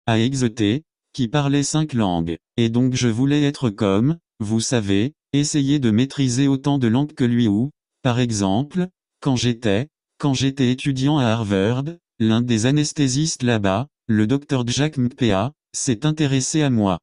a 0.06 0.18
exoté, 0.18 0.82
qui 1.12 1.28
parlait 1.28 1.62
cinq 1.62 1.92
langues, 1.92 2.38
et 2.56 2.68
donc 2.68 2.94
je 2.94 3.08
voulais 3.08 3.42
être 3.42 3.70
comme, 3.70 4.18
vous 4.40 4.60
savez, 4.60 5.14
essayer 5.32 5.78
de 5.78 5.90
maîtriser 5.90 6.48
autant 6.48 6.78
de 6.78 6.88
langues 6.88 7.14
que 7.14 7.24
lui 7.24 7.48
ou, 7.48 7.70
par 8.04 8.20
exemple, 8.20 8.88
quand 9.20 9.34
j'étais, 9.34 9.88
quand 10.18 10.34
j'étais 10.34 10.70
étudiant 10.70 11.16
à 11.16 11.24
Harvard, 11.24 11.84
l'un 12.18 12.42
des 12.42 12.66
anesthésistes 12.66 13.42
là-bas, 13.42 13.88
le 14.08 14.26
docteur 14.26 14.66
Jack 14.66 14.98
Mpea, 14.98 15.52
s'est 15.72 16.04
intéressé 16.04 16.60
à 16.60 16.68
moi. 16.68 16.98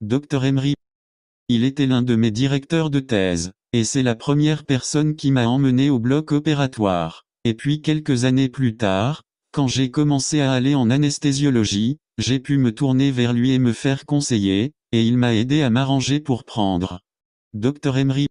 Dr 0.00 0.42
Emery. 0.46 0.76
Il 1.48 1.62
était 1.62 1.86
l'un 1.86 2.00
de 2.00 2.16
mes 2.16 2.30
directeurs 2.30 2.88
de 2.88 3.00
thèse, 3.00 3.52
et 3.74 3.84
c'est 3.84 4.02
la 4.02 4.14
première 4.14 4.64
personne 4.64 5.14
qui 5.14 5.30
m'a 5.30 5.46
emmené 5.46 5.90
au 5.90 5.98
bloc 5.98 6.32
opératoire. 6.32 7.26
Et 7.44 7.52
puis 7.52 7.82
quelques 7.82 8.24
années 8.24 8.48
plus 8.48 8.78
tard, 8.78 9.24
quand 9.52 9.68
j'ai 9.68 9.90
commencé 9.90 10.40
à 10.40 10.52
aller 10.52 10.74
en 10.74 10.88
anesthésiologie, 10.88 11.98
j'ai 12.16 12.40
pu 12.40 12.56
me 12.56 12.74
tourner 12.74 13.10
vers 13.10 13.34
lui 13.34 13.50
et 13.50 13.58
me 13.58 13.74
faire 13.74 14.06
conseiller, 14.06 14.72
et 14.92 15.04
il 15.04 15.18
m'a 15.18 15.34
aidé 15.34 15.60
à 15.60 15.68
m'arranger 15.68 16.18
pour 16.18 16.44
prendre. 16.44 17.00
Dr 17.52 17.98
Emery 17.98 18.28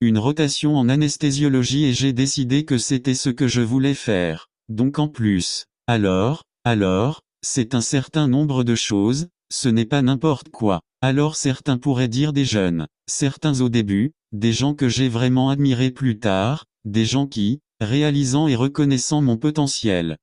une 0.00 0.18
rotation 0.18 0.76
en 0.76 0.88
anesthésiologie 0.88 1.84
et 1.84 1.92
j'ai 1.92 2.12
décidé 2.12 2.64
que 2.64 2.78
c'était 2.78 3.14
ce 3.14 3.30
que 3.30 3.48
je 3.48 3.60
voulais 3.60 3.94
faire. 3.94 4.48
Donc 4.68 4.98
en 4.98 5.08
plus, 5.08 5.66
alors, 5.88 6.44
alors, 6.64 7.22
c'est 7.42 7.74
un 7.74 7.80
certain 7.80 8.28
nombre 8.28 8.62
de 8.62 8.76
choses, 8.76 9.28
ce 9.50 9.68
n'est 9.68 9.86
pas 9.86 10.02
n'importe 10.02 10.50
quoi. 10.50 10.80
Alors 11.00 11.34
certains 11.34 11.78
pourraient 11.78 12.08
dire 12.08 12.32
des 12.32 12.44
jeunes, 12.44 12.86
certains 13.08 13.60
au 13.60 13.68
début, 13.68 14.12
des 14.32 14.52
gens 14.52 14.74
que 14.74 14.88
j'ai 14.88 15.08
vraiment 15.08 15.50
admirés 15.50 15.90
plus 15.90 16.18
tard, 16.20 16.66
des 16.84 17.04
gens 17.04 17.26
qui, 17.26 17.60
réalisant 17.80 18.46
et 18.46 18.56
reconnaissant 18.56 19.20
mon 19.20 19.36
potentiel. 19.36 20.16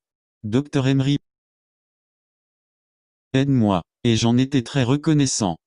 Dr 0.43 0.87
Emery. 0.87 1.17
Aide-moi. 3.33 3.81
Et 4.03 4.15
j'en 4.15 4.37
étais 4.37 4.61
très 4.61 4.83
reconnaissant. 4.83 5.57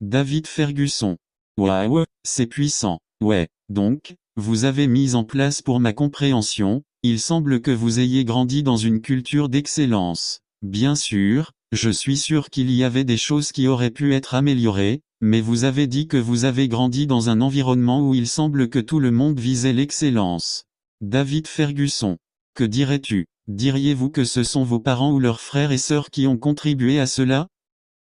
David 0.00 0.46
Ferguson. 0.46 1.16
Waouh, 1.56 2.04
c'est 2.22 2.46
puissant. 2.46 3.00
Ouais. 3.20 3.48
Donc, 3.68 4.14
vous 4.36 4.64
avez 4.64 4.86
mis 4.86 5.14
en 5.14 5.24
place 5.24 5.62
pour 5.62 5.80
ma 5.80 5.92
compréhension, 5.92 6.82
il 7.02 7.20
semble 7.20 7.60
que 7.60 7.70
vous 7.70 8.00
ayez 8.00 8.24
grandi 8.24 8.62
dans 8.62 8.76
une 8.76 9.00
culture 9.00 9.48
d'excellence. 9.48 10.40
Bien 10.62 10.94
sûr, 10.94 11.52
je 11.72 11.90
suis 11.90 12.16
sûr 12.16 12.48
qu'il 12.48 12.70
y 12.70 12.84
avait 12.84 13.04
des 13.04 13.16
choses 13.16 13.52
qui 13.52 13.68
auraient 13.68 13.90
pu 13.90 14.14
être 14.14 14.34
améliorées, 14.34 15.02
mais 15.20 15.40
vous 15.40 15.64
avez 15.64 15.86
dit 15.86 16.06
que 16.06 16.16
vous 16.16 16.44
avez 16.44 16.68
grandi 16.68 17.06
dans 17.06 17.28
un 17.28 17.40
environnement 17.40 18.08
où 18.08 18.14
il 18.14 18.28
semble 18.28 18.68
que 18.68 18.78
tout 18.78 19.00
le 19.00 19.10
monde 19.10 19.38
visait 19.38 19.72
l'excellence. 19.72 20.64
David 21.00 21.46
Ferguson. 21.46 22.16
Que 22.54 22.64
dirais-tu? 22.64 23.26
Diriez-vous 23.48 24.10
que 24.10 24.24
ce 24.24 24.44
sont 24.44 24.64
vos 24.64 24.80
parents 24.80 25.12
ou 25.12 25.20
leurs 25.20 25.40
frères 25.40 25.72
et 25.72 25.78
sœurs 25.78 26.10
qui 26.10 26.26
ont 26.26 26.38
contribué 26.38 27.00
à 27.00 27.06
cela? 27.06 27.48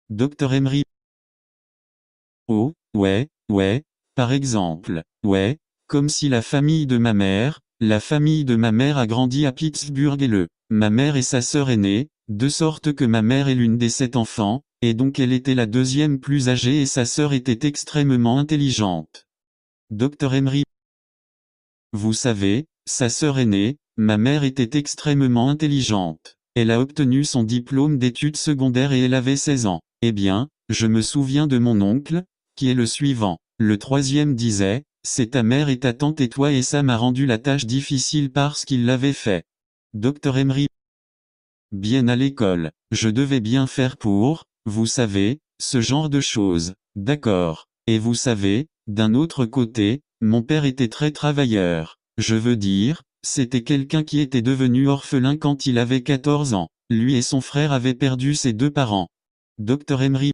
Dr 0.09 0.53
Emery. 0.53 0.83
Oh, 2.47 2.73
ouais, 2.95 3.29
ouais, 3.49 3.83
par 4.15 4.31
exemple, 4.31 5.03
ouais, 5.23 5.57
comme 5.87 6.09
si 6.09 6.29
la 6.29 6.41
famille 6.41 6.87
de 6.87 6.97
ma 6.97 7.13
mère, 7.13 7.59
la 7.79 7.99
famille 7.99 8.45
de 8.45 8.55
ma 8.55 8.71
mère 8.71 8.97
a 8.97 9.07
grandi 9.07 9.45
à 9.45 9.51
Pittsburgh 9.51 10.21
et 10.21 10.27
le, 10.27 10.47
ma 10.69 10.89
mère 10.89 11.15
et 11.15 11.21
sa 11.21 11.41
sœur 11.41 11.69
aînée, 11.69 12.09
de 12.29 12.47
sorte 12.47 12.93
que 12.93 13.05
ma 13.05 13.21
mère 13.21 13.47
est 13.47 13.55
l'une 13.55 13.77
des 13.77 13.89
sept 13.89 14.15
enfants, 14.15 14.61
et 14.81 14.93
donc 14.93 15.19
elle 15.19 15.33
était 15.33 15.55
la 15.55 15.65
deuxième 15.65 16.19
plus 16.19 16.49
âgée 16.49 16.81
et 16.81 16.85
sa 16.85 17.05
sœur 17.05 17.33
était 17.33 17.67
extrêmement 17.67 18.37
intelligente. 18.37 19.25
Dr 19.89 20.33
Emery. 20.33 20.63
Vous 21.91 22.13
savez, 22.13 22.65
sa 22.85 23.09
sœur 23.09 23.39
aînée, 23.39 23.77
ma 23.97 24.17
mère 24.17 24.43
était 24.43 24.77
extrêmement 24.77 25.49
intelligente. 25.49 26.37
Elle 26.55 26.71
a 26.71 26.79
obtenu 26.79 27.23
son 27.23 27.43
diplôme 27.43 27.97
d'études 27.97 28.37
secondaires 28.37 28.93
et 28.93 29.01
elle 29.01 29.13
avait 29.13 29.37
16 29.37 29.65
ans. 29.65 29.81
Eh 30.01 30.11
bien, 30.11 30.49
je 30.69 30.87
me 30.87 31.01
souviens 31.01 31.47
de 31.47 31.57
mon 31.57 31.81
oncle, 31.81 32.23
qui 32.55 32.69
est 32.69 32.73
le 32.73 32.85
suivant. 32.85 33.37
Le 33.59 33.77
troisième 33.77 34.35
disait, 34.35 34.83
c'est 35.03 35.31
ta 35.31 35.43
mère 35.43 35.69
et 35.69 35.79
ta 35.79 35.93
tante 35.93 36.21
et 36.21 36.29
toi 36.29 36.51
et 36.51 36.61
ça 36.61 36.83
m'a 36.83 36.97
rendu 36.97 37.25
la 37.25 37.37
tâche 37.37 37.65
difficile 37.65 38.31
parce 38.31 38.65
qu'il 38.65 38.85
l'avait 38.85 39.13
fait. 39.13 39.45
Dr 39.93 40.37
Emery. 40.37 40.67
Bien 41.71 42.07
à 42.07 42.15
l'école, 42.15 42.71
je 42.91 43.09
devais 43.09 43.39
bien 43.39 43.67
faire 43.67 43.97
pour, 43.97 44.45
vous 44.65 44.85
savez, 44.85 45.39
ce 45.59 45.81
genre 45.81 46.09
de 46.09 46.21
choses. 46.21 46.73
D'accord. 46.95 47.67
Et 47.87 47.99
vous 47.99 48.15
savez, 48.15 48.67
D'un 48.87 49.13
autre 49.13 49.45
côté, 49.45 50.01
mon 50.19 50.41
père 50.41 50.65
était 50.65 50.89
très 50.89 51.11
travailleur. 51.11 51.99
Je 52.17 52.35
veux 52.35 52.57
dire, 52.57 53.01
c'était 53.21 53.63
quelqu'un 53.63 54.03
qui 54.03 54.19
était 54.19 54.41
devenu 54.41 54.89
orphelin 54.89 55.37
quand 55.37 55.65
il 55.65 55.77
avait 55.77 56.03
14 56.03 56.53
ans. 56.53 56.67
Lui 56.89 57.15
et 57.15 57.21
son 57.21 57.39
frère 57.39 57.71
avaient 57.71 57.93
perdu 57.93 58.35
ses 58.35 58.51
deux 58.51 58.71
parents. 58.71 59.07
Dr 59.57 60.01
Emery. 60.01 60.31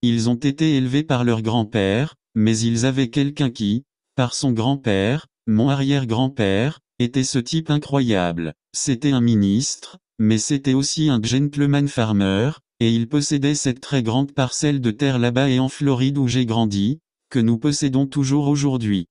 Ils 0.00 0.30
ont 0.30 0.36
été 0.36 0.76
élevés 0.76 1.02
par 1.02 1.24
leur 1.24 1.42
grand-père, 1.42 2.14
mais 2.34 2.58
ils 2.58 2.86
avaient 2.86 3.10
quelqu'un 3.10 3.50
qui, 3.50 3.84
par 4.14 4.34
son 4.34 4.52
grand-père, 4.52 5.26
mon 5.46 5.68
arrière-grand-père, 5.68 6.80
était 6.98 7.24
ce 7.24 7.38
type 7.38 7.70
incroyable. 7.70 8.54
C'était 8.72 9.12
un 9.12 9.20
ministre, 9.20 9.98
mais 10.18 10.38
c'était 10.38 10.74
aussi 10.74 11.08
un 11.08 11.20
gentleman 11.22 11.88
farmer, 11.88 12.50
et 12.78 12.94
il 12.94 13.08
possédait 13.08 13.54
cette 13.54 13.80
très 13.80 14.02
grande 14.02 14.32
parcelle 14.32 14.80
de 14.80 14.90
terre 14.90 15.18
là-bas 15.18 15.48
et 15.48 15.58
en 15.58 15.68
Floride 15.68 16.18
où 16.18 16.28
j'ai 16.28 16.46
grandi, 16.46 17.00
que 17.30 17.38
nous 17.38 17.58
possédons 17.58 18.06
toujours 18.06 18.48
aujourd'hui. 18.48 19.06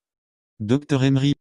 Dr 0.59 1.03
Emery. 1.03 1.35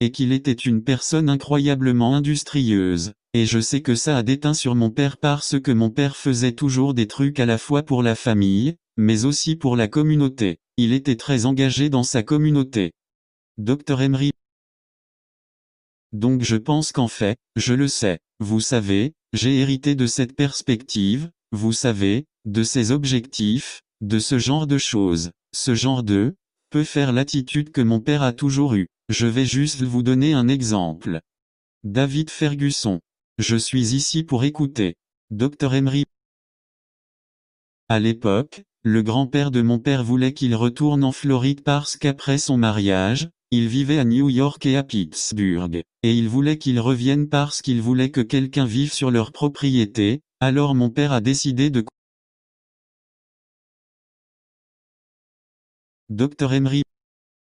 Et 0.00 0.10
qu'il 0.10 0.32
était 0.32 0.52
une 0.52 0.82
personne 0.82 1.28
incroyablement 1.28 2.14
industrieuse. 2.14 3.12
Et 3.38 3.44
je 3.44 3.60
sais 3.60 3.82
que 3.82 3.94
ça 3.94 4.16
a 4.16 4.22
déteint 4.22 4.54
sur 4.54 4.74
mon 4.74 4.88
père 4.88 5.18
parce 5.18 5.60
que 5.60 5.70
mon 5.70 5.90
père 5.90 6.16
faisait 6.16 6.52
toujours 6.52 6.94
des 6.94 7.06
trucs 7.06 7.38
à 7.38 7.44
la 7.44 7.58
fois 7.58 7.82
pour 7.82 8.02
la 8.02 8.14
famille, 8.14 8.76
mais 8.96 9.26
aussi 9.26 9.56
pour 9.56 9.76
la 9.76 9.88
communauté. 9.88 10.56
Il 10.78 10.94
était 10.94 11.16
très 11.16 11.44
engagé 11.44 11.90
dans 11.90 12.02
sa 12.02 12.22
communauté. 12.22 12.92
Dr 13.58 14.00
Emery. 14.00 14.30
Donc 16.12 16.44
je 16.44 16.56
pense 16.56 16.92
qu'en 16.92 17.08
fait, 17.08 17.36
je 17.56 17.74
le 17.74 17.88
sais, 17.88 18.20
vous 18.40 18.60
savez, 18.60 19.12
j'ai 19.34 19.58
hérité 19.58 19.94
de 19.94 20.06
cette 20.06 20.34
perspective, 20.34 21.30
vous 21.52 21.74
savez, 21.74 22.24
de 22.46 22.62
ces 22.62 22.90
objectifs, 22.90 23.82
de 24.00 24.18
ce 24.18 24.38
genre 24.38 24.66
de 24.66 24.78
choses, 24.78 25.30
ce 25.52 25.74
genre 25.74 26.02
de, 26.02 26.36
peut 26.70 26.84
faire 26.84 27.12
l'attitude 27.12 27.70
que 27.70 27.82
mon 27.82 28.00
père 28.00 28.22
a 28.22 28.32
toujours 28.32 28.76
eue. 28.76 28.88
Je 29.10 29.26
vais 29.26 29.44
juste 29.44 29.82
vous 29.82 30.02
donner 30.02 30.32
un 30.32 30.48
exemple. 30.48 31.20
David 31.84 32.30
Ferguson. 32.30 33.02
Je 33.38 33.56
suis 33.56 33.94
ici 33.94 34.24
pour 34.24 34.44
écouter. 34.44 34.94
Dr 35.30 35.74
Emery. 35.74 36.04
À 37.90 38.00
l'époque, 38.00 38.62
le 38.82 39.02
grand-père 39.02 39.50
de 39.50 39.60
mon 39.60 39.78
père 39.78 40.02
voulait 40.02 40.32
qu'il 40.32 40.54
retourne 40.54 41.04
en 41.04 41.12
Floride 41.12 41.62
parce 41.62 41.98
qu'après 41.98 42.38
son 42.38 42.56
mariage, 42.56 43.28
il 43.50 43.68
vivait 43.68 43.98
à 43.98 44.04
New 44.04 44.30
York 44.30 44.64
et 44.64 44.78
à 44.78 44.82
Pittsburgh, 44.82 45.82
et 46.02 46.14
il 46.14 46.30
voulait 46.30 46.56
qu'il 46.56 46.80
revienne 46.80 47.28
parce 47.28 47.60
qu'il 47.60 47.82
voulait 47.82 48.10
que 48.10 48.22
quelqu'un 48.22 48.64
vive 48.64 48.92
sur 48.92 49.10
leur 49.10 49.32
propriété, 49.32 50.22
alors 50.40 50.74
mon 50.74 50.88
père 50.88 51.12
a 51.12 51.20
décidé 51.20 51.68
de... 51.68 51.84
Dr 56.08 56.54
Emery. 56.54 56.82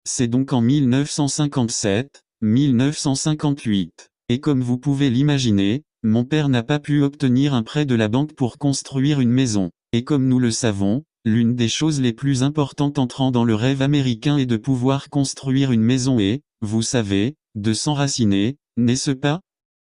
C'est 0.04 0.28
donc 0.28 0.52
en 0.52 0.60
1957, 0.60 2.22
1958. 2.42 4.09
Et 4.30 4.40
comme 4.40 4.62
vous 4.62 4.78
pouvez 4.78 5.10
l'imaginer, 5.10 5.82
mon 6.02 6.24
père 6.24 6.48
n'a 6.48 6.62
pas 6.62 6.78
pu 6.78 7.02
obtenir 7.02 7.52
un 7.52 7.62
prêt 7.62 7.84
de 7.84 7.94
la 7.94 8.08
banque 8.08 8.32
pour 8.32 8.56
construire 8.56 9.20
une 9.20 9.28
maison. 9.28 9.70
Et 9.92 10.04
comme 10.04 10.26
nous 10.26 10.38
le 10.38 10.50
savons, 10.50 11.04
L'une 11.26 11.54
des 11.54 11.68
choses 11.68 12.00
les 12.00 12.14
plus 12.14 12.42
importantes 12.42 12.98
entrant 12.98 13.30
dans 13.30 13.44
le 13.44 13.54
rêve 13.54 13.82
américain 13.82 14.38
est 14.38 14.46
de 14.46 14.56
pouvoir 14.56 15.10
construire 15.10 15.70
une 15.70 15.82
maison 15.82 16.18
et, 16.18 16.40
vous 16.62 16.80
savez, 16.80 17.36
de 17.54 17.74
s'enraciner, 17.74 18.56
n'est-ce 18.78 19.10
pas? 19.10 19.42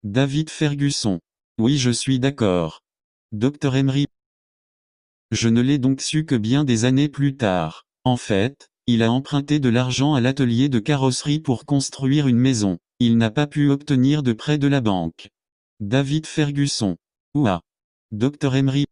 David 0.03 0.51
Ferguson. 0.51 1.20
Oui, 1.57 1.78
je 1.78 1.93
suis 1.93 2.18
d'accord. 2.18 2.82
Dr 3.30 3.76
Emery. 3.76 4.07
Je 5.30 5.49
ne 5.49 5.61
l'ai 5.61 5.78
donc 5.78 6.01
su 6.01 6.24
que 6.24 6.34
bien 6.34 6.64
des 6.64 6.84
années 6.84 7.09
plus 7.09 7.36
tard. 7.36 7.84
En 8.03 8.16
fait, 8.16 8.68
il 8.88 9.05
a 9.05 9.12
emprunté 9.12 9.61
de 9.61 9.68
l'argent 9.68 10.14
à 10.14 10.20
l'atelier 10.20 10.68
de 10.68 10.80
carrosserie 10.80 11.38
pour 11.38 11.64
construire 11.64 12.26
une 12.26 12.38
maison. 12.38 12.78
Il 13.03 13.16
n'a 13.16 13.30
pas 13.30 13.46
pu 13.46 13.70
obtenir 13.70 14.22
de 14.22 14.34
prêt 14.34 14.59
de 14.59 14.66
la 14.66 14.82
banque. 14.82 15.30
David 15.80 16.26
Ferguson. 16.26 16.98
Ouah. 17.34 17.62
Dr 18.12 18.55
Emery. 18.55 18.84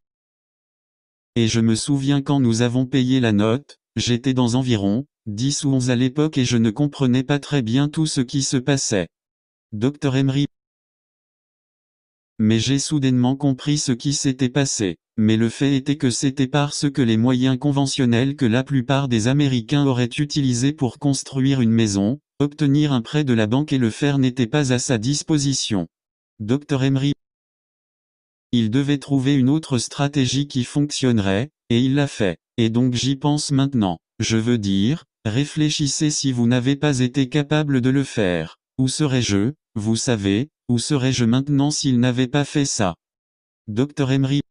Et 1.36 1.46
je 1.46 1.60
me 1.60 1.74
souviens 1.74 2.22
quand 2.22 2.40
nous 2.40 2.62
avons 2.62 2.86
payé 2.86 3.20
la 3.20 3.32
note, 3.32 3.76
j'étais 3.96 4.32
dans 4.32 4.54
environ 4.54 5.04
10 5.26 5.64
ou 5.64 5.74
11 5.74 5.90
à 5.90 5.96
l'époque 5.96 6.38
et 6.38 6.46
je 6.46 6.56
ne 6.56 6.70
comprenais 6.70 7.22
pas 7.22 7.38
très 7.38 7.60
bien 7.60 7.90
tout 7.90 8.06
ce 8.06 8.22
qui 8.22 8.42
se 8.42 8.56
passait. 8.56 9.08
Dr 9.72 10.16
Emery. 10.16 10.46
Mais 12.38 12.60
j'ai 12.60 12.78
soudainement 12.78 13.36
compris 13.36 13.76
ce 13.76 13.92
qui 13.92 14.14
s'était 14.14 14.48
passé. 14.48 14.96
Mais 15.18 15.36
le 15.36 15.50
fait 15.50 15.76
était 15.76 15.98
que 15.98 16.08
c'était 16.08 16.48
parce 16.48 16.88
que 16.90 17.02
les 17.02 17.18
moyens 17.18 17.58
conventionnels 17.58 18.36
que 18.36 18.46
la 18.46 18.64
plupart 18.64 19.08
des 19.08 19.28
Américains 19.28 19.84
auraient 19.84 20.08
utilisés 20.16 20.72
pour 20.72 20.98
construire 20.98 21.60
une 21.60 21.72
maison, 21.72 22.20
obtenir 22.40 22.92
un 22.92 23.02
prêt 23.02 23.24
de 23.24 23.32
la 23.32 23.46
banque 23.46 23.72
et 23.72 23.78
le 23.78 23.90
faire 23.90 24.18
n'était 24.18 24.46
pas 24.46 24.72
à 24.72 24.78
sa 24.78 24.98
disposition. 24.98 25.88
Dr 26.38 26.84
Emery. 26.84 27.14
Il 28.52 28.70
devait 28.70 28.98
trouver 28.98 29.34
une 29.34 29.48
autre 29.48 29.78
stratégie 29.78 30.46
qui 30.46 30.64
fonctionnerait, 30.64 31.50
et 31.68 31.80
il 31.80 31.94
l'a 31.94 32.06
fait. 32.06 32.38
Et 32.56 32.70
donc 32.70 32.94
j'y 32.94 33.16
pense 33.16 33.50
maintenant. 33.50 33.98
Je 34.20 34.36
veux 34.36 34.58
dire, 34.58 35.04
réfléchissez 35.24 36.10
si 36.10 36.32
vous 36.32 36.46
n'avez 36.46 36.76
pas 36.76 37.00
été 37.00 37.28
capable 37.28 37.80
de 37.80 37.90
le 37.90 38.04
faire. 38.04 38.56
Où 38.78 38.86
serais-je, 38.86 39.52
vous 39.74 39.96
savez, 39.96 40.48
où 40.68 40.78
serais-je 40.78 41.24
maintenant 41.24 41.70
s'il 41.72 41.98
n'avait 41.98 42.28
pas 42.28 42.44
fait 42.44 42.64
ça? 42.64 42.94
Dr 43.66 44.12
Emery. 44.12 44.42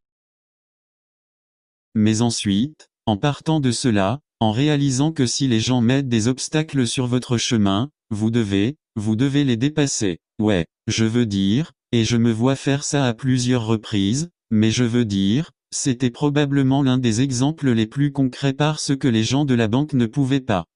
Mais 1.94 2.20
ensuite, 2.20 2.88
en 3.08 3.16
partant 3.16 3.58
de 3.58 3.70
cela, 3.70 4.20
en 4.38 4.52
réalisant 4.52 5.12
que 5.12 5.24
si 5.24 5.48
les 5.48 5.60
gens 5.60 5.80
mettent 5.80 6.10
des 6.10 6.28
obstacles 6.28 6.86
sur 6.86 7.06
votre 7.06 7.38
chemin, 7.38 7.88
vous 8.10 8.30
devez, 8.30 8.76
vous 8.96 9.16
devez 9.16 9.44
les 9.44 9.56
dépasser. 9.56 10.18
Ouais, 10.38 10.66
je 10.88 11.06
veux 11.06 11.24
dire, 11.24 11.72
et 11.90 12.04
je 12.04 12.18
me 12.18 12.30
vois 12.30 12.54
faire 12.54 12.84
ça 12.84 13.06
à 13.06 13.14
plusieurs 13.14 13.64
reprises, 13.64 14.28
mais 14.50 14.70
je 14.70 14.84
veux 14.84 15.06
dire, 15.06 15.52
c'était 15.70 16.10
probablement 16.10 16.82
l'un 16.82 16.98
des 16.98 17.22
exemples 17.22 17.70
les 17.70 17.86
plus 17.86 18.12
concrets 18.12 18.52
parce 18.52 18.94
que 18.94 19.08
les 19.08 19.24
gens 19.24 19.46
de 19.46 19.54
la 19.54 19.68
banque 19.68 19.94
ne 19.94 20.04
pouvaient 20.04 20.42
pas. 20.42 20.66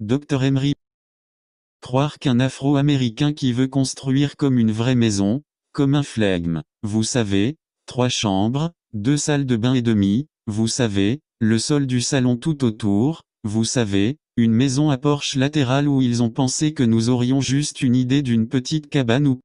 Dr 0.00 0.44
Emery. 0.44 0.72
Croire 1.82 2.18
qu'un 2.18 2.40
Afro-Américain 2.40 3.34
qui 3.34 3.52
veut 3.52 3.68
construire 3.68 4.36
comme 4.36 4.58
une 4.58 4.72
vraie 4.72 4.94
maison, 4.94 5.42
comme 5.72 5.94
un 5.94 6.02
flegme, 6.02 6.62
vous 6.82 7.02
savez, 7.02 7.56
trois 7.84 8.08
chambres, 8.08 8.72
deux 8.94 9.18
salles 9.18 9.44
de 9.44 9.56
bain 9.56 9.74
et 9.74 9.82
demi, 9.82 10.26
vous 10.46 10.68
savez, 10.68 11.20
le 11.42 11.58
sol 11.58 11.88
du 11.88 12.00
salon 12.00 12.36
tout 12.36 12.62
autour, 12.62 13.22
vous 13.42 13.64
savez, 13.64 14.16
une 14.36 14.52
maison 14.52 14.90
à 14.90 14.96
porche 14.96 15.34
latérale 15.34 15.88
où 15.88 16.00
ils 16.00 16.22
ont 16.22 16.30
pensé 16.30 16.72
que 16.72 16.84
nous 16.84 17.08
aurions 17.08 17.40
juste 17.40 17.82
une 17.82 17.96
idée 17.96 18.22
d'une 18.22 18.46
petite 18.46 18.88
cabane 18.88 19.26
ou 19.26 19.40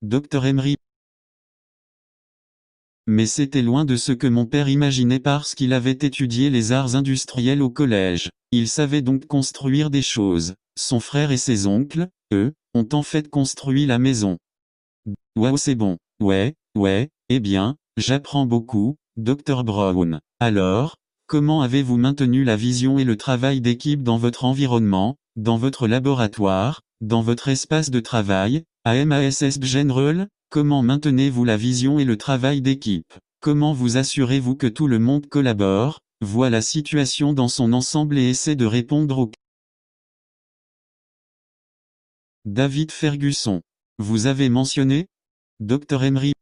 Dr 0.00 0.46
Emery. 0.46 0.76
Mais 3.06 3.26
c'était 3.26 3.60
loin 3.60 3.84
de 3.84 3.96
ce 3.96 4.12
que 4.12 4.26
mon 4.26 4.46
père 4.46 4.70
imaginait 4.70 5.20
parce 5.20 5.54
qu'il 5.54 5.74
avait 5.74 5.90
étudié 5.90 6.48
les 6.48 6.72
arts 6.72 6.96
industriels 6.96 7.60
au 7.60 7.68
collège. 7.68 8.30
Il 8.52 8.70
savait 8.70 9.02
donc 9.02 9.26
construire 9.26 9.90
des 9.90 10.00
choses. 10.00 10.54
Son 10.78 11.00
frère 11.00 11.30
et 11.30 11.36
ses 11.36 11.66
oncles, 11.66 12.08
eux, 12.32 12.54
ont 12.72 12.88
en 12.94 13.02
fait 13.02 13.28
construit 13.28 13.84
la 13.84 13.98
maison. 13.98 14.38
Waouh 15.36 15.58
c'est 15.58 15.74
bon. 15.74 15.98
Ouais, 16.20 16.54
ouais, 16.74 17.10
eh 17.28 17.38
bien, 17.38 17.76
j'apprends 17.98 18.46
beaucoup, 18.46 18.96
Dr 19.16 19.64
Brown. 19.64 20.20
Alors, 20.38 20.96
comment 21.26 21.62
avez-vous 21.62 21.96
maintenu 21.96 22.44
la 22.44 22.56
vision 22.56 22.98
et 22.98 23.04
le 23.04 23.16
travail 23.16 23.60
d'équipe 23.60 24.02
dans 24.02 24.18
votre 24.18 24.44
environnement, 24.44 25.16
dans 25.36 25.56
votre 25.56 25.88
laboratoire, 25.88 26.80
dans 27.00 27.22
votre 27.22 27.48
espace 27.48 27.90
de 27.90 28.00
travail, 28.00 28.62
à 28.84 29.04
MASS 29.04 29.60
General, 29.62 30.28
comment 30.48 30.82
maintenez-vous 30.82 31.44
la 31.44 31.56
vision 31.56 31.98
et 31.98 32.04
le 32.04 32.16
travail 32.16 32.62
d'équipe 32.62 33.12
Comment 33.40 33.72
vous 33.72 33.96
assurez-vous 33.96 34.54
que 34.54 34.66
tout 34.66 34.86
le 34.86 34.98
monde 34.98 35.26
collabore, 35.26 36.00
voit 36.20 36.50
la 36.50 36.62
situation 36.62 37.32
dans 37.32 37.48
son 37.48 37.72
ensemble 37.72 38.18
et 38.18 38.28
essaie 38.28 38.56
de 38.56 38.66
répondre 38.66 39.18
aux 39.18 39.30
David 42.44 42.90
Ferguson. 42.90 43.60
Vous 43.98 44.26
avez 44.26 44.48
mentionné? 44.48 45.06
Dr 45.58 46.04
Emery? 46.04 46.32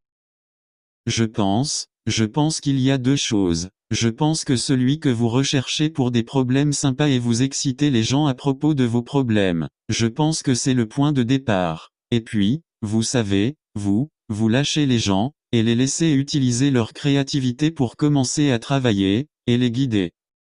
Je 1.07 1.25
pense, 1.25 1.87
je 2.09 2.25
pense 2.25 2.63
qu'il 2.63 2.81
y 2.81 2.91
a 2.91 2.97
deux 2.97 3.17
choses. 3.17 3.69
Je 3.91 4.09
pense 4.09 4.45
que 4.45 4.57
celui 4.57 4.99
que 4.99 5.11
vous 5.11 5.29
recherchez 5.29 5.91
pour 5.91 6.11
des 6.11 6.23
problèmes 6.23 6.73
sympas 6.73 7.09
et 7.09 7.19
vous 7.19 7.43
exciter 7.43 7.91
les 7.91 8.03
gens 8.03 8.27
à 8.27 8.33
propos 8.33 8.73
de 8.73 8.85
vos 8.85 9.03
problèmes. 9.03 9.69
Je 9.91 10.07
pense 10.07 10.43
que 10.43 10.55
c'est 10.55 10.73
le 10.73 10.89
point 10.89 11.13
de 11.13 11.23
départ. 11.23 11.91
Et 12.11 12.23
puis, 12.23 12.63
vous 12.81 13.03
savez, 13.03 13.57
vous, 13.75 14.09
vous 14.31 14.49
lâchez 14.49 14.87
les 14.87 14.99
gens, 14.99 15.33
et 15.53 15.63
les 15.63 15.75
laissez 15.75 16.13
utiliser 16.13 16.71
leur 16.71 16.95
créativité 16.95 17.71
pour 17.71 17.97
commencer 17.97 18.53
à 18.53 18.59
travailler, 18.59 19.29
et 19.47 19.59
les 19.59 19.71
guider. 19.71 20.13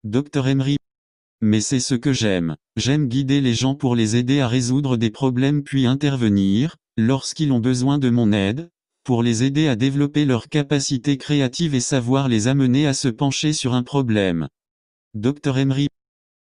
Dr 0.05 0.47
Emery. 0.47 0.77
Mais 1.41 1.61
c'est 1.61 1.81
ce 1.81 1.97
que 1.97 2.13
j'aime. 2.13 2.57
J'aime 2.77 3.09
guider 3.09 3.41
les 3.41 3.55
gens 3.55 3.75
pour 3.75 3.97
les 3.97 4.15
aider 4.15 4.39
à 4.39 4.47
résoudre 4.47 4.97
des 4.97 5.11
problèmes 5.11 5.65
puis 5.65 5.87
intervenir, 5.87 6.77
lorsqu'ils 6.97 7.51
ont 7.51 7.59
besoin 7.59 7.99
de 7.99 8.11
mon 8.11 8.31
aide, 8.31 8.71
pour 9.05 9.23
les 9.23 9.43
aider 9.43 9.69
à 9.69 9.77
développer 9.77 10.25
leurs 10.25 10.49
capacités 10.49 11.19
créatives 11.19 11.75
et 11.75 11.81
savoir 11.81 12.29
les 12.29 12.49
amener 12.49 12.87
à 12.87 12.95
se 12.95 13.09
pencher 13.09 13.53
sur 13.53 13.75
un 13.75 13.83
problème. 13.83 14.49
Dr 15.15 15.59
Emery. 15.59 15.89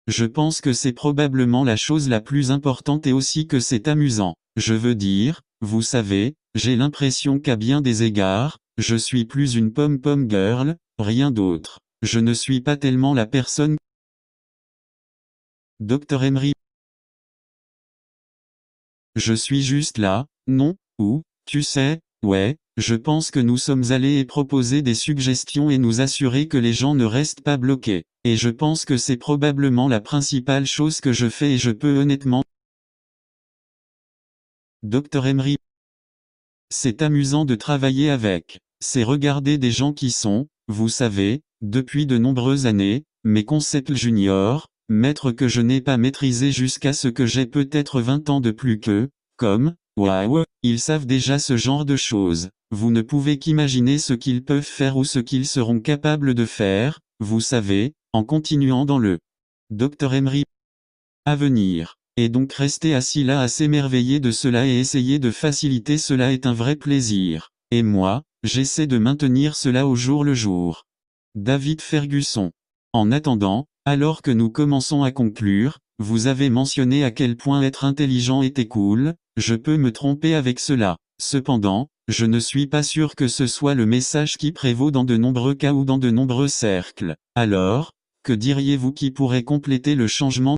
Je 0.06 0.26
pense 0.26 0.60
que 0.60 0.72
c'est 0.72 0.92
probablement 0.92 1.64
la 1.64 1.76
chose 1.76 2.08
la 2.08 2.20
plus 2.20 2.50
importante 2.50 3.06
et 3.06 3.12
aussi 3.12 3.46
que 3.46 3.58
c'est 3.58 3.88
amusant. 3.88 4.34
Je 4.56 4.74
veux 4.74 4.94
dire, 4.94 5.40
vous 5.60 5.82
savez, 5.82 6.34
j'ai 6.54 6.76
l'impression 6.76 7.40
qu'à 7.40 7.56
bien 7.56 7.80
des 7.80 8.02
égards, 8.02 8.58
je 8.76 8.96
suis 8.96 9.24
plus 9.24 9.54
une 9.54 9.72
pom-pom 9.72 10.28
girl, 10.28 10.76
rien 10.98 11.30
d'autre. 11.30 11.80
Je 12.02 12.20
ne 12.20 12.34
suis 12.34 12.60
pas 12.60 12.76
tellement 12.76 13.14
la 13.14 13.26
personne. 13.26 13.76
Dr 15.80 16.22
Emery. 16.22 16.52
Je 19.16 19.32
suis 19.32 19.62
juste 19.62 19.98
là, 19.98 20.26
non, 20.46 20.76
ou, 20.98 21.22
tu 21.46 21.62
sais, 21.62 22.00
ouais, 22.24 22.56
je 22.76 22.96
pense 22.96 23.30
que 23.30 23.38
nous 23.38 23.56
sommes 23.56 23.92
allés 23.92 24.18
et 24.18 24.24
proposer 24.24 24.82
des 24.82 24.94
suggestions 24.94 25.70
et 25.70 25.78
nous 25.78 26.01
assurer 26.01 26.48
que 26.48 26.59
les 26.59 26.72
gens 26.72 26.96
ne 26.96 27.05
restent 27.05 27.42
pas 27.42 27.56
bloqués. 27.56 28.05
Et 28.24 28.36
je 28.36 28.48
pense 28.48 28.84
que 28.84 28.96
c'est 28.96 29.16
probablement 29.16 29.86
la 29.86 30.01
principale 30.01 30.66
chose 30.66 31.01
que 31.01 31.12
je 31.12 31.28
fais 31.28 31.52
et 31.52 31.59
je 31.59 31.70
peux 31.70 31.98
honnêtement. 31.98 32.42
Dr 34.82 35.26
Emery. 35.26 35.56
C'est 36.70 37.02
amusant 37.02 37.44
de 37.44 37.55
travailler 37.55 38.10
avec. 38.10 38.59
C'est 38.80 39.05
regarder 39.05 39.56
des 39.56 39.70
gens 39.70 39.92
qui 39.92 40.10
sont, 40.10 40.48
vous 40.66 40.88
savez, 40.88 41.42
depuis 41.60 42.06
de 42.06 42.18
nombreuses 42.18 42.66
années, 42.66 43.05
mes 43.22 43.44
concepts 43.44 43.94
juniors, 43.94 44.66
maîtres 44.88 45.30
que 45.30 45.48
je 45.48 45.60
n'ai 45.60 45.80
pas 45.80 45.96
maîtrisé 45.96 46.52
jusqu'à 46.52 46.92
ce 46.92 47.09
que 47.09 47.24
j'ai 47.24 47.46
peut-être 47.46 48.01
20 48.01 48.28
ans 48.30 48.40
de 48.40 48.51
plus 48.51 48.80
qu'eux, 48.80 49.10
comme, 49.36 49.74
waouh, 49.96 50.44
ils 50.62 50.80
savent 50.80 51.06
déjà 51.06 51.38
ce 51.38 51.56
genre 51.56 51.84
de 51.84 51.96
choses. 51.96 52.50
Vous 52.70 52.90
ne 52.90 53.02
pouvez 53.02 53.38
qu'imaginer 53.38 53.98
ce 53.98 54.14
qu'ils 54.14 54.44
peuvent 54.44 54.62
faire 54.62 54.96
ou 54.96 55.04
ce 55.04 55.18
qu'ils 55.18 55.46
seront 55.46 55.80
capables 55.80 56.34
de 56.34 56.46
faire, 56.46 57.00
vous 57.20 57.40
savez, 57.40 57.92
en 58.12 58.24
continuant 58.24 58.84
dans 58.84 58.98
le 58.98 59.18
Dr 59.70 60.14
Emery. 60.14 60.44
À 61.24 61.36
venir. 61.36 61.96
Et 62.16 62.28
donc 62.28 62.52
rester 62.52 62.94
assis 62.94 63.24
là 63.24 63.40
à 63.40 63.48
s'émerveiller 63.48 64.20
de 64.20 64.30
cela 64.30 64.66
et 64.66 64.78
essayer 64.78 65.18
de 65.18 65.30
faciliter 65.30 65.98
cela 65.98 66.32
est 66.32 66.46
un 66.46 66.52
vrai 66.52 66.76
plaisir. 66.76 67.50
Et 67.70 67.82
moi, 67.82 68.22
j'essaie 68.44 68.86
de 68.86 68.98
maintenir 68.98 69.56
cela 69.56 69.86
au 69.86 69.96
jour 69.96 70.22
le 70.22 70.34
jour. 70.34 70.84
David 71.34 71.80
Fergusson. 71.80 72.52
En 72.92 73.10
attendant, 73.10 73.66
alors 73.84 74.22
que 74.22 74.30
nous 74.30 74.50
commençons 74.50 75.02
à 75.02 75.10
conclure, 75.10 75.80
vous 75.98 76.28
avez 76.28 76.50
mentionné 76.50 77.04
à 77.04 77.10
quel 77.10 77.36
point 77.36 77.62
être 77.62 77.84
intelligent 77.84 78.42
était 78.42 78.68
cool, 78.68 79.14
je 79.36 79.55
peux 79.55 79.77
me 79.77 79.93
tromper 79.93 80.35
avec 80.35 80.61
cela. 80.61 80.97
Cependant, 81.20 81.89
je 82.09 82.27
ne 82.27 82.39
suis 82.39 82.66
pas 82.66 82.82
sûr 82.82 83.15
que 83.15 83.28
ce 83.28 83.47
soit 83.47 83.74
le 83.74 83.86
message 83.86 84.36
qui 84.36 84.52
prévaut 84.52 84.90
dans 84.90 85.05
de 85.05 85.16
nombreux 85.16 85.55
cas 85.55 85.73
ou 85.73 85.85
dans 85.85 85.98
de 85.98 86.11
nombreux 86.11 86.48
cercles. 86.48 87.16
Alors, 87.35 87.93
que 88.23 88.32
diriez-vous 88.32 88.93
qui 88.93 89.11
pourrait 89.11 89.43
compléter 89.43 89.94
le 89.94 90.06
changement? 90.06 90.56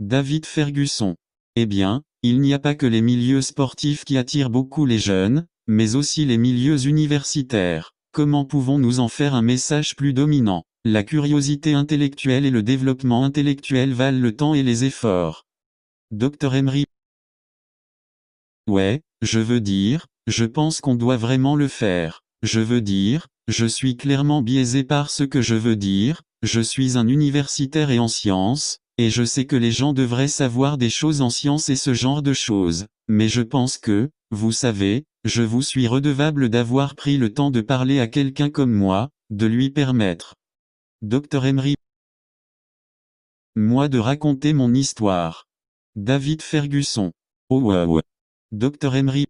David 0.00 0.44
Fergusson. 0.44 1.16
Eh 1.56 1.66
bien, 1.66 2.02
il 2.22 2.40
n'y 2.40 2.52
a 2.52 2.58
pas 2.58 2.74
que 2.74 2.86
les 2.86 3.00
milieux 3.00 3.42
sportifs 3.42 4.04
qui 4.04 4.18
attirent 4.18 4.50
beaucoup 4.50 4.86
les 4.86 4.98
jeunes, 4.98 5.46
mais 5.66 5.94
aussi 5.94 6.24
les 6.24 6.38
milieux 6.38 6.86
universitaires. 6.86 7.92
Comment 8.12 8.44
pouvons-nous 8.44 9.00
en 9.00 9.08
faire 9.08 9.34
un 9.34 9.42
message 9.42 9.96
plus 9.96 10.12
dominant? 10.12 10.64
La 10.86 11.02
curiosité 11.02 11.72
intellectuelle 11.72 12.44
et 12.44 12.50
le 12.50 12.62
développement 12.62 13.24
intellectuel 13.24 13.94
valent 13.94 14.20
le 14.20 14.36
temps 14.36 14.52
et 14.52 14.62
les 14.62 14.84
efforts. 14.84 15.46
Dr 16.10 16.54
Emery. 16.54 16.84
Ouais, 18.66 19.00
je 19.22 19.40
veux 19.40 19.62
dire, 19.62 20.04
je 20.26 20.44
pense 20.44 20.82
qu'on 20.82 20.94
doit 20.94 21.16
vraiment 21.16 21.56
le 21.56 21.68
faire. 21.68 22.20
Je 22.42 22.60
veux 22.60 22.82
dire, 22.82 23.28
je 23.48 23.64
suis 23.64 23.96
clairement 23.96 24.42
biaisé 24.42 24.84
par 24.84 25.08
ce 25.08 25.24
que 25.24 25.40
je 25.40 25.54
veux 25.54 25.76
dire, 25.76 26.20
je 26.42 26.60
suis 26.60 26.98
un 26.98 27.08
universitaire 27.08 27.90
et 27.90 27.98
en 27.98 28.08
sciences, 28.08 28.80
et 28.98 29.08
je 29.08 29.24
sais 29.24 29.46
que 29.46 29.56
les 29.56 29.72
gens 29.72 29.94
devraient 29.94 30.28
savoir 30.28 30.76
des 30.76 30.90
choses 30.90 31.22
en 31.22 31.30
science 31.30 31.70
et 31.70 31.76
ce 31.76 31.94
genre 31.94 32.20
de 32.20 32.34
choses. 32.34 32.84
Mais 33.08 33.30
je 33.30 33.40
pense 33.40 33.78
que, 33.78 34.10
vous 34.30 34.52
savez, 34.52 35.04
je 35.24 35.42
vous 35.42 35.62
suis 35.62 35.88
redevable 35.88 36.50
d'avoir 36.50 36.94
pris 36.94 37.16
le 37.16 37.32
temps 37.32 37.50
de 37.50 37.62
parler 37.62 38.00
à 38.00 38.06
quelqu'un 38.06 38.50
comme 38.50 38.74
moi, 38.74 39.08
de 39.30 39.46
lui 39.46 39.70
permettre. 39.70 40.34
Dr 41.06 41.44
Emery. 41.44 41.74
Moi 43.56 43.90
de 43.90 43.98
raconter 43.98 44.54
mon 44.54 44.72
histoire. 44.72 45.46
David 45.96 46.40
Fergusson. 46.40 47.12
Oh 47.50 47.60
wow. 47.60 48.00
Dr 48.52 48.96
Emery. 48.96 49.26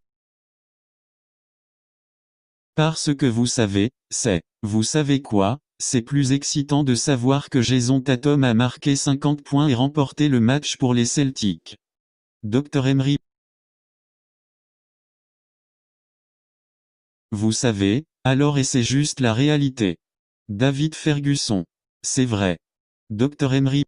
Parce 2.77 3.13
que 3.13 3.27
vous 3.27 3.47
savez, 3.47 3.91
c'est, 4.09 4.43
vous 4.63 4.85
savez 4.85 5.21
quoi, 5.21 5.59
c'est 5.81 6.03
plus 6.03 6.31
excitant 6.31 6.85
de 6.85 6.95
savoir 6.95 7.51
que 7.51 7.61
Jason 7.61 8.01
Tatum 8.01 8.45
a 8.45 8.55
marqué 8.55 8.95
50 8.95 9.43
points 9.43 9.67
et 9.67 9.75
remporté 9.75 10.29
le 10.29 10.39
match 10.39 10.77
pour 10.77 10.95
les 10.95 11.07
Celtics. 11.07 11.77
Dr 12.45 12.87
Emery. 12.87 13.19
Vous 17.33 17.51
savez, 17.51 18.05
alors 18.23 18.59
et 18.59 18.65
c'est 18.65 18.85
juste 18.85 19.19
la 19.19 19.35
réalité. 19.35 19.97
David 20.51 20.95
Fergusson. 20.95 21.65
C'est 22.03 22.27
vrai. 22.27 22.59
Dr 23.09 23.55
Emery. 23.55 23.85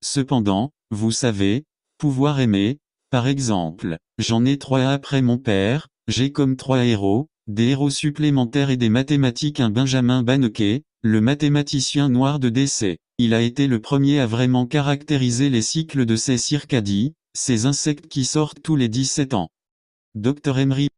Cependant, 0.00 0.70
vous 0.90 1.12
savez, 1.12 1.64
pouvoir 1.98 2.40
aimer, 2.40 2.78
par 3.10 3.26
exemple, 3.26 3.98
j'en 4.16 4.46
ai 4.46 4.56
trois 4.56 4.86
après 4.86 5.20
mon 5.20 5.36
père, 5.36 5.88
j'ai 6.08 6.32
comme 6.32 6.56
trois 6.56 6.82
héros, 6.86 7.28
des 7.46 7.68
héros 7.68 7.90
supplémentaires 7.90 8.70
et 8.70 8.78
des 8.78 8.88
mathématiques 8.88 9.60
un 9.60 9.68
Benjamin 9.68 10.22
Bannequet, 10.22 10.82
le 11.02 11.20
mathématicien 11.20 12.08
noir 12.08 12.38
de 12.38 12.48
décès. 12.48 12.96
Il 13.18 13.34
a 13.34 13.42
été 13.42 13.66
le 13.66 13.82
premier 13.82 14.18
à 14.20 14.26
vraiment 14.26 14.64
caractériser 14.64 15.50
les 15.50 15.62
cycles 15.62 16.06
de 16.06 16.16
ces 16.16 16.38
circadies, 16.38 17.12
ces 17.34 17.66
insectes 17.66 18.08
qui 18.08 18.24
sortent 18.24 18.62
tous 18.62 18.76
les 18.76 18.88
17 18.88 19.34
ans. 19.34 19.50
Dr 20.14 20.58
Emery 20.58 20.88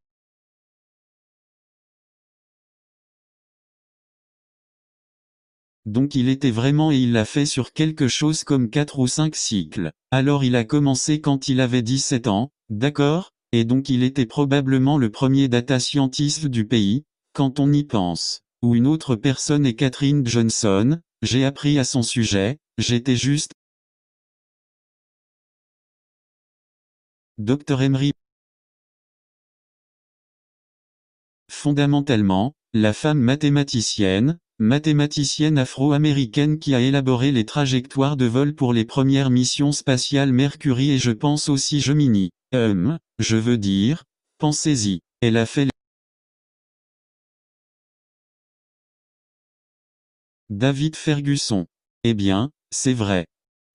Donc 5.86 6.14
il 6.14 6.28
était 6.28 6.50
vraiment 6.50 6.90
et 6.90 6.96
il 6.96 7.12
l'a 7.12 7.26
fait 7.26 7.44
sur 7.44 7.72
quelque 7.72 8.08
chose 8.08 8.42
comme 8.42 8.70
4 8.70 8.98
ou 8.98 9.06
5 9.06 9.36
cycles. 9.36 9.92
Alors 10.10 10.42
il 10.42 10.56
a 10.56 10.64
commencé 10.64 11.20
quand 11.20 11.48
il 11.48 11.60
avait 11.60 11.82
17 11.82 12.26
ans, 12.26 12.52
d'accord? 12.70 13.32
Et 13.52 13.64
donc 13.64 13.90
il 13.90 14.02
était 14.02 14.26
probablement 14.26 14.96
le 14.96 15.10
premier 15.10 15.48
data 15.48 15.78
scientist 15.78 16.46
du 16.46 16.66
pays, 16.66 17.04
quand 17.34 17.60
on 17.60 17.72
y 17.72 17.84
pense. 17.84 18.40
Ou 18.62 18.74
une 18.74 18.86
autre 18.86 19.14
personne 19.14 19.66
est 19.66 19.74
Catherine 19.74 20.26
Johnson, 20.26 21.00
j'ai 21.20 21.44
appris 21.44 21.78
à 21.78 21.84
son 21.84 22.02
sujet, 22.02 22.58
j'étais 22.78 23.16
juste. 23.16 23.52
Dr 27.36 27.82
Emery. 27.82 28.12
Fondamentalement, 31.50 32.54
la 32.72 32.92
femme 32.92 33.18
mathématicienne, 33.18 34.38
mathématicienne 34.58 35.58
afro-américaine 35.58 36.58
qui 36.58 36.74
a 36.74 36.80
élaboré 36.80 37.32
les 37.32 37.44
trajectoires 37.44 38.16
de 38.16 38.26
vol 38.26 38.54
pour 38.54 38.72
les 38.72 38.84
premières 38.84 39.30
missions 39.30 39.72
spatiales 39.72 40.32
Mercury 40.32 40.92
et 40.92 40.98
je 40.98 41.10
pense 41.10 41.48
aussi 41.48 41.80
Gemini. 41.80 42.30
Hum, 42.52 42.98
je 43.18 43.36
veux 43.36 43.58
dire, 43.58 44.04
pensez-y, 44.38 45.00
elle 45.20 45.36
a 45.36 45.46
fait 45.46 45.68
David 50.50 50.94
Fergusson. 50.94 51.66
Eh 52.04 52.14
bien, 52.14 52.50
c'est 52.70 52.92
vrai. 52.92 53.26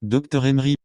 Dr 0.01 0.45
Emery. 0.45 0.75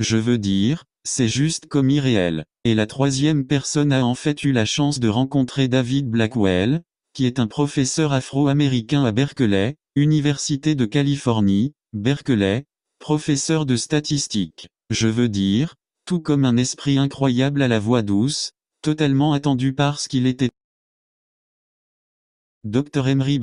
Je 0.00 0.16
veux 0.18 0.38
dire, 0.38 0.84
c'est 1.04 1.28
juste 1.28 1.66
comme 1.66 1.88
irréel. 1.88 2.44
Et 2.64 2.74
la 2.74 2.86
troisième 2.86 3.46
personne 3.46 3.92
a 3.92 4.04
en 4.04 4.14
fait 4.14 4.42
eu 4.42 4.52
la 4.52 4.66
chance 4.66 5.00
de 5.00 5.08
rencontrer 5.08 5.68
David 5.68 6.10
Blackwell, 6.10 6.82
qui 7.14 7.26
est 7.26 7.38
un 7.38 7.46
professeur 7.46 8.12
afro-américain 8.12 9.04
à 9.04 9.12
Berkeley, 9.12 9.76
Université 9.96 10.74
de 10.74 10.84
Californie, 10.84 11.72
Berkeley, 11.92 12.66
professeur 12.98 13.66
de 13.66 13.76
statistique. 13.76 14.68
Je 14.90 15.08
veux 15.08 15.28
dire, 15.28 15.76
tout 16.04 16.20
comme 16.20 16.44
un 16.44 16.56
esprit 16.56 16.98
incroyable 16.98 17.62
à 17.62 17.68
la 17.68 17.78
voix 17.78 18.02
douce, 18.02 18.50
totalement 18.82 19.32
attendu 19.32 19.72
parce 19.72 20.08
qu'il 20.08 20.26
était 20.26 20.50
Dr 22.64 23.08
Emery 23.08 23.40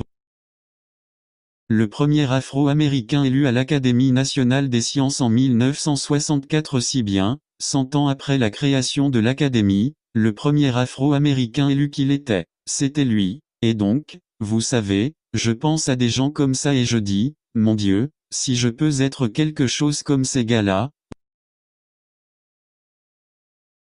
le 1.68 1.88
premier 1.88 2.30
afro-américain 2.30 3.24
élu 3.24 3.46
à 3.46 3.52
l'Académie 3.52 4.12
nationale 4.12 4.68
des 4.68 4.82
sciences 4.82 5.22
en 5.22 5.30
1964 5.30 6.80
si 6.80 7.02
bien, 7.02 7.38
cent 7.58 7.94
ans 7.94 8.08
après 8.08 8.36
la 8.36 8.50
création 8.50 9.08
de 9.08 9.18
l'Académie, 9.18 9.94
le 10.12 10.34
premier 10.34 10.76
afro-américain 10.76 11.70
élu 11.70 11.88
qu'il 11.88 12.10
était, 12.10 12.44
c'était 12.66 13.06
lui, 13.06 13.40
et 13.62 13.74
donc, 13.74 14.18
vous 14.40 14.60
savez, 14.60 15.14
je 15.34 15.52
pense 15.52 15.88
à 15.88 15.94
des 15.94 16.08
gens 16.08 16.30
comme 16.30 16.54
ça 16.54 16.74
et 16.74 16.84
je 16.84 16.98
dis, 16.98 17.34
mon 17.54 17.76
Dieu, 17.76 18.10
si 18.30 18.56
je 18.56 18.68
peux 18.68 19.00
être 19.00 19.28
quelque 19.28 19.68
chose 19.68 20.02
comme 20.02 20.24
ces 20.24 20.44
gars-là, 20.44 20.90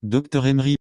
Dr 0.02 0.46
Emery. 0.46 0.76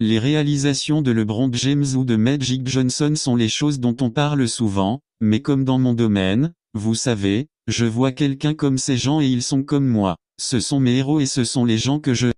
Les 0.00 0.18
réalisations 0.18 1.02
de 1.02 1.10
LeBron 1.10 1.52
James 1.52 1.84
ou 1.96 2.04
de 2.04 2.16
Magic 2.16 2.66
Johnson 2.66 3.14
sont 3.16 3.36
les 3.36 3.48
choses 3.48 3.80
dont 3.80 3.96
on 4.00 4.10
parle 4.10 4.48
souvent, 4.48 5.00
mais 5.20 5.42
comme 5.42 5.64
dans 5.64 5.78
mon 5.78 5.94
domaine, 5.94 6.54
vous 6.72 6.94
savez, 6.94 7.48
je 7.66 7.84
vois 7.84 8.12
quelqu'un 8.12 8.54
comme 8.54 8.78
ces 8.78 8.96
gens 8.96 9.20
et 9.20 9.26
ils 9.26 9.42
sont 9.42 9.62
comme 9.62 9.86
moi. 9.86 10.16
Ce 10.40 10.58
sont 10.58 10.80
mes 10.80 10.96
héros 10.98 11.20
et 11.20 11.26
ce 11.26 11.44
sont 11.44 11.64
les 11.64 11.78
gens 11.78 12.00
que 12.00 12.14
je... 12.14 12.28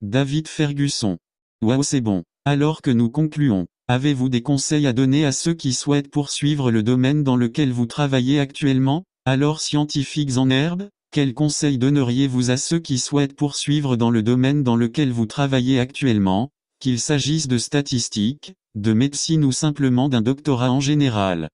David 0.00 0.48
Ferguson. 0.48 1.18
Waouh 1.62 1.82
c'est 1.82 2.00
bon. 2.00 2.24
Alors 2.50 2.80
que 2.80 2.90
nous 2.90 3.10
concluons, 3.10 3.66
avez-vous 3.88 4.30
des 4.30 4.40
conseils 4.40 4.86
à 4.86 4.94
donner 4.94 5.26
à 5.26 5.32
ceux 5.32 5.52
qui 5.52 5.74
souhaitent 5.74 6.10
poursuivre 6.10 6.70
le 6.70 6.82
domaine 6.82 7.22
dans 7.22 7.36
lequel 7.36 7.72
vous 7.72 7.84
travaillez 7.84 8.40
actuellement? 8.40 9.04
Alors 9.26 9.60
scientifiques 9.60 10.38
en 10.38 10.48
herbe 10.48 10.88
quels 11.10 11.34
conseils 11.34 11.76
donneriez-vous 11.76 12.50
à 12.50 12.56
ceux 12.56 12.78
qui 12.78 12.98
souhaitent 12.98 13.36
poursuivre 13.36 13.96
dans 13.96 14.10
le 14.10 14.22
domaine 14.22 14.62
dans 14.62 14.76
lequel 14.76 15.12
vous 15.12 15.26
travaillez 15.26 15.78
actuellement, 15.78 16.48
qu'il 16.80 16.98
s'agisse 16.98 17.48
de 17.48 17.58
statistiques, 17.58 18.54
de 18.74 18.94
médecine 18.94 19.44
ou 19.44 19.52
simplement 19.52 20.08
d'un 20.08 20.22
doctorat 20.22 20.70
en 20.70 20.80
général? 20.80 21.50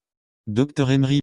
Dr 0.46 0.92
Emery 0.92 1.22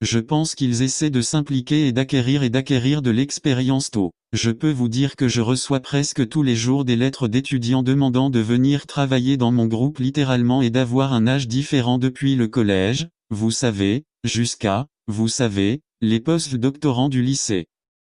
Je 0.00 0.20
pense 0.20 0.54
qu'ils 0.54 0.82
essaient 0.82 1.10
de 1.10 1.22
s'impliquer 1.22 1.88
et 1.88 1.92
d'acquérir 1.92 2.44
et 2.44 2.50
d'acquérir 2.50 3.02
de 3.02 3.10
l'expérience 3.10 3.90
tôt. 3.90 4.12
Je 4.32 4.50
peux 4.50 4.70
vous 4.70 4.88
dire 4.88 5.16
que 5.16 5.26
je 5.26 5.40
reçois 5.40 5.80
presque 5.80 6.28
tous 6.28 6.44
les 6.44 6.54
jours 6.54 6.84
des 6.84 6.94
lettres 6.94 7.26
d'étudiants 7.26 7.82
demandant 7.82 8.30
de 8.30 8.38
venir 8.38 8.86
travailler 8.86 9.36
dans 9.36 9.50
mon 9.50 9.66
groupe 9.66 9.98
littéralement 9.98 10.62
et 10.62 10.70
d'avoir 10.70 11.12
un 11.12 11.26
âge 11.26 11.48
différent 11.48 11.98
depuis 11.98 12.36
le 12.36 12.46
collège, 12.46 13.08
vous 13.30 13.50
savez, 13.50 14.04
jusqu'à, 14.22 14.86
vous 15.08 15.28
savez, 15.28 15.80
les 16.00 16.20
post-doctorants 16.20 17.08
du 17.08 17.22
lycée. 17.22 17.66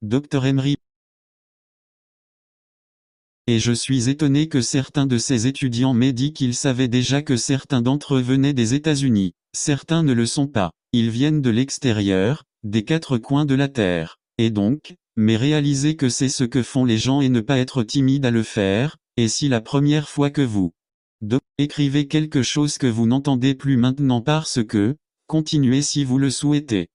Dr 0.01 0.45
Emery. 0.45 0.77
Et 3.47 3.59
je 3.59 3.73
suis 3.73 4.07
étonné 4.07 4.47
que 4.47 4.61
certains 4.61 5.05
de 5.05 5.17
ces 5.17 5.47
étudiants 5.47 5.93
m'aient 5.93 6.13
dit 6.13 6.31
qu'ils 6.31 6.55
savaient 6.55 6.87
déjà 6.87 7.21
que 7.21 7.35
certains 7.35 7.81
d'entre 7.81 8.15
eux 8.15 8.21
venaient 8.21 8.53
des 8.53 8.73
États-Unis. 8.73 9.33
Certains 9.53 10.03
ne 10.03 10.13
le 10.13 10.25
sont 10.25 10.47
pas. 10.47 10.71
Ils 10.95 11.09
viennent 11.09 11.41
de 11.41 11.49
l'extérieur, 11.49 12.43
des 12.63 12.85
quatre 12.85 13.17
coins 13.17 13.45
de 13.45 13.55
la 13.55 13.67
Terre. 13.67 14.19
Et 14.37 14.51
donc, 14.51 14.95
mais 15.15 15.37
réaliser 15.37 15.95
que 15.95 16.07
c'est 16.07 16.29
ce 16.29 16.43
que 16.43 16.61
font 16.61 16.85
les 16.85 16.99
gens 16.99 17.19
et 17.19 17.29
ne 17.29 17.41
pas 17.41 17.57
être 17.57 17.81
timide 17.81 18.27
à 18.27 18.31
le 18.31 18.43
faire, 18.43 18.97
et 19.17 19.27
si 19.27 19.49
la 19.49 19.59
première 19.59 20.07
fois 20.07 20.29
que 20.29 20.43
vous 20.43 20.71
de, 21.21 21.39
écrivez 21.57 22.07
quelque 22.07 22.43
chose 22.43 22.77
que 22.77 22.85
vous 22.85 23.07
n'entendez 23.07 23.55
plus 23.55 23.75
maintenant 23.75 24.21
parce 24.21 24.63
que, 24.63 24.95
continuez 25.25 25.81
si 25.81 26.03
vous 26.03 26.19
le 26.19 26.29
souhaitez. 26.29 26.89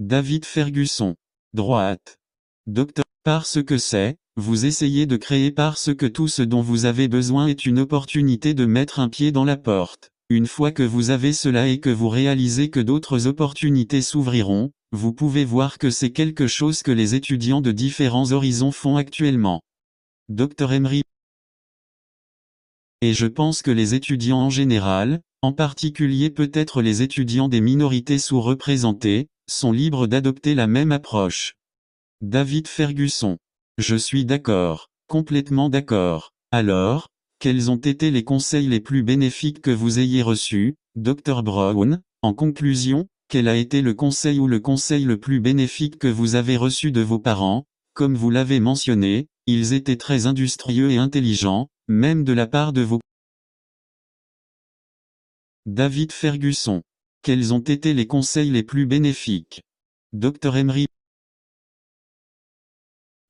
David 0.00 0.44
Ferguson. 0.44 1.14
Droite. 1.52 2.18
Docteur. 2.66 3.04
Parce 3.22 3.62
que 3.62 3.78
c'est, 3.78 4.16
vous 4.36 4.66
essayez 4.66 5.06
de 5.06 5.16
créer 5.16 5.52
parce 5.52 5.94
que 5.94 6.06
tout 6.06 6.28
ce 6.28 6.42
dont 6.42 6.60
vous 6.60 6.86
avez 6.86 7.06
besoin 7.06 7.46
est 7.46 7.66
une 7.66 7.78
opportunité 7.78 8.52
de 8.52 8.66
mettre 8.66 8.98
un 8.98 9.08
pied 9.08 9.30
dans 9.30 9.44
la 9.44 9.56
porte. 9.56 10.10
Une 10.34 10.48
fois 10.48 10.72
que 10.72 10.82
vous 10.82 11.10
avez 11.10 11.32
cela 11.32 11.68
et 11.68 11.78
que 11.78 11.90
vous 11.90 12.08
réalisez 12.08 12.68
que 12.68 12.80
d'autres 12.80 13.28
opportunités 13.28 14.02
s'ouvriront, 14.02 14.72
vous 14.90 15.12
pouvez 15.12 15.44
voir 15.44 15.78
que 15.78 15.90
c'est 15.90 16.10
quelque 16.10 16.48
chose 16.48 16.82
que 16.82 16.90
les 16.90 17.14
étudiants 17.14 17.60
de 17.60 17.70
différents 17.70 18.32
horizons 18.32 18.72
font 18.72 18.96
actuellement. 18.96 19.62
Dr 20.28 20.72
Emery. 20.72 21.02
Et 23.00 23.14
je 23.14 23.28
pense 23.28 23.62
que 23.62 23.70
les 23.70 23.94
étudiants 23.94 24.40
en 24.40 24.50
général, 24.50 25.20
en 25.40 25.52
particulier 25.52 26.30
peut-être 26.30 26.82
les 26.82 27.02
étudiants 27.02 27.48
des 27.48 27.60
minorités 27.60 28.18
sous-représentées, 28.18 29.28
sont 29.48 29.70
libres 29.70 30.08
d'adopter 30.08 30.56
la 30.56 30.66
même 30.66 30.90
approche. 30.90 31.54
David 32.22 32.66
Ferguson. 32.66 33.38
Je 33.78 33.94
suis 33.94 34.24
d'accord, 34.24 34.88
complètement 35.06 35.68
d'accord. 35.68 36.32
Alors, 36.50 37.06
quels 37.44 37.70
ont 37.70 37.76
été 37.76 38.10
les 38.10 38.24
conseils 38.24 38.68
les 38.68 38.80
plus 38.80 39.02
bénéfiques 39.02 39.60
que 39.60 39.70
vous 39.70 39.98
ayez 39.98 40.22
reçus, 40.22 40.76
Dr 40.96 41.42
Brown? 41.42 42.00
En 42.22 42.32
conclusion, 42.32 43.06
quel 43.28 43.48
a 43.48 43.56
été 43.58 43.82
le 43.82 43.92
conseil 43.92 44.38
ou 44.38 44.46
le 44.46 44.60
conseil 44.60 45.04
le 45.04 45.20
plus 45.20 45.40
bénéfique 45.40 45.98
que 45.98 46.08
vous 46.08 46.36
avez 46.36 46.56
reçu 46.56 46.90
de 46.90 47.02
vos 47.02 47.18
parents? 47.18 47.66
Comme 47.92 48.14
vous 48.14 48.30
l'avez 48.30 48.60
mentionné, 48.60 49.28
ils 49.44 49.74
étaient 49.74 49.98
très 49.98 50.24
industrieux 50.24 50.90
et 50.90 50.96
intelligents, 50.96 51.68
même 51.86 52.24
de 52.24 52.32
la 52.32 52.46
part 52.46 52.72
de 52.72 52.80
vos 52.80 52.98
David 55.66 56.12
Ferguson. 56.12 56.80
Quels 57.20 57.52
ont 57.52 57.58
été 57.58 57.92
les 57.92 58.06
conseils 58.06 58.48
les 58.48 58.62
plus 58.62 58.86
bénéfiques? 58.86 59.60
Dr 60.14 60.56
Emery. 60.56 60.86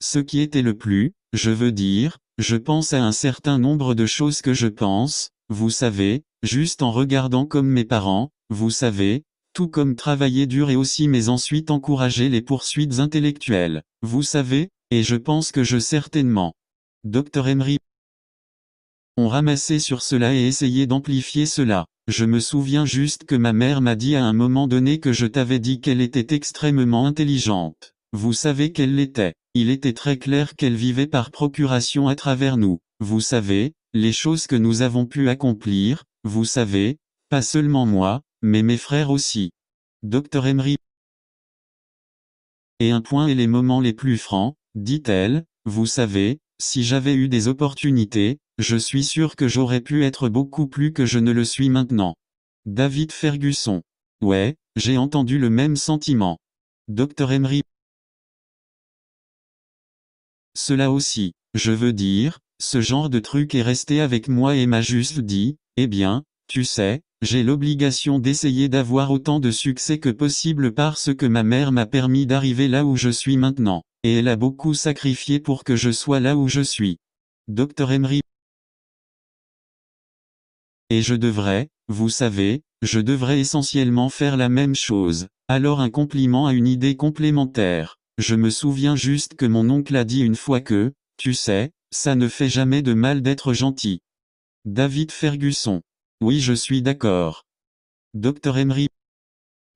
Ce 0.00 0.20
qui 0.20 0.38
était 0.38 0.62
le 0.62 0.76
plus, 0.76 1.14
je 1.32 1.50
veux 1.50 1.72
dire, 1.72 2.18
je 2.38 2.56
pense 2.56 2.92
à 2.92 3.04
un 3.04 3.12
certain 3.12 3.58
nombre 3.58 3.94
de 3.94 4.06
choses 4.06 4.42
que 4.42 4.54
je 4.54 4.66
pense, 4.66 5.30
vous 5.48 5.70
savez, 5.70 6.22
juste 6.42 6.82
en 6.82 6.90
regardant 6.90 7.46
comme 7.46 7.68
mes 7.68 7.84
parents, 7.84 8.30
vous 8.50 8.70
savez, 8.70 9.22
tout 9.52 9.68
comme 9.68 9.94
travailler 9.94 10.46
dur 10.46 10.70
et 10.70 10.76
aussi 10.76 11.06
mais 11.06 11.28
ensuite 11.28 11.70
encourager 11.70 12.28
les 12.28 12.42
poursuites 12.42 12.98
intellectuelles, 12.98 13.82
vous 14.02 14.22
savez, 14.22 14.70
et 14.90 15.02
je 15.02 15.16
pense 15.16 15.52
que 15.52 15.62
je 15.62 15.78
certainement. 15.78 16.54
Dr 17.04 17.46
Emery. 17.46 17.78
On 19.16 19.28
ramassait 19.28 19.78
sur 19.78 20.02
cela 20.02 20.34
et 20.34 20.48
essayait 20.48 20.88
d'amplifier 20.88 21.46
cela. 21.46 21.86
Je 22.08 22.24
me 22.24 22.40
souviens 22.40 22.84
juste 22.84 23.24
que 23.24 23.36
ma 23.36 23.52
mère 23.52 23.80
m'a 23.80 23.94
dit 23.94 24.16
à 24.16 24.24
un 24.24 24.32
moment 24.32 24.66
donné 24.66 24.98
que 24.98 25.12
je 25.12 25.26
t'avais 25.26 25.60
dit 25.60 25.80
qu'elle 25.80 26.00
était 26.00 26.34
extrêmement 26.34 27.06
intelligente. 27.06 27.94
Vous 28.12 28.32
savez 28.32 28.72
qu'elle 28.72 28.96
l'était. 28.96 29.34
Il 29.56 29.70
était 29.70 29.92
très 29.92 30.18
clair 30.18 30.56
qu'elle 30.56 30.74
vivait 30.74 31.06
par 31.06 31.30
procuration 31.30 32.08
à 32.08 32.16
travers 32.16 32.56
nous. 32.56 32.80
Vous 32.98 33.20
savez, 33.20 33.72
les 33.92 34.12
choses 34.12 34.48
que 34.48 34.56
nous 34.56 34.82
avons 34.82 35.06
pu 35.06 35.28
accomplir, 35.28 36.02
vous 36.24 36.44
savez, 36.44 36.98
pas 37.28 37.40
seulement 37.40 37.86
moi, 37.86 38.22
mais 38.42 38.64
mes 38.64 38.76
frères 38.76 39.10
aussi. 39.10 39.52
Dr 40.02 40.46
Emery. 40.46 40.76
Et 42.80 42.90
un 42.90 43.00
point 43.00 43.28
et 43.28 43.36
les 43.36 43.46
moments 43.46 43.80
les 43.80 43.92
plus 43.92 44.18
francs, 44.18 44.56
dit-elle, 44.74 45.44
vous 45.64 45.86
savez, 45.86 46.40
si 46.60 46.82
j'avais 46.82 47.14
eu 47.14 47.28
des 47.28 47.46
opportunités, 47.46 48.38
je 48.58 48.76
suis 48.76 49.04
sûr 49.04 49.36
que 49.36 49.48
j'aurais 49.48 49.80
pu 49.80 50.04
être 50.04 50.28
beaucoup 50.28 50.66
plus 50.66 50.92
que 50.92 51.06
je 51.06 51.18
ne 51.18 51.30
le 51.30 51.44
suis 51.44 51.68
maintenant. 51.68 52.14
David 52.66 53.12
Ferguson. 53.12 53.82
Ouais, 54.20 54.56
j'ai 54.76 54.98
entendu 54.98 55.38
le 55.38 55.50
même 55.50 55.76
sentiment. 55.76 56.38
Dr 56.88 57.30
Emery. 57.30 57.62
Cela 60.56 60.90
aussi, 60.90 61.32
je 61.54 61.72
veux 61.72 61.92
dire, 61.92 62.38
ce 62.60 62.80
genre 62.80 63.10
de 63.10 63.18
truc 63.18 63.54
est 63.54 63.62
resté 63.62 64.00
avec 64.00 64.28
moi 64.28 64.56
et 64.56 64.66
m'a 64.66 64.80
juste 64.80 65.18
dit, 65.18 65.56
eh 65.76 65.86
bien, 65.86 66.22
tu 66.46 66.64
sais, 66.64 67.02
j'ai 67.22 67.42
l'obligation 67.42 68.18
d'essayer 68.18 68.68
d'avoir 68.68 69.10
autant 69.10 69.40
de 69.40 69.50
succès 69.50 69.98
que 69.98 70.10
possible 70.10 70.72
parce 70.72 71.14
que 71.14 71.26
ma 71.26 71.42
mère 71.42 71.72
m'a 71.72 71.86
permis 71.86 72.26
d'arriver 72.26 72.68
là 72.68 72.84
où 72.84 72.96
je 72.96 73.08
suis 73.08 73.36
maintenant, 73.36 73.82
et 74.02 74.18
elle 74.18 74.28
a 74.28 74.36
beaucoup 74.36 74.74
sacrifié 74.74 75.40
pour 75.40 75.64
que 75.64 75.74
je 75.74 75.90
sois 75.90 76.20
là 76.20 76.36
où 76.36 76.48
je 76.48 76.60
suis. 76.60 76.98
Dr 77.48 77.90
Emery. 77.90 78.20
Et 80.90 81.02
je 81.02 81.14
devrais, 81.14 81.68
vous 81.88 82.10
savez, 82.10 82.62
je 82.82 83.00
devrais 83.00 83.40
essentiellement 83.40 84.08
faire 84.08 84.36
la 84.36 84.48
même 84.48 84.74
chose. 84.74 85.26
Alors 85.48 85.80
un 85.80 85.90
compliment 85.90 86.46
à 86.46 86.52
une 86.52 86.68
idée 86.68 86.96
complémentaire. 86.96 87.96
Je 88.18 88.36
me 88.36 88.50
souviens 88.50 88.94
juste 88.94 89.34
que 89.34 89.44
mon 89.44 89.68
oncle 89.70 89.96
a 89.96 90.04
dit 90.04 90.20
une 90.20 90.36
fois 90.36 90.60
que, 90.60 90.92
tu 91.16 91.34
sais, 91.34 91.72
ça 91.90 92.14
ne 92.14 92.28
fait 92.28 92.48
jamais 92.48 92.80
de 92.80 92.94
mal 92.94 93.22
d'être 93.22 93.52
gentil. 93.52 94.00
David 94.64 95.10
Ferguson. 95.10 95.82
Oui 96.20 96.40
je 96.40 96.52
suis 96.52 96.80
d'accord. 96.80 97.44
Dr 98.14 98.56
Emery. 98.56 98.88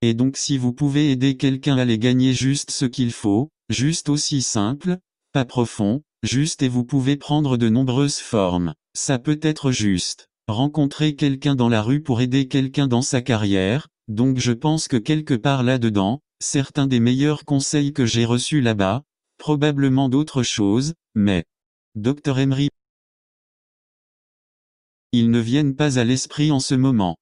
Et 0.01 0.13
donc 0.13 0.37
si 0.37 0.57
vous 0.57 0.71
pouvez 0.71 1.11
aider 1.11 1.35
quelqu'un 1.35 1.77
à 1.77 1.83
les 1.83 1.99
gagner 1.99 2.33
juste 2.33 2.71
ce 2.71 2.85
qu'il 2.85 3.11
faut, 3.11 3.49
juste 3.67 4.07
aussi 4.07 4.41
simple, 4.41 4.99
pas 5.33 5.43
profond, 5.43 6.01
juste 6.23 6.63
et 6.63 6.69
vous 6.69 6.85
pouvez 6.85 7.17
prendre 7.17 7.57
de 7.57 7.67
nombreuses 7.67 8.19
formes, 8.19 8.73
ça 8.93 9.19
peut 9.19 9.39
être 9.41 9.71
juste. 9.71 10.29
Rencontrer 10.47 11.15
quelqu'un 11.15 11.55
dans 11.55 11.69
la 11.69 11.81
rue 11.81 12.01
pour 12.01 12.21
aider 12.21 12.47
quelqu'un 12.47 12.87
dans 12.87 13.01
sa 13.01 13.21
carrière, 13.21 13.89
donc 14.07 14.39
je 14.39 14.53
pense 14.53 14.87
que 14.87 14.97
quelque 14.97 15.35
part 15.35 15.61
là-dedans, 15.61 16.21
certains 16.39 16.87
des 16.87 16.99
meilleurs 16.99 17.45
conseils 17.45 17.93
que 17.93 18.05
j'ai 18.05 18.25
reçus 18.25 18.61
là-bas, 18.61 19.03
probablement 19.37 20.09
d'autres 20.09 20.43
choses, 20.43 20.93
mais... 21.15 21.45
Dr 21.95 22.37
Emery. 22.37 22.69
Ils 25.11 25.31
ne 25.31 25.39
viennent 25.39 25.75
pas 25.75 25.99
à 25.99 26.03
l'esprit 26.03 26.51
en 26.51 26.59
ce 26.59 26.75
moment. 26.75 27.17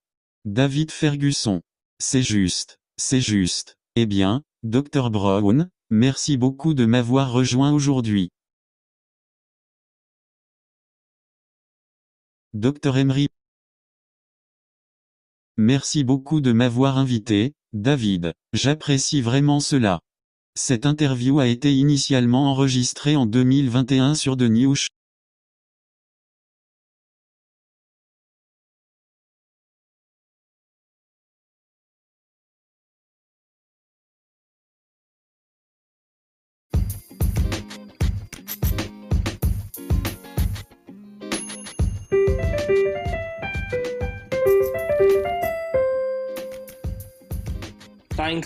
David 0.46 0.92
Ferguson. 0.92 1.62
C'est 2.00 2.22
juste, 2.22 2.80
c'est 2.98 3.22
juste. 3.22 3.78
Eh 3.96 4.06
bien, 4.06 4.44
Dr 4.64 5.10
Brown, 5.10 5.70
merci 5.90 6.38
beaucoup 6.38 6.74
de 6.74 6.86
m'avoir 6.86 7.32
rejoint 7.32 7.72
aujourd'hui. 7.72 8.30
Dr 12.54 12.98
Emery. 12.98 13.30
Merci 15.58 16.04
beaucoup 16.04 16.42
de 16.42 16.52
m'avoir 16.52 16.98
invité, 16.98 17.54
David. 17.82 18.34
J'apprécie 18.54 19.22
vraiment 19.22 19.60
cela. 19.60 20.00
Cette 20.56 20.88
interview 20.88 21.40
a 21.40 21.46
été 21.46 21.76
initialement 21.76 22.52
enregistrée 22.52 23.16
en 23.16 23.28
2021 23.28 24.16
sur 24.16 24.36
The 24.36 24.50
New 24.50 24.74